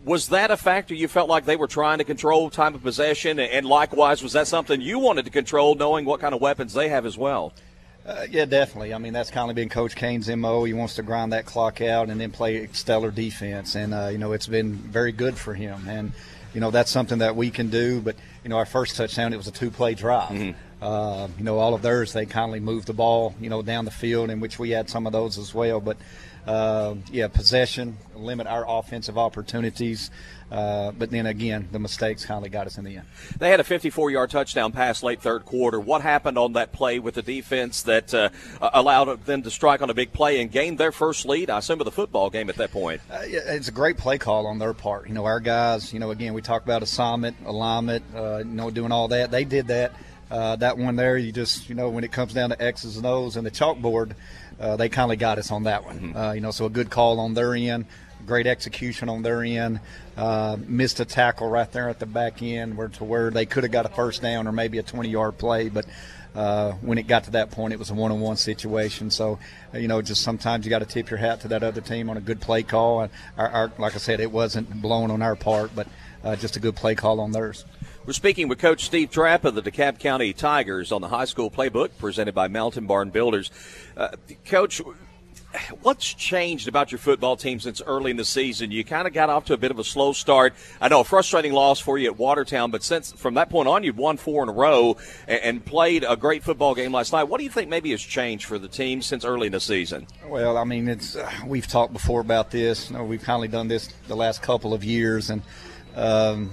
Was 0.05 0.29
that 0.29 0.51
a 0.51 0.59
factor? 0.59 0.95
You 0.95 1.09
felt 1.09 1.31
like 1.31 1.47
they 1.47 1.57
were 1.57 1.67
trying 1.67 1.99
to 1.99 2.05
control 2.05 2.51
time 2.51 2.75
of 2.75 2.83
possession, 2.83 3.41
and 3.41 3.65
likewise, 3.65 4.23
was 4.23 4.35
that 4.35 4.47
something 4.47 4.83
you 4.83 4.99
wanted 4.99 5.25
to 5.25 5.31
control, 5.31 5.75
knowing 5.75 6.05
what 6.05 6.21
kind 6.21 6.35
of 6.35 6.43
weapons 6.43 6.75
they 6.75 6.91
have 6.91 7.07
as 7.07 7.17
well? 7.17 7.55
Uh, 8.05 8.27
yeah, 8.31 8.45
definitely. 8.45 8.93
I 8.93 8.99
mean, 8.99 9.15
that's 9.15 9.31
kind 9.31 9.51
of 9.51 9.57
been 9.57 9.69
Coach 9.71 9.97
Caine's 9.97 10.29
mo. 10.29 10.65
He 10.65 10.75
wants 10.75 10.97
to 10.97 11.03
grind 11.03 11.33
that 11.33 11.47
clock 11.47 11.81
out 11.81 12.11
and 12.11 12.21
then 12.21 12.31
play 12.31 12.67
stellar 12.73 13.11
defense, 13.11 13.75
and 13.75 13.95
uh, 13.95 14.09
you 14.09 14.19
know 14.19 14.33
it's 14.33 14.47
been 14.47 14.75
very 14.75 15.13
good 15.13 15.39
for 15.39 15.55
him. 15.55 15.89
And 15.89 16.13
you 16.53 16.61
know 16.61 16.71
that's 16.71 16.91
something 16.91 17.19
that 17.19 17.37
we 17.37 17.51
can 17.51 17.71
do. 17.71 18.01
But 18.01 18.17
you 18.45 18.51
know, 18.51 18.57
our 18.57 18.67
first 18.67 18.97
touchdown 18.97 19.33
it 19.33 19.37
was 19.37 19.49
a 19.49 19.53
two-play 19.53 19.95
drive. 19.95 20.31
Mm-hmm. 20.31 20.59
Uh, 20.83 21.29
you 21.37 21.45
know, 21.45 21.59
all 21.59 21.75
of 21.75 21.83
theirs 21.83 22.13
they 22.15 22.25
kindly 22.25 22.59
moved 22.59 22.87
the 22.87 22.95
ball, 22.95 23.35
you 23.41 23.51
know, 23.51 23.61
down 23.61 23.85
the 23.85 23.91
field, 23.91 24.31
in 24.31 24.41
which 24.41 24.59
we 24.59 24.71
had 24.71 24.89
some 24.89 25.07
of 25.07 25.13
those 25.13 25.37
as 25.39 25.55
well. 25.55 25.81
But 25.81 25.99
uh, 26.47 26.95
yeah, 27.11 27.29
possession, 27.29 27.97
limit 28.15 28.47
our 28.47 28.65
offensive 28.69 29.19
opportunities. 29.19 30.11
Uh, 30.51 30.91
but 30.91 31.11
then 31.11 31.27
again, 31.27 31.69
the 31.71 31.79
mistakes 31.79 32.25
kind 32.25 32.45
of 32.45 32.51
got 32.51 32.67
us 32.67 32.77
in 32.77 32.85
the 32.85 32.97
end. 32.97 33.07
They 33.39 33.51
had 33.51 33.61
a 33.61 33.65
54 33.65 34.11
yard 34.11 34.31
touchdown 34.31 34.73
pass 34.73 35.03
late 35.03 35.23
third 35.23 35.45
quarter. 35.45 35.79
What 35.79 36.03
happened 36.03 36.37
on 36.39 36.55
that 36.55 36.73
play 36.73 36.99
with 36.99 37.15
the 37.15 37.23
defense 37.23 37.83
that 37.83 38.13
uh, 38.13 38.31
allowed 38.61 39.25
them 39.27 39.43
to 39.43 39.51
strike 39.51 39.81
on 39.81 39.91
a 39.91 39.95
big 39.95 40.13
play 40.13 40.41
and 40.41 40.51
gain 40.51 40.77
their 40.77 40.91
first 40.91 41.25
lead, 41.25 41.51
I 41.51 41.59
assume, 41.59 41.81
of 41.81 41.85
the 41.85 41.93
football 41.93 42.31
game 42.31 42.49
at 42.49 42.57
that 42.57 42.73
point? 42.73 43.01
Uh, 43.11 43.21
it's 43.23 43.69
a 43.69 43.73
great 43.73 43.97
play 43.97 44.19
call 44.19 44.47
on 44.47 44.59
their 44.59 44.75
part. 44.75 45.07
You 45.07 45.15
know, 45.15 45.25
our 45.25 45.41
guys, 45.41 45.93
you 45.93 46.01
know, 46.01 46.11
again, 46.11 46.35
we 46.35 46.43
talk 46.43 46.65
about 46.65 46.83
assignment, 46.83 47.37
alignment, 47.47 48.05
uh, 48.15 48.39
you 48.39 48.45
know, 48.45 48.71
doing 48.71 48.91
all 48.91 49.09
that. 49.09 49.31
They 49.31 49.45
did 49.45 49.69
that. 49.69 49.93
Uh, 50.31 50.55
that 50.57 50.79
one 50.79 50.95
there, 50.95 51.17
you 51.17 51.33
just, 51.33 51.69
you 51.69 51.75
know, 51.75 51.89
when 51.89 52.05
it 52.05 52.13
comes 52.13 52.33
down 52.33 52.51
to 52.51 52.63
X's 52.63 52.97
and 52.97 53.05
O's 53.05 53.37
and 53.37 53.45
the 53.45 53.51
chalkboard, 53.51 54.13
uh, 54.61 54.77
they 54.77 54.89
kind 54.89 55.11
of 55.11 55.19
got 55.19 55.39
us 55.39 55.51
on 55.51 55.65
that 55.65 55.85
one. 55.85 55.99
Mm-hmm. 55.99 56.17
Uh, 56.17 56.33
you 56.33 56.41
know, 56.41 56.51
so 56.51 56.67
a 56.67 56.71
good 56.71 56.91
call 56.91 57.19
on 57.19 57.35
their 57.35 57.55
end, 57.55 57.87
great 58.27 58.47
execution 58.47 59.09
on 59.09 59.23
their 59.23 59.43
end. 59.43 59.81
Uh, 60.17 60.57
missed 60.67 61.01
a 61.01 61.05
tackle 61.05 61.49
right 61.49 61.71
there 61.73 61.89
at 61.89 61.99
the 61.99 62.07
back 62.07 62.43
end, 62.43 62.77
where 62.77 62.89
to 62.89 63.05
where 63.05 63.31
they 63.31 63.47
could 63.47 63.63
have 63.65 63.73
got 63.73 63.87
a 63.87 63.89
first 63.89 64.23
down 64.23 64.47
or 64.47 64.53
maybe 64.53 64.79
a 64.79 64.83
20-yard 64.83 65.39
play, 65.39 65.69
but. 65.69 65.87
Uh, 66.33 66.75
when 66.75 66.97
it 66.97 67.09
got 67.09 67.25
to 67.25 67.33
that 67.33 67.51
point, 67.51 67.73
it 67.73 67.79
was 67.81 67.91
a 67.91 67.95
one-on-one 67.95 68.37
situation. 68.37 69.11
So, 69.11 69.41
you 69.75 69.89
know, 69.89 70.01
just 70.01 70.23
sometimes 70.23 70.65
you 70.65 70.71
got 70.71 70.79
to 70.79 70.87
tip 70.87 71.11
your 71.11 71.19
hat 71.19 71.41
to 71.41 71.49
that 71.49 71.65
other 71.65 71.81
team 71.81 72.09
on 72.09 72.17
a 72.17 72.21
good 72.21 72.41
play 72.41 72.63
call. 72.63 73.01
And 73.01 73.11
our, 73.37 73.49
our, 73.49 73.73
like 73.79 73.97
I 73.97 73.99
said, 73.99 74.21
it 74.21 74.31
wasn't 74.31 74.81
blown 74.81 75.11
on 75.11 75.23
our 75.23 75.35
part, 75.35 75.75
but 75.75 75.89
uh, 76.23 76.37
just 76.37 76.57
a 76.57 76.61
good 76.61 76.77
play 76.77 76.95
call 76.95 77.19
on 77.19 77.33
theirs. 77.33 77.65
We're 78.11 78.15
speaking 78.15 78.49
with 78.49 78.59
Coach 78.59 78.87
Steve 78.87 79.13
Trapp 79.13 79.45
of 79.45 79.55
the 79.55 79.63
DeKalb 79.63 80.01
County 80.01 80.33
Tigers 80.33 80.91
on 80.91 81.01
the 81.01 81.07
high 81.07 81.27
school 81.27 81.49
playbook 81.49 81.91
presented 81.97 82.35
by 82.35 82.49
Mountain 82.49 82.89
Barn 82.89 83.11
Builders. 83.11 83.53
Uh, 83.97 84.09
Coach, 84.47 84.83
what's 85.83 86.13
changed 86.15 86.67
about 86.67 86.91
your 86.91 86.99
football 86.99 87.37
team 87.37 87.61
since 87.61 87.81
early 87.81 88.11
in 88.11 88.17
the 88.17 88.25
season? 88.25 88.73
You 88.73 88.83
kind 88.83 89.07
of 89.07 89.15
got 89.15 89.31
off 89.31 89.45
to 89.45 89.53
a 89.53 89.57
bit 89.57 89.71
of 89.71 89.79
a 89.79 89.85
slow 89.85 90.13
start. 90.13 90.55
I 90.81 90.89
know 90.89 91.03
a 91.03 91.05
frustrating 91.05 91.53
loss 91.53 91.79
for 91.79 91.99
you 91.99 92.09
at 92.09 92.19
Watertown, 92.19 92.73
but 92.73 92.83
since 92.83 93.13
from 93.13 93.35
that 93.35 93.49
point 93.49 93.69
on, 93.69 93.85
you've 93.85 93.97
won 93.97 94.17
four 94.17 94.43
in 94.43 94.49
a 94.49 94.53
row 94.55 94.97
and, 95.29 95.43
and 95.45 95.65
played 95.65 96.03
a 96.03 96.17
great 96.17 96.43
football 96.43 96.75
game 96.75 96.91
last 96.91 97.13
night. 97.13 97.29
What 97.29 97.39
do 97.39 97.45
you 97.45 97.51
think 97.51 97.71
maybe 97.71 97.93
has 97.93 98.03
changed 98.03 98.45
for 98.45 98.59
the 98.59 98.67
team 98.67 99.03
since 99.03 99.25
early 99.25 99.47
in 99.47 99.53
the 99.53 99.61
season? 99.61 100.09
Well, 100.27 100.57
I 100.57 100.65
mean, 100.65 100.89
it's 100.89 101.15
uh, 101.15 101.31
we've 101.47 101.69
talked 101.69 101.93
before 101.93 102.23
about 102.23 102.51
this. 102.51 102.91
You 102.91 102.97
know, 102.97 103.05
we've 103.05 103.23
kindly 103.23 103.47
done 103.47 103.69
this 103.69 103.87
the 104.09 104.17
last 104.17 104.43
couple 104.43 104.75
of 104.75 104.83
years, 104.83 105.31
and 105.31 105.43
um, 105.95 106.51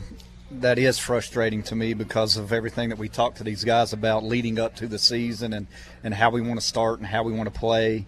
that 0.49 0.79
is 0.79 0.97
frustrating 0.97 1.61
to 1.63 1.75
me 1.75 1.93
because 1.93 2.37
of 2.37 2.53
everything 2.53 2.89
that 2.89 2.97
we 2.97 3.09
talked 3.09 3.37
to 3.37 3.43
these 3.43 3.63
guys 3.63 3.93
about 3.93 4.23
leading 4.23 4.59
up 4.59 4.75
to 4.77 4.87
the 4.87 4.97
season 4.97 5.53
and, 5.53 5.67
and 6.03 6.13
how 6.13 6.29
we 6.29 6.41
want 6.41 6.59
to 6.59 6.65
start 6.65 6.99
and 6.99 7.07
how 7.07 7.23
we 7.23 7.33
want 7.33 7.53
to 7.53 7.59
play. 7.59 8.05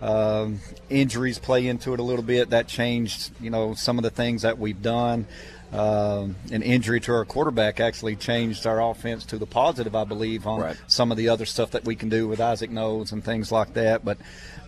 Um, 0.00 0.60
injuries 0.90 1.38
play 1.38 1.66
into 1.68 1.92
it 1.92 2.00
a 2.00 2.02
little 2.02 2.24
bit. 2.24 2.50
That 2.50 2.66
changed, 2.66 3.30
you 3.40 3.50
know, 3.50 3.74
some 3.74 3.98
of 3.98 4.04
the 4.04 4.10
things 4.10 4.42
that 4.42 4.58
we've 4.58 4.80
done. 4.80 5.26
Um, 5.72 6.36
an 6.50 6.62
injury 6.62 7.00
to 7.00 7.12
our 7.14 7.24
quarterback 7.24 7.80
actually 7.80 8.16
changed 8.16 8.66
our 8.66 8.82
offense 8.82 9.24
to 9.26 9.38
the 9.38 9.46
positive, 9.46 9.94
I 9.94 10.04
believe, 10.04 10.46
on 10.46 10.60
right. 10.60 10.76
some 10.86 11.10
of 11.10 11.16
the 11.16 11.28
other 11.28 11.46
stuff 11.46 11.70
that 11.70 11.84
we 11.84 11.94
can 11.94 12.08
do 12.08 12.26
with 12.28 12.40
Isaac 12.40 12.70
Knowles 12.70 13.12
and 13.12 13.24
things 13.24 13.52
like 13.52 13.74
that. 13.74 14.04
But, 14.04 14.18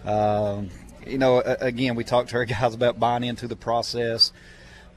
um, 0.05 0.71
you 1.07 1.19
know, 1.19 1.41
again, 1.41 1.95
we 1.95 2.05
talked 2.05 2.31
to 2.31 2.37
our 2.37 2.45
guys 2.47 2.75
about 2.75 3.01
buying 3.01 3.25
into 3.25 3.49
the 3.49 3.57
process 3.57 4.33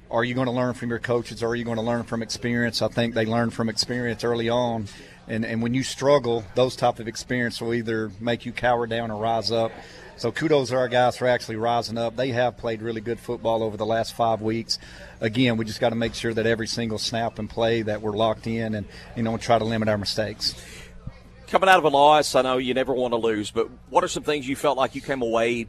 are 0.10 0.24
you 0.24 0.34
going 0.34 0.48
to 0.48 0.54
learn 0.54 0.74
from 0.74 0.90
your 0.90 1.00
coaches 1.00 1.44
or 1.44 1.50
are 1.50 1.56
you 1.56 1.66
going 1.66 1.78
to 1.78 1.84
learn 1.84 2.04
from 2.04 2.22
experience? 2.22 2.82
I 2.82 2.88
think 2.88 3.14
they 3.14 3.26
learn 3.26 3.50
from 3.50 3.70
experience 3.70 4.24
early 4.24 4.50
on. 4.50 4.88
And, 5.28 5.46
and 5.46 5.62
when 5.62 5.74
you 5.74 5.84
struggle, 5.84 6.46
those 6.56 6.76
type 6.76 7.00
of 7.00 7.08
experience 7.08 7.62
will 7.62 7.74
either 7.74 8.12
make 8.20 8.46
you 8.46 8.54
cower 8.54 8.88
down 8.88 9.12
or 9.12 9.22
rise 9.22 9.52
up. 9.52 9.72
So 10.16 10.32
kudos 10.32 10.70
to 10.70 10.78
our 10.78 10.88
guys 10.88 11.18
for 11.18 11.28
actually 11.28 11.58
rising 11.58 11.98
up. 11.98 12.16
They 12.16 12.30
have 12.30 12.58
played 12.58 12.82
really 12.82 13.02
good 13.02 13.20
football 13.20 13.62
over 13.62 13.78
the 13.78 13.86
last 13.86 14.16
five 14.16 14.42
weeks. 14.42 14.80
Again, 15.20 15.58
we 15.58 15.66
just 15.66 15.80
got 15.80 15.90
to 15.90 15.96
make 15.96 16.16
sure 16.16 16.34
that 16.34 16.46
every 16.46 16.68
single 16.68 16.98
snap 16.98 17.38
and 17.38 17.50
play 17.50 17.82
that 17.84 18.02
we're 18.02 18.16
locked 18.18 18.48
in 18.48 18.74
and, 18.74 18.88
you 19.16 19.24
know, 19.24 19.38
try 19.38 19.60
to 19.60 19.66
limit 19.66 19.90
our 19.90 19.98
mistakes. 19.98 20.56
Coming 21.48 21.70
out 21.70 21.78
of 21.78 21.84
a 21.84 21.90
loss, 21.90 22.34
I 22.34 22.42
know 22.42 22.58
you 22.58 22.74
never 22.74 22.94
want 22.94 23.12
to 23.12 23.18
lose, 23.18 23.52
but 23.52 23.70
what 23.90 24.04
are 24.04 24.08
some 24.08 24.24
things 24.24 24.48
you 24.48 24.56
felt 24.56 24.78
like 24.78 24.96
you 24.96 25.02
came 25.02 25.22
away 25.22 25.68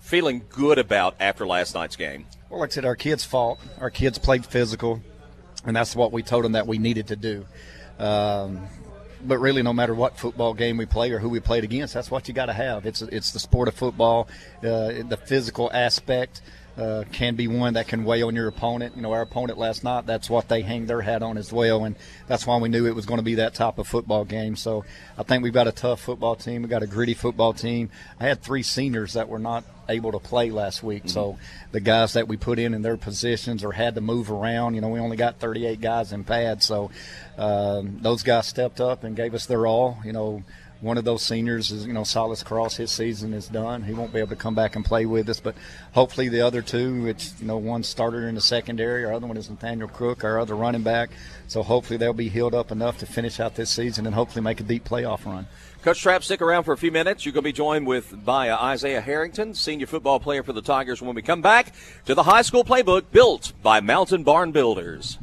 feeling 0.00 0.42
good 0.48 0.78
about 0.78 1.16
after 1.20 1.46
last 1.46 1.74
night's 1.74 1.96
game? 1.96 2.26
Well, 2.50 2.60
like 2.60 2.70
I 2.70 2.72
said, 2.72 2.84
our 2.84 2.96
kids 2.96 3.24
fought. 3.24 3.58
Our 3.80 3.90
kids 3.90 4.18
played 4.18 4.46
physical, 4.46 5.02
and 5.66 5.76
that's 5.76 5.94
what 5.94 6.12
we 6.12 6.22
told 6.22 6.44
them 6.44 6.52
that 6.52 6.66
we 6.66 6.78
needed 6.78 7.08
to 7.08 7.16
do. 7.16 7.46
Um, 7.98 8.66
but 9.24 9.38
really, 9.38 9.62
no 9.62 9.72
matter 9.72 9.94
what 9.94 10.16
football 10.16 10.54
game 10.54 10.76
we 10.76 10.86
play 10.86 11.10
or 11.10 11.18
who 11.18 11.28
we 11.28 11.40
played 11.40 11.64
against, 11.64 11.92
that's 11.92 12.10
what 12.10 12.28
you 12.28 12.34
got 12.34 12.46
to 12.46 12.52
have. 12.52 12.86
It's 12.86 13.02
it's 13.02 13.32
the 13.32 13.40
sport 13.40 13.68
of 13.68 13.74
football, 13.74 14.28
uh, 14.62 15.02
the 15.08 15.18
physical 15.26 15.70
aspect 15.72 16.40
uh, 16.78 17.02
can 17.10 17.34
be 17.34 17.48
one 17.48 17.74
that 17.74 17.88
can 17.88 18.04
weigh 18.04 18.22
on 18.22 18.36
your 18.36 18.46
opponent. 18.46 18.94
You 18.94 19.02
know, 19.02 19.12
our 19.12 19.22
opponent 19.22 19.58
last 19.58 19.82
night, 19.82 20.06
that's 20.06 20.30
what 20.30 20.48
they 20.48 20.62
hang 20.62 20.86
their 20.86 21.00
hat 21.00 21.22
on 21.22 21.36
as 21.36 21.52
well, 21.52 21.84
and 21.84 21.96
that's 22.28 22.46
why 22.46 22.56
we 22.58 22.68
knew 22.68 22.86
it 22.86 22.94
was 22.94 23.04
going 23.04 23.18
to 23.18 23.24
be 23.24 23.36
that 23.36 23.54
type 23.54 23.78
of 23.78 23.88
football 23.88 24.24
game. 24.24 24.54
So 24.54 24.84
I 25.18 25.24
think 25.24 25.42
we've 25.42 25.52
got 25.52 25.66
a 25.66 25.72
tough 25.72 26.00
football 26.00 26.36
team. 26.36 26.62
We've 26.62 26.70
got 26.70 26.84
a 26.84 26.86
gritty 26.86 27.14
football 27.14 27.52
team. 27.52 27.90
I 28.20 28.24
had 28.28 28.42
three 28.42 28.62
seniors 28.62 29.14
that 29.14 29.28
were 29.28 29.40
not 29.40 29.64
able 29.88 30.12
to 30.12 30.20
play 30.20 30.50
last 30.50 30.82
week, 30.84 31.04
mm-hmm. 31.04 31.10
so 31.10 31.38
the 31.72 31.80
guys 31.80 32.12
that 32.12 32.28
we 32.28 32.36
put 32.36 32.60
in 32.60 32.74
in 32.74 32.82
their 32.82 32.96
positions 32.96 33.64
or 33.64 33.72
had 33.72 33.96
to 33.96 34.00
move 34.00 34.30
around, 34.30 34.74
you 34.74 34.80
know, 34.80 34.88
we 34.88 35.00
only 35.00 35.16
got 35.16 35.40
38 35.40 35.80
guys 35.80 36.12
in 36.12 36.22
pads, 36.22 36.64
so 36.64 36.90
um, 37.36 37.98
those 38.02 38.22
guys 38.22 38.46
stepped 38.46 38.80
up 38.80 39.02
and 39.02 39.16
gave 39.16 39.34
us 39.34 39.46
their 39.46 39.66
all. 39.66 39.98
You 40.04 40.12
know 40.12 40.44
one 40.80 40.96
of 40.96 41.04
those 41.04 41.22
seniors 41.22 41.70
is, 41.70 41.86
you 41.86 41.92
know, 41.92 42.04
Silas 42.04 42.42
Cross. 42.42 42.76
His 42.76 42.92
season 42.92 43.32
is 43.32 43.48
done. 43.48 43.82
He 43.82 43.94
won't 43.94 44.12
be 44.12 44.20
able 44.20 44.30
to 44.30 44.36
come 44.36 44.54
back 44.54 44.76
and 44.76 44.84
play 44.84 45.06
with 45.06 45.28
us. 45.28 45.40
But 45.40 45.56
hopefully 45.92 46.28
the 46.28 46.42
other 46.42 46.62
two, 46.62 47.02
which 47.02 47.30
you 47.40 47.46
know, 47.46 47.56
one 47.56 47.82
starter 47.82 48.28
in 48.28 48.36
the 48.36 48.40
secondary, 48.40 49.04
our 49.04 49.12
other 49.12 49.26
one 49.26 49.36
is 49.36 49.50
Nathaniel 49.50 49.88
Crook, 49.88 50.22
our 50.22 50.38
other 50.38 50.54
running 50.54 50.82
back. 50.82 51.10
So 51.48 51.62
hopefully 51.62 51.96
they'll 51.96 52.12
be 52.12 52.28
healed 52.28 52.54
up 52.54 52.70
enough 52.70 52.98
to 52.98 53.06
finish 53.06 53.40
out 53.40 53.56
this 53.56 53.70
season 53.70 54.06
and 54.06 54.14
hopefully 54.14 54.42
make 54.42 54.60
a 54.60 54.64
deep 54.64 54.84
playoff 54.84 55.26
run. 55.26 55.48
Coach 55.82 56.00
Trapp, 56.00 56.22
stick 56.22 56.42
around 56.42 56.64
for 56.64 56.72
a 56.72 56.76
few 56.76 56.92
minutes. 56.92 57.24
You're 57.24 57.32
going 57.32 57.42
to 57.42 57.48
be 57.48 57.52
joined 57.52 57.86
with 57.86 58.24
by 58.24 58.48
uh, 58.48 58.58
Isaiah 58.58 59.00
Harrington, 59.00 59.54
senior 59.54 59.86
football 59.86 60.20
player 60.20 60.42
for 60.42 60.52
the 60.52 60.62
Tigers, 60.62 61.00
when 61.00 61.14
we 61.14 61.22
come 61.22 61.40
back 61.40 61.72
to 62.04 62.14
the 62.14 62.24
high 62.24 62.42
school 62.42 62.64
playbook 62.64 63.04
built 63.10 63.52
by 63.62 63.80
Mountain 63.80 64.24
Barn 64.24 64.52
Builders. 64.52 65.18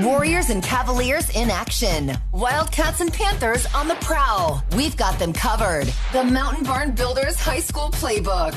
Warriors 0.00 0.50
and 0.50 0.62
Cavaliers 0.62 1.30
in 1.30 1.50
action. 1.50 2.12
Wildcats 2.32 3.00
and 3.00 3.12
Panthers 3.12 3.66
on 3.74 3.88
the 3.88 3.94
prowl. 3.96 4.64
We've 4.76 4.96
got 4.96 5.18
them 5.18 5.32
covered. 5.32 5.92
The 6.12 6.24
Mountain 6.24 6.64
Barn 6.64 6.92
Builders 6.92 7.36
High 7.36 7.60
School 7.60 7.90
Playbook. 7.90 8.52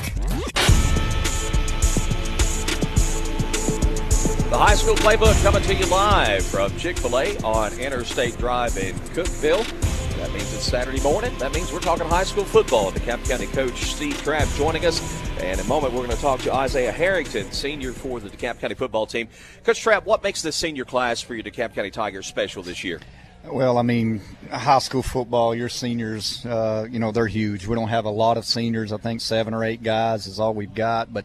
The 4.50 4.58
high 4.58 4.74
school 4.74 4.94
playbook 4.94 5.42
coming 5.42 5.62
to 5.64 5.74
you 5.74 5.86
live 5.86 6.44
from 6.44 6.74
Chick 6.76 6.96
fil 6.98 7.18
A 7.18 7.36
on 7.38 7.76
Interstate 7.78 8.38
Drive 8.38 8.76
in 8.76 8.94
Cookeville. 9.14 9.85
That 10.26 10.32
means 10.32 10.52
it's 10.54 10.64
Saturday 10.64 11.00
morning. 11.02 11.38
That 11.38 11.54
means 11.54 11.72
we're 11.72 11.78
talking 11.78 12.04
high 12.04 12.24
school 12.24 12.42
football. 12.42 12.90
DeKalb 12.90 13.28
County 13.28 13.46
coach 13.46 13.76
Steve 13.76 14.20
Trapp 14.24 14.48
joining 14.56 14.84
us. 14.84 15.00
And 15.38 15.60
in 15.60 15.64
a 15.64 15.68
moment, 15.68 15.92
we're 15.92 16.04
going 16.04 16.16
to 16.16 16.20
talk 16.20 16.40
to 16.40 16.52
Isaiah 16.52 16.90
Harrington, 16.90 17.52
senior 17.52 17.92
for 17.92 18.18
the 18.18 18.28
DeKalb 18.28 18.58
County 18.58 18.74
football 18.74 19.06
team. 19.06 19.28
Coach 19.62 19.80
Trapp, 19.80 20.04
what 20.04 20.24
makes 20.24 20.42
this 20.42 20.56
senior 20.56 20.84
class 20.84 21.20
for 21.20 21.36
your 21.36 21.44
DeKalb 21.44 21.74
County 21.74 21.92
Tigers 21.92 22.26
special 22.26 22.64
this 22.64 22.82
year? 22.82 23.00
Well, 23.44 23.78
I 23.78 23.82
mean, 23.82 24.20
high 24.50 24.80
school 24.80 25.04
football, 25.04 25.54
your 25.54 25.68
seniors, 25.68 26.44
uh, 26.44 26.88
you 26.90 26.98
know, 26.98 27.12
they're 27.12 27.28
huge. 27.28 27.68
We 27.68 27.76
don't 27.76 27.86
have 27.86 28.04
a 28.04 28.10
lot 28.10 28.36
of 28.36 28.44
seniors. 28.44 28.92
I 28.92 28.96
think 28.96 29.20
seven 29.20 29.54
or 29.54 29.62
eight 29.62 29.84
guys 29.84 30.26
is 30.26 30.40
all 30.40 30.54
we've 30.54 30.74
got. 30.74 31.12
But 31.12 31.24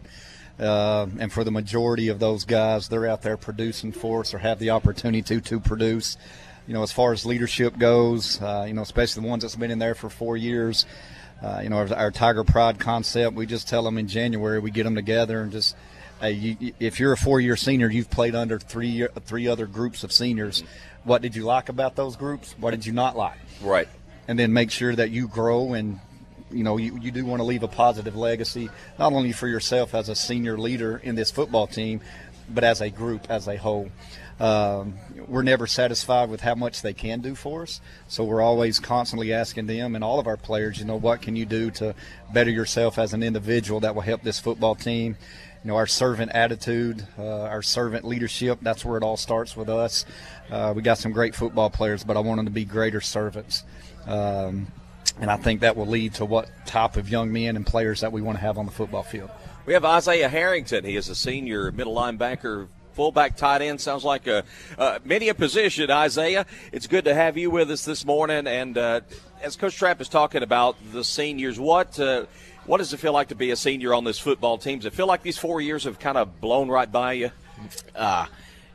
uh, 0.59 1.07
and 1.17 1.33
for 1.33 1.43
the 1.43 1.49
majority 1.49 2.09
of 2.09 2.19
those 2.19 2.45
guys, 2.45 2.87
they're 2.87 3.07
out 3.07 3.23
there 3.23 3.35
producing 3.35 3.93
for 3.93 4.19
us 4.19 4.31
or 4.35 4.37
have 4.37 4.59
the 4.59 4.69
opportunity 4.69 5.23
to 5.23 5.41
to 5.41 5.59
produce. 5.59 6.17
You 6.68 6.74
know, 6.74 6.84
as 6.84 6.91
far 6.91 7.12
as 7.12 7.26
leadership 7.26 7.78
goes, 7.78 8.41
uh, 8.41 8.66
you 8.68 8.74
know, 8.74 8.82
especially 8.82 9.24
the 9.24 9.28
ones 9.28 9.43
that's 9.43 9.55
been 9.55 9.72
in 9.72 9.80
there 9.80 9.95
for 9.95 10.09
four 10.09 10.38
years. 10.38 10.86
Uh, 11.41 11.62
you 11.64 11.70
know, 11.70 11.78
our, 11.78 11.93
our, 11.95 12.12
Tiger 12.12 12.43
Pride 12.43 12.80
concept, 12.80 13.36
we 13.36 13.47
just 13.47 13.68
tell 13.68 13.82
them 13.84 13.97
in 13.97 14.07
January, 14.07 14.59
we 14.59 14.70
get 14.70 14.84
them 14.84 14.93
together 14.93 15.41
and 15.41 15.51
just, 15.51 15.76
hey, 16.20 16.34
you, 16.34 16.74
if 16.80 16.99
you're 16.99 17.14
a 17.14 17.18
four-year 17.18 17.55
senior, 17.55 17.89
you've 17.89 18.12
played 18.12 18.36
under 18.36 18.59
three 18.59 19.07
three 19.26 19.47
other 19.47 19.66
groups 19.66 20.03
of 20.03 20.12
seniors. 20.12 20.64
What 21.03 21.24
did 21.24 21.36
you 21.36 21.43
like 21.43 21.70
about 21.70 21.95
those 21.95 22.16
groups? 22.16 22.53
What 22.59 22.72
did 22.72 22.86
you 22.86 22.93
not 22.93 23.18
like? 23.18 23.39
Right. 23.59 23.88
And 24.28 24.38
then 24.38 24.53
make 24.53 24.70
sure 24.70 24.95
that 24.95 25.09
you 25.09 25.28
grow 25.28 25.74
and 25.74 25.99
you 26.51 26.64
know, 26.64 26.78
you, 26.78 26.97
you 26.99 27.12
do 27.12 27.26
want 27.26 27.39
to 27.39 27.43
leave 27.43 27.64
a 27.64 27.68
positive 27.68 28.16
legacy, 28.16 28.70
not 28.99 29.14
only 29.14 29.32
for 29.32 29.47
yourself 29.47 29.95
as 29.95 30.09
a 30.09 30.16
senior 30.16 30.57
leader 30.57 30.97
in 30.97 31.16
this 31.16 31.32
football 31.32 31.68
team, 31.68 32.01
but 32.49 32.64
as 32.64 32.82
a 32.82 32.89
group, 32.89 33.28
as 33.30 33.47
a 33.47 33.55
whole. 33.55 33.89
Um, 34.41 34.95
we're 35.27 35.43
never 35.43 35.67
satisfied 35.67 36.31
with 36.31 36.41
how 36.41 36.55
much 36.55 36.81
they 36.81 36.93
can 36.93 37.21
do 37.21 37.35
for 37.35 37.61
us, 37.61 37.79
so 38.07 38.23
we're 38.23 38.41
always 38.41 38.79
constantly 38.79 39.33
asking 39.33 39.67
them 39.67 39.93
and 39.93 40.03
all 40.03 40.19
of 40.19 40.25
our 40.25 40.35
players, 40.35 40.79
you 40.79 40.85
know, 40.85 40.95
what 40.95 41.21
can 41.21 41.35
you 41.35 41.45
do 41.45 41.69
to 41.69 41.93
better 42.33 42.49
yourself 42.49 42.97
as 42.97 43.13
an 43.13 43.21
individual 43.21 43.81
that 43.81 43.93
will 43.93 44.01
help 44.01 44.23
this 44.23 44.39
football 44.39 44.73
team? 44.73 45.15
You 45.63 45.67
know, 45.67 45.75
our 45.75 45.85
servant 45.85 46.31
attitude, 46.31 47.05
uh, 47.19 47.41
our 47.41 47.61
servant 47.61 48.03
leadership, 48.03 48.57
that's 48.63 48.83
where 48.83 48.97
it 48.97 49.03
all 49.03 49.15
starts 49.15 49.55
with 49.55 49.69
us. 49.69 50.05
Uh, 50.49 50.73
we 50.75 50.81
got 50.81 50.97
some 50.97 51.11
great 51.11 51.35
football 51.35 51.69
players, 51.69 52.03
but 52.03 52.17
I 52.17 52.21
want 52.21 52.39
them 52.39 52.47
to 52.47 52.51
be 52.51 52.65
greater 52.65 52.99
servants. 52.99 53.63
Um, 54.07 54.65
and 55.19 55.29
I 55.29 55.37
think 55.37 55.61
that 55.61 55.77
will 55.77 55.85
lead 55.85 56.15
to 56.15 56.25
what 56.25 56.49
type 56.65 56.97
of 56.97 57.09
young 57.09 57.31
men 57.31 57.55
and 57.55 57.63
players 57.63 58.01
that 58.01 58.11
we 58.11 58.23
want 58.23 58.39
to 58.39 58.41
have 58.41 58.57
on 58.57 58.65
the 58.65 58.71
football 58.71 59.03
field. 59.03 59.29
We 59.67 59.73
have 59.73 59.85
Isaiah 59.85 60.29
Harrington. 60.29 60.83
He 60.83 60.95
is 60.95 61.09
a 61.09 61.15
senior 61.15 61.71
middle 61.71 61.93
linebacker 61.93 62.69
fullback 63.01 63.35
tight 63.35 63.63
end 63.63 63.81
sounds 63.81 64.03
like 64.03 64.27
a 64.27 64.43
uh, 64.77 64.99
many 65.03 65.27
a 65.29 65.33
position 65.33 65.89
isaiah 65.89 66.45
it's 66.71 66.85
good 66.85 67.03
to 67.03 67.15
have 67.15 67.35
you 67.35 67.49
with 67.49 67.71
us 67.71 67.83
this 67.83 68.05
morning 68.05 68.45
and 68.45 68.77
uh, 68.77 69.01
as 69.41 69.55
coach 69.55 69.75
trapp 69.75 69.99
is 69.99 70.07
talking 70.07 70.43
about 70.43 70.75
the 70.91 71.03
seniors 71.03 71.59
what 71.59 71.99
uh, 71.99 72.27
what 72.67 72.77
does 72.77 72.93
it 72.93 72.97
feel 72.97 73.11
like 73.11 73.29
to 73.29 73.33
be 73.33 73.49
a 73.49 73.55
senior 73.55 73.91
on 73.91 74.03
this 74.03 74.19
football 74.19 74.55
team 74.55 74.77
does 74.77 74.85
it 74.85 74.93
feel 74.93 75.07
like 75.07 75.23
these 75.23 75.35
four 75.35 75.59
years 75.59 75.85
have 75.85 75.97
kind 75.97 76.15
of 76.15 76.39
blown 76.39 76.69
right 76.69 76.91
by 76.91 77.13
you 77.13 77.31
uh, 77.95 78.27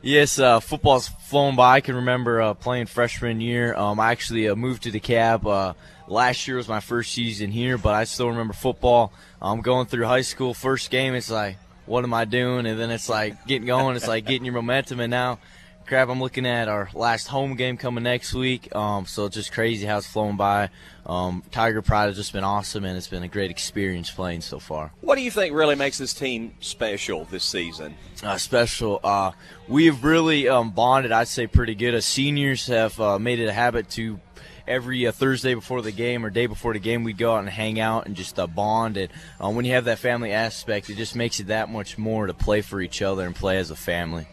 Yes, 0.03 0.37
uh, 0.37 0.59
football's 0.59 1.07
flown 1.07 1.55
by. 1.55 1.77
I 1.77 1.81
can 1.81 1.95
remember 1.95 2.39
uh, 2.39 2.53
playing 2.53 2.85
freshman 2.85 3.41
year. 3.41 3.75
Um, 3.75 3.99
I 3.99 4.11
actually 4.11 4.47
uh, 4.47 4.55
moved 4.55 4.83
to 4.83 4.91
DeKalb. 4.91 5.45
Uh, 5.45 5.73
last 6.07 6.47
year 6.47 6.57
was 6.57 6.69
my 6.69 6.79
first 6.79 7.13
season 7.13 7.49
here, 7.49 7.79
but 7.79 7.95
I 7.95 8.03
still 8.03 8.29
remember 8.29 8.53
football. 8.53 9.11
I'm 9.41 9.53
um, 9.53 9.61
going 9.61 9.87
through 9.87 10.05
high 10.05 10.21
school. 10.21 10.53
First 10.53 10.91
game, 10.91 11.15
it's 11.15 11.31
like, 11.31 11.57
what 11.87 12.03
am 12.03 12.13
I 12.13 12.25
doing? 12.25 12.65
And 12.65 12.79
then 12.79 12.91
it's 12.91 13.09
like 13.09 13.45
getting 13.47 13.67
going. 13.67 13.95
It's 13.95 14.07
like 14.07 14.25
getting 14.25 14.45
your 14.45 14.53
momentum. 14.53 14.99
And 14.99 15.09
now, 15.09 15.39
crap, 15.85 16.09
I'm 16.09 16.19
looking 16.19 16.45
at 16.45 16.67
our 16.67 16.89
last 16.93 17.27
home 17.27 17.55
game 17.55 17.77
coming 17.77 18.03
next 18.03 18.33
week. 18.33 18.75
Um, 18.75 19.05
so 19.05 19.25
it's 19.25 19.35
just 19.35 19.51
crazy 19.51 19.85
how 19.85 19.97
it's 19.97 20.07
flown 20.07 20.35
by. 20.37 20.69
Um, 21.05 21.43
Tiger 21.51 21.81
Pride 21.81 22.07
has 22.07 22.17
just 22.17 22.33
been 22.33 22.43
awesome, 22.43 22.83
and 22.83 22.97
it's 22.97 23.07
been 23.07 23.23
a 23.23 23.29
great 23.29 23.49
experience 23.49 24.11
playing 24.11 24.41
so 24.41 24.59
far. 24.59 24.91
What 24.99 25.15
do 25.15 25.21
you 25.21 25.31
think 25.31 25.55
really 25.55 25.75
makes 25.75 25.97
this 25.97 26.13
team 26.13 26.53
special 26.59 27.23
this 27.25 27.45
season? 27.45 27.95
Uh, 28.21 28.37
special. 28.37 28.99
Uh, 29.01 29.31
we've 29.69 30.03
really 30.03 30.49
um, 30.49 30.71
bonded, 30.71 31.13
I'd 31.13 31.29
say, 31.29 31.47
pretty 31.47 31.75
good. 31.75 31.95
As 31.95 32.05
seniors 32.05 32.67
have 32.67 32.99
uh, 32.99 33.17
made 33.17 33.39
it 33.39 33.47
a 33.47 33.53
habit 33.53 33.89
to 33.91 34.19
every 34.67 35.07
uh, 35.07 35.11
Thursday 35.11 35.53
before 35.53 35.81
the 35.81 35.91
game 35.91 36.25
or 36.25 36.29
day 36.29 36.45
before 36.45 36.73
the 36.73 36.79
game, 36.79 37.03
we'd 37.03 37.17
go 37.17 37.33
out 37.33 37.39
and 37.39 37.49
hang 37.49 37.79
out 37.79 38.05
and 38.05 38.15
just 38.15 38.39
uh, 38.39 38.47
bond. 38.47 38.97
And 38.97 39.11
uh, 39.43 39.49
when 39.49 39.65
you 39.65 39.73
have 39.73 39.85
that 39.85 39.99
family 39.99 40.31
aspect, 40.31 40.89
it 40.89 40.95
just 40.95 41.15
makes 41.15 41.39
it 41.39 41.47
that 41.47 41.69
much 41.69 41.97
more 41.97 42.27
to 42.27 42.33
play 42.33 42.61
for 42.61 42.81
each 42.81 43.01
other 43.01 43.25
and 43.25 43.35
play 43.35 43.57
as 43.57 43.71
a 43.71 43.75
family. 43.75 44.27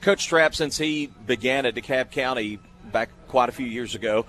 Coach 0.00 0.26
Trapp, 0.26 0.54
since 0.54 0.78
he 0.78 1.10
began 1.26 1.66
at 1.66 1.74
DeKalb 1.74 2.10
County 2.10 2.58
back 2.90 3.10
quite 3.28 3.48
a 3.48 3.52
few 3.52 3.66
years 3.66 3.94
ago, 3.94 4.26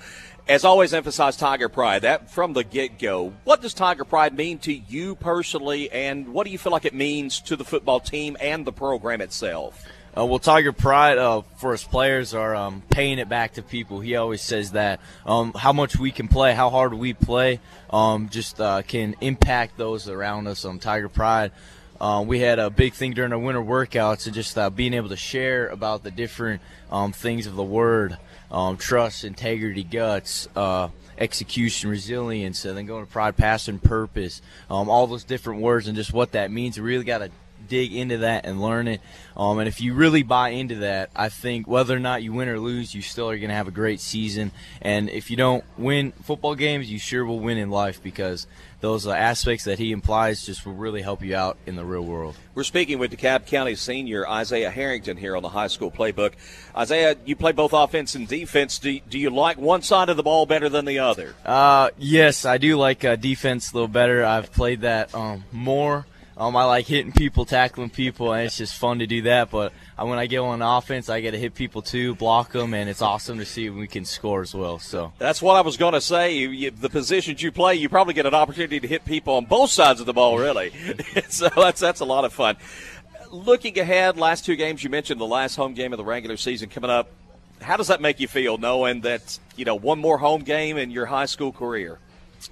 as 0.48 0.66
always 0.66 0.94
emphasized 0.94 1.40
Tiger 1.40 1.70
Pride. 1.70 2.04
That 2.04 2.30
from 2.30 2.54
the 2.54 2.64
get 2.64 3.00
go. 3.00 3.34
What 3.44 3.62
does 3.62 3.74
Tiger 3.74 4.06
Pride 4.06 4.36
mean 4.36 4.60
to 4.60 4.74
you 4.74 5.16
personally, 5.16 5.90
and 5.92 6.34
what 6.34 6.46
do 6.46 6.52
you 6.52 6.58
feel 6.58 6.72
like 6.72 6.86
it 6.86 6.94
means 6.94 7.40
to 7.42 7.56
the 7.56 7.64
football 7.64 8.00
team 8.00 8.38
and 8.40 8.66
the 8.66 8.74
program 8.74 9.22
itself? 9.22 9.86
Uh, 10.16 10.26
well, 10.26 10.38
Tiger 10.38 10.72
Pride 10.72 11.18
uh, 11.18 11.42
for 11.58 11.72
his 11.72 11.84
players 11.84 12.36
are 12.36 12.56
um, 12.56 12.84
paying 12.92 13.18
it 13.18 13.28
back 13.28 13.54
to 13.54 13.64
people. 13.64 14.00
He 14.00 14.16
always 14.16 14.44
says 14.44 14.74
that 14.74 15.00
um, 15.26 15.54
how 15.54 15.74
much 15.74 15.98
we 15.98 16.12
can 16.12 16.28
play, 16.28 16.54
how 16.54 16.70
hard 16.70 16.94
we 16.94 17.14
play, 17.14 17.60
um, 17.90 18.30
just 18.30 18.62
uh, 18.62 18.84
can 18.84 19.16
impact 19.22 19.76
those 19.76 20.08
around 20.08 20.46
us. 20.48 20.66
Um, 20.66 20.78
Tiger 20.78 21.10
Pride. 21.10 21.52
Uh, 22.00 22.24
we 22.28 22.40
had 22.40 22.60
a 22.60 22.70
big 22.70 22.94
thing 22.94 23.14
during 23.14 23.34
our 23.34 23.40
winter 23.40 23.62
workouts 23.62 24.26
and 24.28 24.36
just 24.36 24.56
uh, 24.56 24.70
being 24.70 24.94
able 24.94 25.10
to 25.10 25.16
share 25.16 25.68
about 25.70 26.04
the 26.04 26.12
different 26.12 26.62
um, 26.92 27.12
things 27.12 27.48
of 27.48 27.56
the 27.56 27.64
word 27.64 28.18
um, 28.52 28.78
trust, 28.78 29.24
integrity, 29.24 29.84
guts, 29.84 30.48
uh, 30.56 30.90
execution, 31.18 31.90
resilience, 31.90 32.66
and 32.66 32.78
then 32.78 32.86
going 32.86 33.04
to 33.04 33.12
pride, 33.12 33.36
passion, 33.36 33.80
purpose, 33.80 34.44
all 34.70 35.08
those 35.08 35.24
different 35.24 35.62
words 35.62 35.88
and 35.88 35.96
just 35.96 36.14
what 36.14 36.34
that 36.34 36.52
means. 36.52 36.78
We 36.78 36.84
really 36.84 37.04
got 37.04 37.20
to 37.20 37.32
dig 37.68 37.94
into 37.94 38.20
that 38.20 38.46
and 38.46 38.62
learn 38.62 38.88
it. 38.88 39.02
Um, 39.36 39.60
and 39.60 39.68
if 39.68 39.82
you 39.82 39.94
really 39.94 40.24
buy 40.24 40.50
into 40.50 40.76
that, 40.76 41.10
I 41.16 41.30
think 41.30 41.68
whether 41.68 41.96
or 41.96 42.00
not 42.00 42.24
you 42.24 42.34
win 42.34 42.50
or 42.50 42.60
lose, 42.60 42.94
you 42.94 43.02
still 43.02 43.30
are 43.30 43.38
going 43.38 43.50
to 43.50 43.56
have 43.56 43.68
a 43.68 43.72
great 43.72 44.00
season. 44.00 44.52
And 44.82 45.10
if 45.10 45.32
you 45.32 45.38
don't 45.38 45.64
win 45.78 46.12
football 46.24 46.56
games, 46.56 46.92
you 46.92 47.00
sure 47.00 47.26
will 47.26 47.40
win 47.40 47.58
in 47.58 47.70
life 47.70 48.02
because 48.04 48.46
those 48.84 49.08
uh, 49.08 49.12
aspects 49.12 49.64
that 49.64 49.80
he 49.80 49.94
implies 49.94 50.46
just 50.46 50.66
will 50.66 50.74
really 50.74 51.02
help 51.02 51.24
you 51.24 51.36
out 51.36 51.58
in 51.66 51.78
the 51.78 51.86
real 51.86 52.04
world. 52.04 52.36
We're 52.54 52.64
speaking 52.64 53.00
with 53.00 53.12
DeKalb 53.12 53.46
County 53.46 53.76
senior 53.76 54.28
Isaiah 54.28 54.70
Harrington 54.70 55.16
here 55.16 55.38
on 55.38 55.42
the 55.42 55.48
high 55.48 55.68
school 55.68 55.90
playbook. 55.90 56.34
Isaiah, 56.76 57.16
you 57.26 57.38
play 57.38 57.54
both 57.54 57.72
offense 57.72 58.14
and 58.14 58.28
defense. 58.28 58.80
Do, 58.80 59.00
do 59.10 59.18
you 59.18 59.30
like 59.30 59.58
one 59.58 59.84
side 59.84 60.10
of 60.10 60.18
the 60.18 60.24
ball 60.24 60.46
better 60.46 60.68
than 60.68 60.84
the 60.84 61.00
other? 61.00 61.34
Uh, 61.46 61.92
yes, 61.98 62.44
I 62.44 62.58
do 62.58 62.76
like 62.76 63.06
uh, 63.06 63.16
defense 63.16 63.72
a 63.72 63.76
little 63.76 63.88
better. 63.88 64.26
I've 64.26 64.52
played 64.52 64.82
that 64.82 65.16
um, 65.16 65.46
more. 65.54 66.06
Um, 66.36 66.56
I 66.56 66.64
like 66.66 66.88
hitting 66.88 67.12
people, 67.12 67.46
tackling 67.46 67.92
people, 67.92 68.34
and 68.34 68.48
it's 68.48 68.58
just 68.58 68.76
fun 68.76 69.00
to 69.00 69.08
do 69.08 69.24
that. 69.24 69.52
But 69.52 69.72
when 69.98 70.18
I 70.18 70.26
get 70.26 70.40
on 70.40 70.62
offense, 70.64 71.08
I 71.08 71.22
get 71.22 71.32
to 71.32 71.38
hit 71.38 71.54
people 71.54 71.84
too, 71.84 72.16
block 72.16 72.54
them, 72.54 72.74
and 72.74 72.90
it's 72.90 73.04
awesome 73.04 73.38
to 73.38 73.46
see 73.46 73.70
we 73.70 73.88
can 73.88 74.04
score 74.04 74.42
as 74.42 74.56
well. 74.56 74.80
So 74.80 75.14
that's 75.20 75.42
what 75.42 75.56
I 75.56 75.62
was 75.62 75.78
going 75.78 75.94
to 75.94 76.02
say. 76.02 76.36
You, 76.36 76.50
you, 76.50 76.72
the 76.72 76.90
positions 76.90 77.42
you 77.44 77.52
play, 77.52 77.76
you 77.76 77.88
probably 77.88 78.16
get 78.16 78.26
an 78.26 78.34
opportunity 78.34 78.80
to 78.80 78.88
hit 78.88 79.06
people 79.06 79.36
on 79.36 79.46
both 79.46 79.70
sides 79.70 80.00
of 80.00 80.08
the 80.08 80.14
ball, 80.14 80.40
really. 80.40 80.72
so 81.30 81.50
that's 81.56 81.80
that's 81.80 82.00
a 82.00 82.06
lot 82.06 82.26
of 82.26 82.34
fun. 82.34 82.58
Looking 83.32 83.78
ahead, 83.78 84.18
last 84.18 84.46
two 84.46 84.56
games 84.56 84.84
you 84.84 84.90
mentioned 84.90 85.22
the 85.22 85.26
last 85.26 85.56
home 85.56 85.74
game 85.74 85.94
of 85.94 85.98
the 85.98 86.06
regular 86.06 86.38
season 86.38 86.70
coming 86.70 86.90
up. 86.90 87.10
How 87.62 87.78
does 87.78 87.88
that 87.88 88.02
make 88.02 88.20
you 88.20 88.28
feel, 88.28 88.58
knowing 88.58 89.02
that 89.02 89.38
you 89.56 89.66
know 89.66 89.76
one 89.76 90.00
more 90.00 90.18
home 90.18 90.42
game 90.42 90.78
in 90.78 90.90
your 90.90 91.06
high 91.06 91.28
school 91.28 91.52
career? 91.52 92.00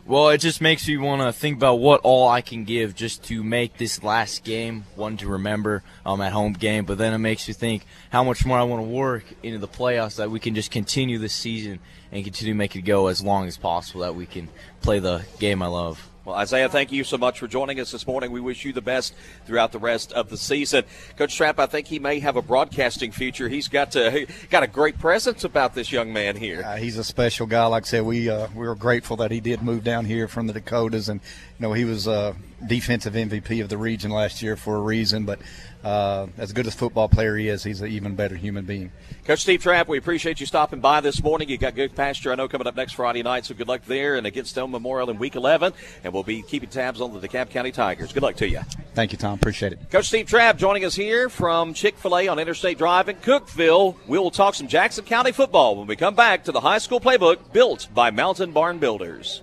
Well, 0.06 0.30
it 0.30 0.40
just 0.40 0.62
makes 0.62 0.88
me 0.88 0.98
want 0.98 1.22
to 1.22 1.32
think 1.32 1.58
about 1.58 1.76
what 1.76 2.02
all 2.04 2.28
I 2.28 2.42
can 2.42 2.64
give 2.64 2.96
just 2.96 3.24
to 3.26 3.44
make 3.44 3.78
this 3.78 4.04
last 4.04 4.44
game 4.44 4.86
one 4.96 5.18
to 5.18 5.28
remember 5.28 5.84
um, 6.06 6.22
at 6.22 6.32
home 6.32 6.54
game. 6.54 6.86
But 6.86 6.98
then 6.98 7.14
it 7.14 7.20
makes 7.20 7.48
you 7.48 7.54
think 7.54 7.86
how 8.10 8.24
much 8.24 8.46
more 8.46 8.58
I 8.58 8.64
want 8.64 8.84
to 8.84 8.90
work 8.90 9.24
into 9.42 9.58
the 9.58 9.68
playoffs 9.68 10.18
that 10.18 10.30
we 10.30 10.40
can 10.40 10.56
just 10.56 10.72
continue 10.72 11.18
this 11.18 11.34
season 11.34 11.80
and 12.12 12.24
continue 12.24 12.54
to 12.54 12.58
make 12.58 12.76
it 12.76 12.82
go 12.82 13.08
as 13.08 13.24
long 13.24 13.48
as 13.48 13.58
possible 13.58 14.02
that 14.02 14.16
we 14.16 14.26
can 14.26 14.50
play 14.82 15.00
the 15.00 15.24
game 15.40 15.62
I 15.62 15.68
love. 15.68 16.11
Well, 16.24 16.36
Isaiah, 16.36 16.70
thank 16.70 16.92
you 16.92 17.04
so 17.04 17.18
much 17.18 17.40
for 17.40 17.48
joining 17.48 17.80
us 17.80 17.92
this 17.92 18.06
morning. 18.06 18.32
We 18.32 18.42
wish 18.42 18.64
you 18.64 18.74
the 18.74 18.82
best 18.82 19.16
throughout 19.48 19.72
the 19.72 19.80
rest 19.80 20.14
of 20.14 20.30
the 20.30 20.38
season. 20.38 20.84
Coach 21.18 21.36
Trapp, 21.36 21.58
I 21.58 21.66
think 21.66 21.88
he 21.88 21.98
may 21.98 22.20
have 22.20 22.36
a 22.36 22.44
broadcasting 22.44 23.12
future. 23.12 23.50
He's 23.50 23.68
got 23.68 23.92
to, 23.94 24.28
got 24.52 24.62
a 24.62 24.68
great 24.68 25.00
presence 25.00 25.46
about 25.46 25.74
this 25.74 25.92
young 25.92 26.14
man 26.14 26.36
here. 26.36 26.62
Uh, 26.64 26.76
he's 26.76 27.00
a 27.00 27.04
special 27.04 27.48
guy. 27.48 27.66
Like 27.66 27.86
I 27.86 27.88
said, 27.88 28.04
we 28.04 28.30
uh, 28.30 28.50
we 28.56 28.68
were 28.68 28.76
grateful 28.76 29.18
that 29.18 29.32
he 29.32 29.40
did 29.40 29.64
move 29.64 29.84
down 29.84 30.06
here 30.06 30.28
from 30.28 30.46
the 30.46 30.54
Dakotas, 30.54 31.10
and 31.10 31.22
you 31.58 31.68
know 31.68 31.74
he 31.74 31.86
was 31.86 32.08
uh, 32.08 32.36
defensive 32.68 33.14
MVP 33.14 33.60
of 33.64 33.70
the 33.70 33.78
region 33.80 34.12
last 34.12 34.44
year 34.44 34.56
for 34.56 34.76
a 34.76 34.82
reason. 34.82 35.26
But 35.26 35.40
uh, 35.84 36.28
as 36.38 36.54
good 36.54 36.68
as 36.68 36.76
football 36.76 37.10
player 37.10 37.36
he 37.36 37.48
is, 37.48 37.64
he's 37.64 37.82
an 37.82 37.90
even 37.90 38.16
better 38.16 38.36
human 38.36 38.66
being. 38.66 38.92
Coach 39.26 39.40
Steve 39.40 39.64
Trapp, 39.64 39.88
we 39.88 39.98
appreciate 39.98 40.40
you 40.40 40.46
stopping 40.46 40.80
by 40.80 41.02
this 41.02 41.24
morning. 41.24 41.50
You 41.50 41.58
got 41.58 41.76
Goodpasture, 41.76 42.32
I 42.32 42.36
know, 42.36 42.48
coming 42.48 42.68
up 42.68 42.76
next 42.76 42.94
Friday 42.94 43.24
night, 43.24 43.46
so 43.46 43.56
good 43.56 43.68
luck 43.68 43.82
there 43.86 44.16
and 44.16 44.28
against 44.28 44.52
Stone 44.52 44.72
Memorial 44.72 45.10
in 45.10 45.18
Week 45.18 45.36
11. 45.36 45.74
And 46.04 46.11
we'll 46.12 46.24
be 46.24 46.42
keeping 46.42 46.70
tabs 46.70 47.02
on 47.02 47.14
the 47.14 47.28
DeKalb 47.28 47.50
County 47.50 47.72
Tigers. 47.72 48.14
Good 48.14 48.24
luck 48.24 48.36
to 48.38 48.48
you. 48.48 48.62
Thank 48.94 49.12
you, 49.12 49.18
Tom. 49.18 49.34
Appreciate 49.34 49.74
it. 49.74 49.80
Coach 49.90 50.08
Steve 50.08 50.28
Trapp 50.28 50.58
joining 50.58 50.86
us 50.86 50.96
here 50.96 51.30
from 51.30 51.74
Chick 51.74 51.98
fil 51.98 52.18
A 52.18 52.28
on 52.28 52.40
Interstate 52.40 52.78
Drive 52.78 53.10
in 53.10 53.16
Cookeville. 53.18 53.96
We 54.08 54.20
will 54.20 54.32
talk 54.32 54.56
some 54.56 54.68
Jackson 54.68 55.06
County 55.06 55.32
football 55.32 55.76
when 55.76 55.88
we 55.88 55.96
come 55.96 56.16
back 56.16 56.44
to 56.46 56.52
the 56.52 56.62
high 56.62 56.80
school 56.80 57.00
playbook 57.00 57.54
built 57.54 57.88
by 57.94 58.12
Mountain 58.12 58.52
Barn 58.52 58.80
Builders. 58.80 59.42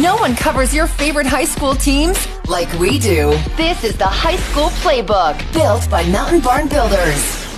No 0.00 0.16
one 0.16 0.34
covers 0.34 0.74
your 0.74 0.86
favorite 0.86 1.26
high 1.26 1.44
school 1.44 1.74
teams 1.74 2.26
like 2.48 2.72
we 2.78 2.98
do. 2.98 3.30
This 3.56 3.84
is 3.84 3.96
the 3.98 4.06
High 4.06 4.36
School 4.36 4.68
Playbook, 4.80 5.52
built 5.52 5.88
by 5.90 6.04
Mountain 6.08 6.40
Barn 6.40 6.68
Builders. 6.68 7.51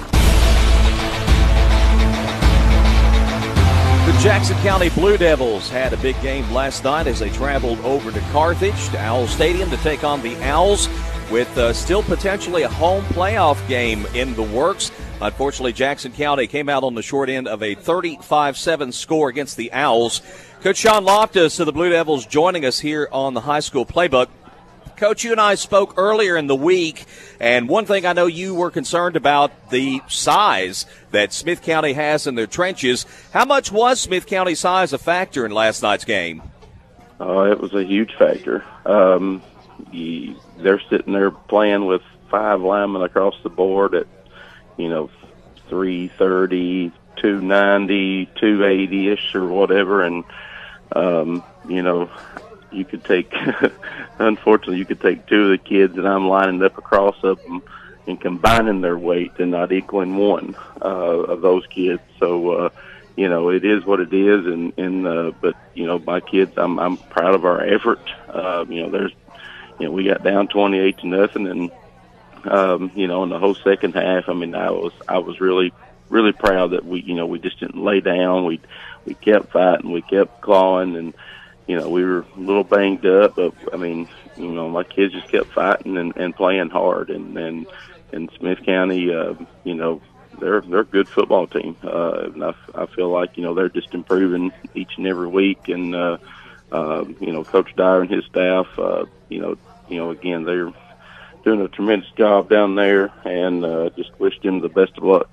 Jackson 4.21 4.57
County 4.59 4.89
Blue 4.91 5.19
Devils 5.19 5.69
had 5.69 5.93
a 5.93 5.97
big 5.99 6.21
game 6.23 6.51
last 6.51 6.85
night 6.85 7.07
as 7.07 7.19
they 7.19 7.31
traveled 7.31 7.79
over 7.81 8.11
to 8.11 8.21
Carthage 8.33 8.89
to 8.91 8.99
Owl 8.99 9.27
Stadium 9.27 9.69
to 9.71 9.77
take 9.79 10.03
on 10.03 10.23
the 10.23 10.35
Owls 10.43 10.89
with 11.31 11.57
uh, 11.59 11.73
still 11.73 12.03
potentially 12.03 12.63
a 12.63 12.69
home 12.69 13.05
playoff 13.05 13.67
game 13.69 14.07
in 14.15 14.35
the 14.35 14.43
works. 14.43 14.91
Unfortunately, 15.21 15.73
Jackson 15.73 16.13
County 16.13 16.47
came 16.47 16.69
out 16.69 16.85
on 16.85 16.95
the 16.95 17.03
short 17.03 17.29
end 17.29 17.49
of 17.49 17.63
a 17.63 17.75
35 17.75 18.57
7 18.57 18.93
score 18.93 19.29
against 19.29 19.57
the 19.57 19.73
Owls. 19.73 20.23
Coach 20.63 20.79
Sean 20.79 21.05
Loftus 21.05 21.61
of 21.61 21.67
the 21.67 21.73
Blue 21.73 21.91
Devils 21.91 22.25
joining 22.25 22.65
us 22.65 22.81
here 22.81 23.09
on 23.13 23.35
the 23.35 23.41
high 23.43 23.61
school 23.61 23.85
playbook. 23.85 24.29
Coach, 24.97 25.25
you 25.25 25.33
and 25.33 25.41
I 25.41 25.55
spoke 25.57 25.95
earlier 25.97 26.37
in 26.37 26.47
the 26.47 26.55
week, 26.55 27.05
and 27.41 27.69
one 27.69 27.87
thing 27.87 28.07
I 28.07 28.13
know 28.13 28.27
you 28.27 28.55
were 28.55 28.71
concerned 28.71 29.17
about 29.17 29.71
the 29.71 30.01
size 30.09 30.87
that 31.11 31.33
Smith 31.33 31.63
County 31.63 31.93
has 31.93 32.27
in 32.27 32.35
their 32.35 32.47
trenches. 32.47 33.07
How 33.33 33.45
much 33.45 33.73
was 33.73 34.01
Smith 34.01 34.27
County 34.27 34.55
size 34.55 34.93
a 34.93 34.99
factor 34.99 35.45
in 35.45 35.53
last 35.53 35.83
night's 35.83 36.05
game? 36.05 36.43
Uh, 37.21 37.51
it 37.51 37.61
was 37.61 37.75
a 37.75 37.85
huge 37.85 38.15
factor. 38.15 38.65
Um, 38.87 39.43
you, 39.91 40.37
they're 40.59 40.83
sitting 40.91 41.13
there 41.13 41.31
playing 41.31 41.87
with 41.87 42.03
five 42.31 42.61
linemen 42.61 43.03
across 43.03 43.35
the 43.43 43.51
board 43.51 43.95
at, 43.95 44.07
you 44.77 44.89
know, 44.89 45.11
330, 45.69 46.93
290, 47.17 48.27
280 48.27 49.09
ish 49.09 49.35
or 49.35 49.47
whatever, 49.47 50.03
and 50.03 50.25
um, 50.93 51.43
you 51.69 51.83
know, 51.83 52.11
you 52.75 52.85
could 52.85 53.05
take, 53.05 53.33
unfortunately, 54.19 54.79
you 54.79 54.85
could 54.85 55.01
take 55.01 55.27
two 55.27 55.45
of 55.45 55.51
the 55.51 55.59
kids 55.59 55.97
and 55.97 56.07
I'm 56.07 56.29
lining 56.29 56.63
up 56.63 56.79
across 56.79 57.17
of 57.23 57.43
them 57.43 57.63
and 58.07 58.21
combining 58.21 58.81
their 58.81 58.99
weight 58.99 59.33
and 59.39 59.51
not 59.51 59.73
equaling 59.73 60.17
one 60.17 60.57
uh, 60.83 60.87
of 60.87 61.41
those 61.41 61.67
kids. 61.67 62.03
So, 62.19 62.51
uh, 62.51 62.69
you 63.17 63.29
know, 63.29 63.51
it 63.51 63.65
is 63.65 63.85
what 63.85 64.01
it 64.01 64.13
is. 64.13 64.47
And, 64.47 64.77
and, 64.79 65.07
uh, 65.07 65.33
but, 65.41 65.57
you 65.75 65.87
know, 65.87 65.99
my 65.99 66.21
kids, 66.21 66.53
I'm, 66.57 66.79
I'm 66.79 66.97
proud 66.97 67.35
of 67.35 67.45
our 67.45 67.65
effort. 67.65 68.01
Uh, 68.29 68.65
you 68.69 68.83
know, 68.83 68.91
there's, 68.91 69.13
you 69.79 69.87
know, 69.87 69.93
we 69.93 70.05
got 70.05 70.23
down 70.23 70.49
28 70.49 70.99
to 70.99 71.07
nothing 71.07 71.47
and, 71.47 71.71
um, 72.45 72.91
you 72.95 73.07
know, 73.07 73.23
in 73.23 73.31
the 73.31 73.39
whole 73.39 73.55
second 73.55 73.95
half, 73.95 74.29
I 74.29 74.35
mean, 74.35 74.55
I 74.55 74.71
was, 74.71 74.93
I 75.09 75.19
was 75.19 75.41
really, 75.41 75.73
really 76.09 76.33
proud 76.33 76.73
that 76.73 76.85
we, 76.85 77.01
you 77.01 77.15
know, 77.15 77.27
we 77.27 77.39
just 77.39 77.59
didn't 77.59 77.83
lay 77.83 78.01
down. 78.01 78.45
We, 78.45 78.61
we 79.07 79.15
kept 79.15 79.53
fighting, 79.53 79.93
we 79.93 80.03
kept 80.03 80.41
clawing, 80.41 80.97
and 80.97 81.15
you 81.67 81.79
know 81.79 81.89
we 81.89 82.05
were 82.05 82.27
a 82.37 82.41
little 82.41 82.65
banged 82.65 83.07
up, 83.07 83.37
but 83.37 83.55
I 83.73 83.77
mean, 83.77 84.09
you 84.37 84.51
know, 84.51 84.69
my 84.69 84.85
kids 84.85 85.15
just 85.15 85.29
kept 85.29 85.53
fighting 85.53 85.97
and, 85.97 86.17
and 86.17 86.35
playing 86.35 86.71
hard, 86.71 87.11
and 87.11 87.37
and 87.37 87.67
and 88.13 88.31
Smith 88.39 88.63
County, 88.65 89.13
uh, 89.13 89.35
you 89.65 89.75
know, 89.75 90.01
they're 90.41 90.61
they're 90.61 90.81
a 90.81 90.85
good 90.85 91.09
football 91.09 91.47
team, 91.47 91.77
uh, 91.83 92.31
and 92.33 92.45
I, 92.45 92.55
I 92.75 92.87
feel 92.87 93.09
like 93.09 93.37
you 93.37 93.43
know 93.43 93.55
they're 93.55 93.69
just 93.69 93.95
improving 93.95 94.53
each 94.75 94.93
and 94.97 95.07
every 95.07 95.29
week, 95.29 95.69
and 95.69 95.95
uh, 95.95 96.19
uh, 96.73 97.05
you 97.21 97.33
know, 97.33 97.45
Coach 97.45 97.75
Dyer 97.77 98.03
and 98.03 98.11
his 98.11 98.25
staff, 98.27 98.67
uh, 98.79 99.07
you 99.29 99.41
know, 99.41 99.57
you 99.89 99.99
know, 99.99 100.11
again 100.11 100.45
they're 100.45 100.73
doing 101.45 101.61
a 101.61 101.69
tremendous 101.69 102.11
job 102.13 102.49
down 102.49 102.75
there, 102.75 103.13
and 103.25 103.65
uh, 103.65 103.91
just 103.97 104.19
wish 104.19 104.39
them 104.41 104.61
the 104.61 104.69
best 104.69 104.97
of 104.97 105.05
luck. 105.05 105.31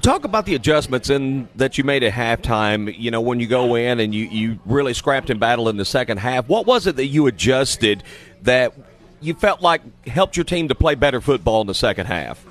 Talk 0.00 0.24
about 0.24 0.44
the 0.44 0.54
adjustments 0.54 1.08
in 1.08 1.48
that 1.54 1.78
you 1.78 1.84
made 1.84 2.02
at 2.02 2.12
halftime. 2.12 2.92
You 2.98 3.10
know, 3.10 3.20
when 3.20 3.38
you 3.38 3.46
go 3.46 3.76
in 3.76 4.00
and 4.00 4.12
you, 4.12 4.24
you 4.24 4.58
really 4.66 4.92
scrapped 4.92 5.30
in 5.30 5.38
battle 5.38 5.68
in 5.68 5.76
the 5.76 5.84
second 5.84 6.18
half. 6.18 6.48
What 6.48 6.66
was 6.66 6.86
it 6.86 6.96
that 6.96 7.06
you 7.06 7.28
adjusted 7.28 8.02
that 8.42 8.74
you 9.20 9.34
felt 9.34 9.62
like 9.62 9.82
helped 10.06 10.36
your 10.36 10.44
team 10.44 10.68
to 10.68 10.74
play 10.74 10.96
better 10.96 11.20
football 11.20 11.60
in 11.60 11.68
the 11.68 11.74
second 11.74 12.06
half? 12.06 12.44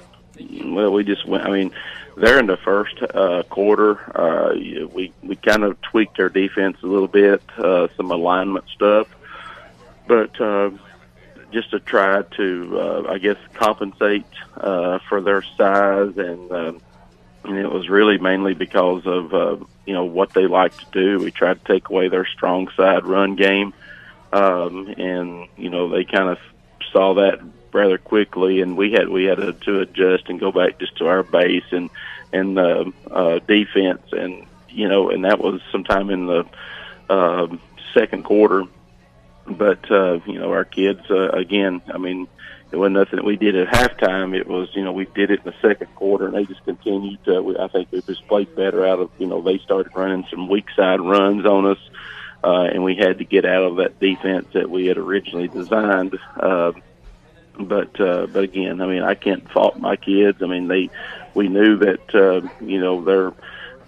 Well, 0.64 0.92
we 0.94 1.04
just 1.04 1.28
went. 1.28 1.46
I 1.46 1.50
mean, 1.50 1.74
there 2.16 2.40
in 2.40 2.48
the 2.48 2.58
first 2.58 2.96
uh, 3.02 3.44
quarter, 3.50 4.00
uh, 4.18 4.54
we 4.94 5.12
we 5.22 5.36
kind 5.36 5.64
of 5.64 5.82
tweaked 5.82 6.20
our 6.20 6.30
defense 6.30 6.78
a 6.82 6.88
little 6.88 7.08
bit, 7.10 7.42
uh, 7.58 7.90
some 7.98 8.10
alignment 8.10 8.66
stuff, 8.74 9.08
but 10.08 10.40
uh, 10.40 10.70
just 11.52 11.72
to 11.72 11.80
try 11.80 12.22
to, 12.22 12.80
uh, 12.80 13.04
I 13.10 13.18
guess, 13.18 13.38
compensate 13.54 14.26
uh, 14.56 15.00
for 15.10 15.20
their 15.20 15.42
size 15.42 16.18
and. 16.18 16.52
Uh, 16.52 16.74
and 17.48 17.58
it 17.58 17.72
was 17.72 17.90
really 17.90 18.18
mainly 18.18 18.54
because 18.54 19.06
of 19.06 19.34
uh, 19.34 19.58
you 19.86 19.94
know 19.94 20.06
what 20.06 20.34
they 20.34 20.48
like 20.48 20.78
to 20.78 20.86
do. 20.92 21.20
We 21.24 21.32
tried 21.32 21.64
to 21.64 21.74
take 21.74 21.90
away 21.90 22.10
their 22.10 22.26
strong 22.26 22.68
side 22.76 23.06
run 23.06 23.36
game, 23.36 23.74
um, 24.34 24.88
and 24.98 25.48
you 25.58 25.70
know 25.70 25.90
they 25.90 26.04
kind 26.04 26.30
of 26.30 26.40
saw 26.92 27.16
that 27.16 27.40
rather 27.74 27.98
quickly, 27.98 28.62
and 28.62 28.78
we 28.78 28.92
had 28.92 29.10
we 29.10 29.26
had 29.26 29.62
to, 29.62 29.80
adjust 29.80 30.30
and 30.30 30.40
go 30.40 30.52
back 30.52 30.80
just 30.80 30.98
to 30.98 31.08
our 31.08 31.24
base 31.24 31.66
and 31.72 31.90
and 32.34 32.60
uh, 32.60 32.86
uh, 33.10 33.40
defense, 33.40 34.04
and 34.12 34.46
you 34.70 34.88
know, 34.88 35.10
and 35.10 35.26
that 35.26 35.40
was 35.40 35.62
sometime 35.72 36.10
in 36.10 36.26
the 36.26 36.46
uh, 37.10 37.48
second 37.94 38.24
quarter. 38.24 38.64
But 39.46 39.90
uh, 39.90 40.20
you 40.26 40.40
know, 40.40 40.52
our 40.52 40.66
kids 40.66 41.02
uh, 41.10 41.30
again. 41.30 41.82
I 41.94 41.98
mean, 41.98 42.28
it 42.72 42.76
wasn't 42.76 42.96
nothing 42.96 43.18
that 43.18 43.26
we 43.26 43.38
did 43.38 43.56
at 43.56 43.68
halftime. 43.68 44.36
It 44.36 44.48
was, 44.48 44.70
you 44.76 44.84
know, 44.84 44.92
we 44.92 45.06
did 45.06 45.32
it 45.32 45.40
in 45.40 45.46
the 45.46 45.56
second 45.62 45.88
quarter, 45.96 46.28
and 46.28 46.36
they 46.36 46.46
just 46.46 46.64
continued. 46.66 47.24
To, 47.26 47.42
we, 47.42 47.58
I 47.58 47.68
think 47.70 47.92
we 47.92 48.02
just 48.02 48.28
played 48.28 48.54
better 48.56 48.86
out 48.86 49.00
of, 49.00 49.10
you 49.18 49.26
know, 49.26 49.42
they 49.42 49.58
started 49.60 49.94
running 49.96 50.26
some 50.30 50.50
weak 50.50 50.66
side 50.76 51.00
runs 51.00 51.46
on 51.46 51.66
us, 51.66 51.80
uh, 52.44 52.64
and 52.64 52.84
we 52.84 52.96
had 52.96 53.20
to 53.20 53.24
get 53.24 53.46
out 53.46 53.64
of 53.64 53.78
that 53.78 54.00
defense 54.00 54.48
that 54.54 54.70
we 54.70 54.88
had 54.88 54.98
originally 54.98 55.48
designed. 55.48 56.20
Uh, 56.38 56.74
but, 57.58 58.00
uh, 58.02 58.28
but 58.28 58.44
again, 58.44 58.82
I 58.82 58.86
mean, 58.86 59.02
I 59.02 59.16
can't 59.16 59.50
fault 59.52 59.80
my 59.80 59.96
kids. 59.96 60.44
I 60.44 60.48
mean, 60.48 60.68
they, 60.68 60.90
we 61.34 61.48
knew 61.48 61.78
that, 61.78 62.14
uh, 62.14 62.48
you 62.64 62.80
know, 62.82 63.04
their, 63.04 63.34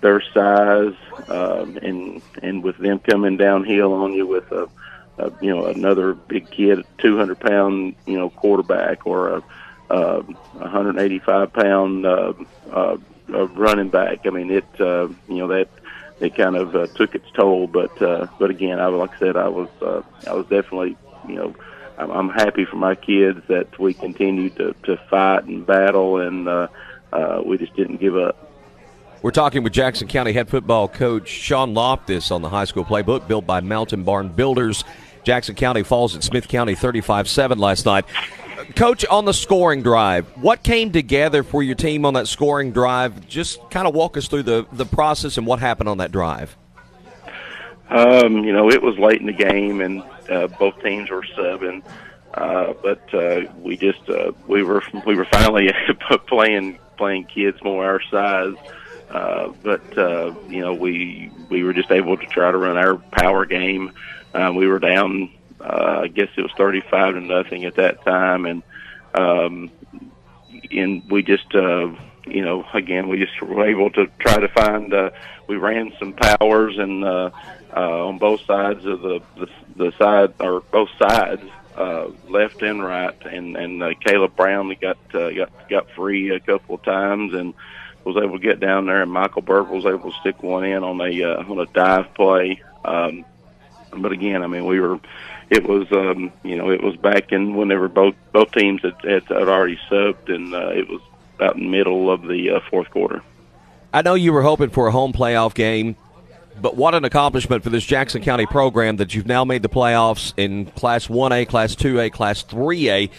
their 0.01 0.21
size, 0.33 0.95
um, 1.27 1.77
and, 1.81 2.21
and 2.41 2.63
with 2.63 2.77
them 2.77 2.99
coming 2.99 3.35
downhill 3.35 3.93
on 3.93 4.13
you 4.13 4.25
with 4.25 4.49
a, 4.53 4.69
uh, 5.19 5.29
you 5.41 5.55
know 5.55 5.65
another 5.65 6.13
big 6.13 6.49
kid, 6.49 6.85
200 6.99 7.39
pound 7.39 7.95
you 8.05 8.17
know 8.17 8.29
quarterback 8.29 9.05
or 9.05 9.29
a, 9.29 9.43
uh, 9.89 10.21
185 10.21 11.53
pound 11.53 12.05
uh, 12.05 12.33
uh, 12.71 12.97
running 13.27 13.89
back. 13.89 14.25
I 14.25 14.29
mean 14.29 14.51
it 14.51 14.65
uh, 14.79 15.07
you 15.27 15.37
know 15.37 15.47
that 15.47 15.69
it 16.19 16.35
kind 16.35 16.55
of 16.55 16.75
uh, 16.75 16.87
took 16.87 17.15
its 17.15 17.29
toll. 17.31 17.67
But 17.67 18.01
uh, 18.01 18.27
but 18.37 18.49
again, 18.49 18.79
I 18.79 18.87
like 18.87 19.15
I 19.15 19.19
said, 19.19 19.35
I 19.35 19.47
was 19.47 19.69
uh, 19.81 20.01
I 20.27 20.33
was 20.33 20.45
definitely 20.47 20.97
you 21.27 21.35
know 21.35 21.55
I'm, 21.97 22.11
I'm 22.11 22.29
happy 22.29 22.65
for 22.65 22.77
my 22.77 22.95
kids 22.95 23.41
that 23.47 23.77
we 23.79 23.93
continued 23.93 24.55
to 24.57 24.73
to 24.83 24.97
fight 25.09 25.45
and 25.45 25.65
battle 25.65 26.19
and 26.19 26.47
uh, 26.47 26.67
uh, 27.11 27.41
we 27.45 27.57
just 27.57 27.75
didn't 27.75 27.97
give 27.97 28.17
up. 28.17 28.45
We're 29.21 29.31
talking 29.31 29.63
with 29.63 29.73
Jackson 29.73 30.07
County 30.07 30.31
head 30.31 30.49
football 30.49 30.87
coach 30.87 31.27
Sean 31.27 31.73
Loftus 31.73 32.31
on 32.31 32.41
the 32.41 32.49
high 32.49 32.63
school 32.63 32.85
playbook 32.85 33.27
built 33.27 33.45
by 33.45 33.59
Mountain 33.59 34.03
Barn 34.03 34.29
Builders. 34.29 34.83
Jackson 35.29 35.53
County 35.53 35.83
falls 35.83 36.15
at 36.15 36.23
Smith 36.23 36.47
County 36.47 36.73
35 36.73 37.29
7 37.29 37.59
last 37.59 37.85
night. 37.85 38.05
Coach, 38.75 39.05
on 39.05 39.25
the 39.25 39.31
scoring 39.31 39.83
drive, 39.83 40.25
what 40.37 40.63
came 40.63 40.91
together 40.91 41.43
for 41.43 41.61
your 41.61 41.75
team 41.75 42.03
on 42.03 42.15
that 42.15 42.27
scoring 42.27 42.71
drive? 42.71 43.27
Just 43.27 43.59
kind 43.69 43.87
of 43.87 43.93
walk 43.93 44.17
us 44.17 44.27
through 44.27 44.41
the, 44.41 44.65
the 44.71 44.87
process 44.87 45.37
and 45.37 45.45
what 45.45 45.59
happened 45.59 45.87
on 45.87 45.99
that 45.99 46.11
drive. 46.11 46.57
Um, 47.89 48.43
you 48.43 48.51
know, 48.51 48.71
it 48.71 48.81
was 48.81 48.97
late 48.97 49.19
in 49.19 49.27
the 49.27 49.31
game, 49.31 49.81
and 49.81 50.01
uh, 50.31 50.47
both 50.47 50.81
teams 50.81 51.11
were 51.11 51.21
subbing. 51.37 51.83
Uh, 52.33 52.73
but 52.81 53.13
uh, 53.13 53.41
we 53.59 53.77
just 53.77 54.09
uh, 54.09 54.31
we 54.47 54.63
were 54.63 54.81
we 55.05 55.13
were 55.13 55.25
finally 55.25 55.71
playing 56.27 56.79
playing 56.97 57.25
kids 57.25 57.63
more 57.63 57.85
our 57.85 58.01
size. 58.09 58.55
Uh, 59.11 59.49
but 59.61 59.95
uh, 59.95 60.33
you 60.47 60.61
know 60.61 60.73
we 60.73 61.29
we 61.49 61.61
were 61.61 61.73
just 61.73 61.91
able 61.91 62.17
to 62.17 62.25
try 62.25 62.49
to 62.49 62.57
run 62.57 62.77
our 62.77 62.95
power 62.95 63.45
game. 63.45 63.91
Uh, 64.33 64.51
we 64.55 64.67
were 64.67 64.79
down, 64.79 65.31
uh, 65.59 66.01
I 66.03 66.07
guess 66.07 66.29
it 66.37 66.41
was 66.41 66.51
thirty-five 66.57 67.15
to 67.15 67.21
nothing 67.21 67.65
at 67.65 67.75
that 67.75 68.03
time, 68.03 68.45
and 68.45 68.63
um, 69.13 69.71
and 70.71 71.09
we 71.09 71.23
just 71.23 71.53
uh, 71.55 71.89
you 72.25 72.43
know 72.43 72.65
again 72.73 73.09
we 73.09 73.17
just 73.17 73.41
were 73.41 73.65
able 73.65 73.89
to 73.91 74.07
try 74.19 74.39
to 74.39 74.47
find. 74.49 74.93
Uh, 74.93 75.11
we 75.47 75.57
ran 75.57 75.91
some 75.97 76.13
powers 76.13 76.77
and 76.77 77.03
uh, 77.03 77.31
uh, 77.75 78.07
on 78.07 78.17
both 78.17 78.41
sides 78.45 78.85
of 78.85 79.01
the 79.01 79.21
the, 79.35 79.47
the 79.75 79.91
side 79.97 80.33
or 80.39 80.61
both 80.71 80.89
sides 80.99 81.41
uh, 81.75 82.09
left 82.27 82.61
and 82.61 82.83
right, 82.83 83.15
and 83.25 83.55
and 83.55 83.81
uh, 83.81 83.93
Caleb 84.03 84.35
Brown 84.35 84.75
got 84.81 84.97
uh, 85.13 85.31
got 85.31 85.69
got 85.69 85.89
free 85.91 86.29
a 86.29 86.39
couple 86.39 86.75
of 86.75 86.83
times 86.83 87.33
and 87.33 87.53
was 88.03 88.17
able 88.17 88.37
to 88.37 88.43
get 88.43 88.59
down 88.59 88.85
there, 88.85 89.01
and 89.01 89.11
Michael 89.11 89.41
Burke 89.41 89.69
was 89.69 89.85
able 89.85 90.11
to 90.11 90.19
stick 90.19 90.43
one 90.43 90.63
in 90.65 90.83
on 90.83 90.99
a 91.01 91.23
uh, 91.23 91.43
on 91.43 91.59
a 91.59 91.65
dive 91.67 92.13
play. 92.13 92.61
Um, 92.83 93.25
but 93.95 94.11
again, 94.11 94.43
I 94.43 94.47
mean, 94.47 94.65
we 94.65 94.79
were. 94.79 94.99
It 95.49 95.67
was, 95.67 95.91
um, 95.91 96.31
you 96.43 96.55
know, 96.55 96.69
it 96.69 96.83
was 96.83 96.95
back 96.95 97.31
in 97.31 97.55
whenever 97.55 97.87
both 97.87 98.13
both 98.31 98.51
teams 98.51 98.83
had, 98.83 98.95
had, 99.03 99.23
had 99.23 99.49
already 99.49 99.79
subbed, 99.89 100.33
and 100.33 100.53
uh, 100.53 100.69
it 100.69 100.87
was 100.87 101.01
about 101.37 101.55
in 101.55 101.63
the 101.63 101.69
middle 101.69 102.11
of 102.11 102.21
the 102.21 102.51
uh, 102.51 102.59
fourth 102.69 102.91
quarter. 102.91 103.23
I 103.91 104.03
know 104.03 104.13
you 104.13 104.31
were 104.31 104.43
hoping 104.43 104.69
for 104.69 104.87
a 104.87 104.91
home 104.91 105.11
playoff 105.11 105.55
game 105.55 105.95
but 106.61 106.75
what 106.75 106.93
an 106.93 107.05
accomplishment 107.05 107.63
for 107.63 107.69
this 107.69 107.85
Jackson 107.85 108.21
County 108.21 108.45
program 108.45 108.97
that 108.97 109.13
you've 109.15 109.27
now 109.27 109.45
made 109.45 109.61
the 109.61 109.69
playoffs 109.69 110.33
in 110.37 110.65
Class 110.65 111.07
1A, 111.07 111.47
Class 111.47 111.75
2A, 111.75 112.11
Class 112.11 112.43
3A. 112.43 113.09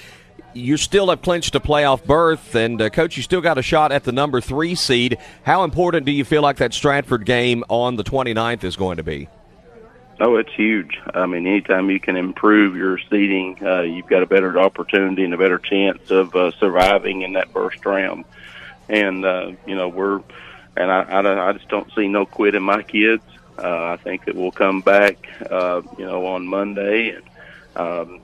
You 0.52 0.76
still 0.76 1.08
have 1.10 1.22
clinched 1.22 1.54
a 1.54 1.60
playoff 1.60 2.04
berth, 2.04 2.54
and 2.54 2.82
uh, 2.82 2.90
coach, 2.90 3.16
you 3.16 3.22
still 3.22 3.40
got 3.40 3.56
a 3.56 3.62
shot 3.62 3.92
at 3.92 4.04
the 4.04 4.12
number 4.12 4.40
three 4.40 4.74
seed. 4.74 5.16
How 5.44 5.64
important 5.64 6.06
do 6.06 6.12
you 6.12 6.24
feel 6.24 6.42
like 6.42 6.56
that 6.56 6.74
Stratford 6.74 7.24
game 7.24 7.62
on 7.68 7.96
the 7.96 8.04
29th 8.04 8.64
is 8.64 8.76
going 8.76 8.96
to 8.96 9.02
be? 9.02 9.28
Oh, 10.22 10.36
it's 10.36 10.52
huge. 10.52 11.00
I 11.14 11.24
mean, 11.24 11.46
anytime 11.46 11.90
you 11.90 11.98
can 11.98 12.14
improve 12.16 12.76
your 12.76 12.98
seeding, 12.98 13.56
uh, 13.64 13.80
you've 13.80 14.06
got 14.06 14.22
a 14.22 14.26
better 14.26 14.60
opportunity 14.60 15.24
and 15.24 15.32
a 15.32 15.38
better 15.38 15.58
chance 15.58 16.10
of 16.10 16.36
uh, 16.36 16.50
surviving 16.50 17.22
in 17.22 17.32
that 17.32 17.50
first 17.52 17.86
round. 17.86 18.26
And 18.90 19.24
uh, 19.24 19.52
you 19.66 19.74
know, 19.74 19.88
we're 19.88 20.20
and 20.76 20.92
I, 20.92 21.02
I, 21.04 21.48
I 21.48 21.52
just 21.54 21.68
don't 21.68 21.90
see 21.94 22.06
no 22.06 22.26
quit 22.26 22.54
in 22.54 22.62
my 22.62 22.82
kids. 22.82 23.22
Uh, 23.58 23.84
I 23.84 23.96
think 23.96 24.26
that 24.26 24.34
we'll 24.34 24.52
come 24.52 24.82
back, 24.82 25.16
uh, 25.50 25.80
you 25.98 26.04
know, 26.04 26.26
on 26.26 26.46
Monday 26.46 27.10
and 27.10 27.24
um, 27.76 28.20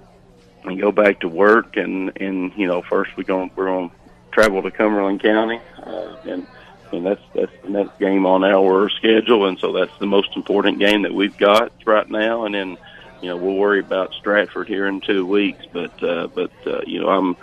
and 0.65 0.79
go 0.79 0.93
back 0.93 1.21
to 1.21 1.29
work. 1.29 1.79
And 1.79 2.13
and 2.21 2.53
you 2.57 2.67
know, 2.67 2.83
first 2.83 3.17
we're 3.17 3.25
going 3.25 3.51
we're 3.57 3.67
going 3.67 3.89
to 3.89 3.97
travel 4.33 4.63
to 4.63 4.71
Cumberland 4.71 5.23
County, 5.23 5.61
uh, 5.83 6.17
and 6.25 6.47
and 6.93 7.07
that's 7.07 7.23
that's 7.35 7.53
the 7.63 7.71
next 7.71 7.99
game 7.99 8.27
on 8.27 8.45
our 8.45 8.89
schedule. 8.89 9.47
And 9.47 9.59
so 9.59 9.73
that's 9.73 9.97
the 9.99 10.07
most 10.07 10.37
important 10.37 10.79
game 10.79 11.03
that 11.03 11.15
we've 11.15 11.37
got 11.37 11.73
right 11.85 12.09
now. 12.09 12.45
And 12.45 12.55
then 12.55 12.79
you 13.21 13.29
know, 13.29 13.37
we'll 13.37 13.55
worry 13.57 13.81
about 13.81 14.13
Stratford 14.15 14.69
here 14.69 14.87
in 14.87 15.01
two 15.01 15.27
weeks. 15.27 15.65
But 15.73 16.03
uh, 16.03 16.29
but 16.29 16.53
uh, 16.67 16.81
you 16.87 17.01
know, 17.01 17.09
I'm 17.09 17.37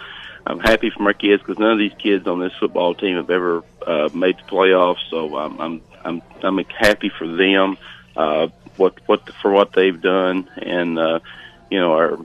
I'm 0.45 0.59
happy 0.59 0.89
for 0.89 1.03
my 1.03 1.13
kids 1.13 1.41
because 1.41 1.59
none 1.59 1.71
of 1.71 1.79
these 1.79 1.93
kids 1.97 2.27
on 2.27 2.39
this 2.39 2.53
football 2.59 2.95
team 2.95 3.17
have 3.17 3.29
ever 3.29 3.63
uh, 3.85 4.09
made 4.13 4.37
the 4.37 4.43
playoffs. 4.43 5.09
So 5.09 5.37
I'm 5.37 5.59
I'm 5.59 5.81
I'm 6.03 6.21
I'm 6.41 6.65
happy 6.65 7.09
for 7.09 7.27
them, 7.27 7.77
uh, 8.15 8.47
what 8.77 8.95
what 9.07 9.29
for 9.41 9.51
what 9.51 9.73
they've 9.73 9.99
done, 9.99 10.49
and 10.57 10.99
uh, 10.99 11.19
you 11.69 11.79
know 11.79 11.93
our 11.93 12.19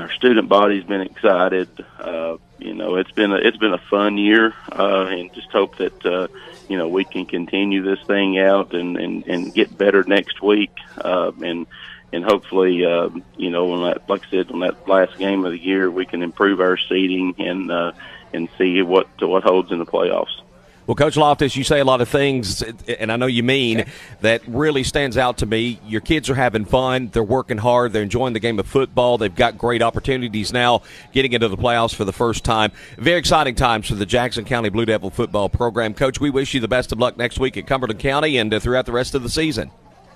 our 0.00 0.12
student 0.12 0.48
body's 0.48 0.84
been 0.84 1.02
excited. 1.02 1.68
Uh, 1.98 2.36
you 2.58 2.74
know 2.74 2.96
it's 2.96 3.10
been 3.12 3.32
a 3.32 3.36
it's 3.36 3.56
been 3.56 3.74
a 3.74 3.82
fun 3.90 4.18
year, 4.18 4.54
uh, 4.72 5.06
and 5.06 5.32
just 5.34 5.50
hope 5.50 5.76
that 5.78 6.06
uh, 6.06 6.28
you 6.68 6.78
know 6.78 6.88
we 6.88 7.04
can 7.04 7.26
continue 7.26 7.82
this 7.82 8.04
thing 8.06 8.38
out 8.38 8.74
and 8.74 8.96
and 8.96 9.26
and 9.26 9.54
get 9.54 9.76
better 9.76 10.04
next 10.04 10.42
week, 10.42 10.72
uh, 10.98 11.32
and 11.42 11.66
and 12.14 12.24
hopefully, 12.24 12.84
uh, 12.84 13.10
you 13.36 13.50
know, 13.50 13.72
on 13.72 13.90
that, 13.90 14.08
like 14.08 14.24
I 14.26 14.30
said, 14.30 14.50
on 14.52 14.60
that 14.60 14.88
last 14.88 15.18
game 15.18 15.44
of 15.44 15.50
the 15.50 15.58
year, 15.58 15.90
we 15.90 16.06
can 16.06 16.22
improve 16.22 16.60
our 16.60 16.78
seeding 16.88 17.34
and 17.38 17.70
uh, 17.70 17.92
and 18.32 18.48
see 18.56 18.82
what 18.82 19.08
what 19.20 19.42
holds 19.42 19.72
in 19.72 19.78
the 19.78 19.86
playoffs. 19.86 20.40
Well, 20.86 20.94
Coach 20.94 21.16
Loftus, 21.16 21.56
you 21.56 21.64
say 21.64 21.80
a 21.80 21.84
lot 21.84 22.02
of 22.02 22.10
things, 22.10 22.62
and 22.86 23.10
I 23.10 23.16
know 23.16 23.24
you 23.24 23.42
mean 23.42 23.86
that 24.20 24.46
really 24.46 24.84
stands 24.84 25.16
out 25.16 25.38
to 25.38 25.46
me. 25.46 25.80
Your 25.86 26.02
kids 26.02 26.28
are 26.28 26.34
having 26.34 26.66
fun. 26.66 27.08
They're 27.08 27.22
working 27.22 27.56
hard. 27.56 27.94
They're 27.94 28.02
enjoying 28.02 28.34
the 28.34 28.40
game 28.40 28.58
of 28.58 28.66
football. 28.66 29.16
They've 29.16 29.34
got 29.34 29.56
great 29.56 29.80
opportunities 29.80 30.52
now 30.52 30.82
getting 31.12 31.32
into 31.32 31.48
the 31.48 31.56
playoffs 31.56 31.94
for 31.94 32.04
the 32.04 32.12
first 32.12 32.44
time. 32.44 32.70
Very 32.98 33.18
exciting 33.18 33.54
times 33.54 33.88
for 33.88 33.94
the 33.94 34.04
Jackson 34.04 34.44
County 34.44 34.68
Blue 34.68 34.84
Devil 34.84 35.08
football 35.08 35.48
program. 35.48 35.94
Coach, 35.94 36.20
we 36.20 36.28
wish 36.28 36.52
you 36.52 36.60
the 36.60 36.68
best 36.68 36.92
of 36.92 36.98
luck 36.98 37.16
next 37.16 37.38
week 37.38 37.56
at 37.56 37.66
Cumberland 37.66 38.00
County 38.00 38.36
and 38.36 38.52
uh, 38.52 38.60
throughout 38.60 38.84
the 38.84 38.92
rest 38.92 39.14
of 39.14 39.22
the 39.22 39.30
season. 39.30 39.70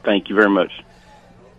Thank 0.05 0.29
you 0.29 0.35
very 0.35 0.51
much. 0.51 0.71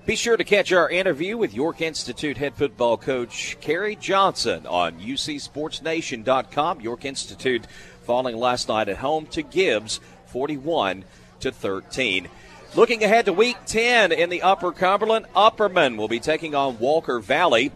Be 0.10 0.16
sure 0.16 0.38
to 0.38 0.44
catch 0.44 0.72
our 0.72 0.90
interview 0.90 1.38
with 1.38 1.54
York 1.54 1.82
Institute 1.82 2.36
head 2.36 2.56
football 2.56 2.98
coach 2.98 3.58
Kerry 3.62 3.96
Johnson 3.96 4.66
on 4.66 5.00
UCSportsNation.com. 5.00 6.82
York 6.82 7.06
Institute 7.06 7.68
falling 8.10 8.38
last 8.38 8.68
night 8.68 8.90
at 8.90 8.98
home 8.98 9.28
to 9.28 9.44
Gibbs 9.44 10.00
41 10.26 11.06
to 11.42 11.52
13. 11.52 12.28
Looking 12.74 13.04
ahead 13.04 13.26
to 13.26 13.34
week 13.34 13.58
10 13.68 14.12
in 14.12 14.32
the 14.32 14.42
Upper 14.42 14.72
Cumberland, 14.72 15.28
Upperman 15.36 15.96
will 15.96 16.08
be 16.08 16.20
taking 16.20 16.56
on 16.56 16.80
Walker 16.80 17.20
Valley. 17.20 17.72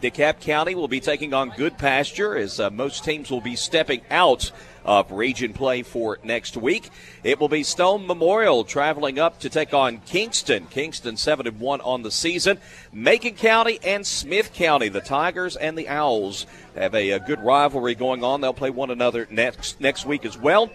DeKalb 0.00 0.40
County 0.40 0.74
will 0.74 0.88
be 0.88 1.00
taking 1.00 1.34
on 1.34 1.50
Goodpasture 1.50 2.40
as 2.40 2.58
uh, 2.58 2.70
most 2.70 3.04
teams 3.04 3.30
will 3.30 3.40
be 3.40 3.56
stepping 3.56 4.00
out 4.10 4.50
of 4.84 5.12
region 5.12 5.52
play 5.52 5.82
for 5.82 6.18
next 6.22 6.56
week. 6.56 6.88
It 7.22 7.38
will 7.38 7.48
be 7.48 7.62
Stone 7.62 8.06
Memorial 8.06 8.64
traveling 8.64 9.18
up 9.18 9.38
to 9.40 9.50
take 9.50 9.74
on 9.74 9.98
Kingston. 10.06 10.66
Kingston 10.70 11.16
7 11.16 11.46
and 11.46 11.60
1 11.60 11.80
on 11.82 12.02
the 12.02 12.10
season. 12.10 12.58
Macon 12.92 13.34
County 13.34 13.78
and 13.84 14.06
Smith 14.06 14.54
County, 14.54 14.88
the 14.88 15.02
Tigers 15.02 15.56
and 15.56 15.76
the 15.76 15.88
Owls 15.88 16.46
have 16.74 16.94
a, 16.94 17.10
a 17.10 17.20
good 17.20 17.40
rivalry 17.40 17.94
going 17.94 18.24
on. 18.24 18.40
They'll 18.40 18.54
play 18.54 18.70
one 18.70 18.90
another 18.90 19.26
next 19.30 19.80
next 19.80 20.06
week 20.06 20.24
as 20.24 20.38
well. 20.38 20.70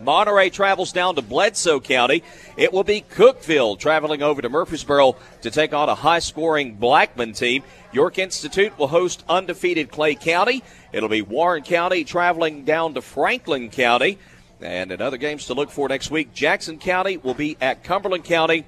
Monterey 0.00 0.50
travels 0.50 0.92
down 0.92 1.14
to 1.16 1.22
Bledsoe 1.22 1.80
County. 1.80 2.22
It 2.56 2.72
will 2.72 2.84
be 2.84 3.02
Cookeville 3.02 3.78
traveling 3.78 4.22
over 4.22 4.42
to 4.42 4.48
Murfreesboro 4.48 5.16
to 5.42 5.50
take 5.50 5.72
on 5.72 5.88
a 5.88 5.94
high 5.94 6.18
scoring 6.18 6.74
Blackman 6.74 7.32
team. 7.32 7.62
York 7.92 8.18
Institute 8.18 8.78
will 8.78 8.88
host 8.88 9.24
undefeated 9.28 9.90
Clay 9.90 10.14
County. 10.14 10.62
It'll 10.92 11.08
be 11.08 11.22
Warren 11.22 11.62
County 11.62 12.04
traveling 12.04 12.64
down 12.64 12.94
to 12.94 13.02
Franklin 13.02 13.70
County. 13.70 14.18
And 14.60 14.90
in 14.90 15.00
other 15.00 15.16
games 15.16 15.46
to 15.46 15.54
look 15.54 15.70
for 15.70 15.88
next 15.88 16.10
week, 16.10 16.32
Jackson 16.34 16.78
County 16.78 17.16
will 17.16 17.34
be 17.34 17.56
at 17.60 17.84
Cumberland 17.84 18.24
County. 18.24 18.64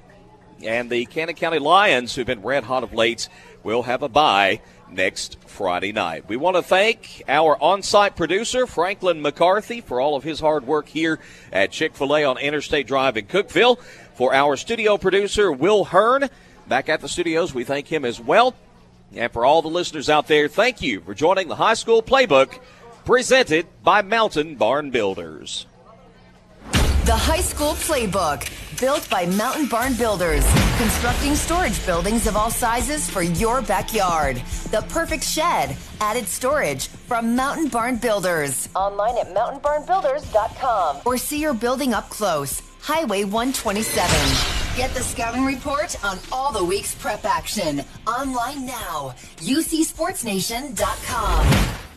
And 0.62 0.90
the 0.90 1.06
Cannon 1.06 1.34
County 1.34 1.58
Lions, 1.58 2.14
who've 2.14 2.26
been 2.26 2.42
red 2.42 2.64
hot 2.64 2.82
of 2.82 2.92
late, 2.92 3.28
will 3.62 3.82
have 3.82 4.02
a 4.02 4.08
bye 4.08 4.60
next 4.92 5.38
Friday 5.46 5.92
night. 5.92 6.28
We 6.28 6.36
want 6.36 6.56
to 6.56 6.62
thank 6.62 7.22
our 7.28 7.56
on 7.62 7.82
site 7.82 8.16
producer, 8.16 8.66
Franklin 8.66 9.22
McCarthy, 9.22 9.80
for 9.80 10.00
all 10.00 10.16
of 10.16 10.24
his 10.24 10.40
hard 10.40 10.66
work 10.66 10.88
here 10.88 11.18
at 11.52 11.70
Chick 11.70 11.94
fil 11.94 12.16
A 12.16 12.24
on 12.24 12.38
Interstate 12.38 12.86
Drive 12.86 13.16
in 13.16 13.26
Cookeville. 13.26 13.80
For 14.14 14.34
our 14.34 14.56
studio 14.56 14.98
producer, 14.98 15.50
Will 15.50 15.84
Hearn, 15.84 16.28
back 16.68 16.88
at 16.88 17.00
the 17.00 17.08
studios, 17.08 17.54
we 17.54 17.64
thank 17.64 17.88
him 17.88 18.04
as 18.04 18.20
well. 18.20 18.54
And 19.14 19.32
for 19.32 19.44
all 19.44 19.62
the 19.62 19.68
listeners 19.68 20.08
out 20.08 20.28
there, 20.28 20.46
thank 20.46 20.82
you 20.82 21.00
for 21.00 21.14
joining 21.14 21.48
the 21.48 21.56
High 21.56 21.74
School 21.74 22.02
Playbook 22.02 22.60
presented 23.04 23.66
by 23.82 24.02
Mountain 24.02 24.56
Barn 24.56 24.90
Builders. 24.90 25.66
The 27.06 27.16
High 27.16 27.40
School 27.40 27.72
Playbook, 27.72 28.48
built 28.80 29.08
by 29.10 29.26
Mountain 29.26 29.66
Barn 29.66 29.92
Builders, 29.94 30.44
constructing 30.78 31.36
storage 31.36 31.84
buildings 31.84 32.26
of 32.26 32.34
all 32.36 32.50
sizes 32.50 33.08
for 33.08 33.22
your 33.22 33.60
backyard. 33.60 34.42
The 34.70 34.80
perfect 34.88 35.22
shed, 35.22 35.76
added 36.00 36.26
storage 36.26 36.88
from 36.88 37.36
Mountain 37.36 37.68
Barn 37.68 37.96
Builders. 37.96 38.70
Online 38.74 39.18
at 39.18 39.34
mountainbarnbuilders.com 39.34 41.02
or 41.04 41.18
see 41.18 41.40
your 41.40 41.54
building 41.54 41.92
up 41.92 42.08
close. 42.08 42.62
Highway 42.80 43.24
127. 43.24 44.76
Get 44.76 44.94
the 44.94 45.02
scouting 45.02 45.44
report 45.44 46.02
on 46.02 46.18
all 46.32 46.50
the 46.52 46.64
week's 46.64 46.94
prep 46.94 47.26
action 47.26 47.82
online 48.06 48.64
now. 48.64 49.14
UCSportsNation.com. 49.40 51.89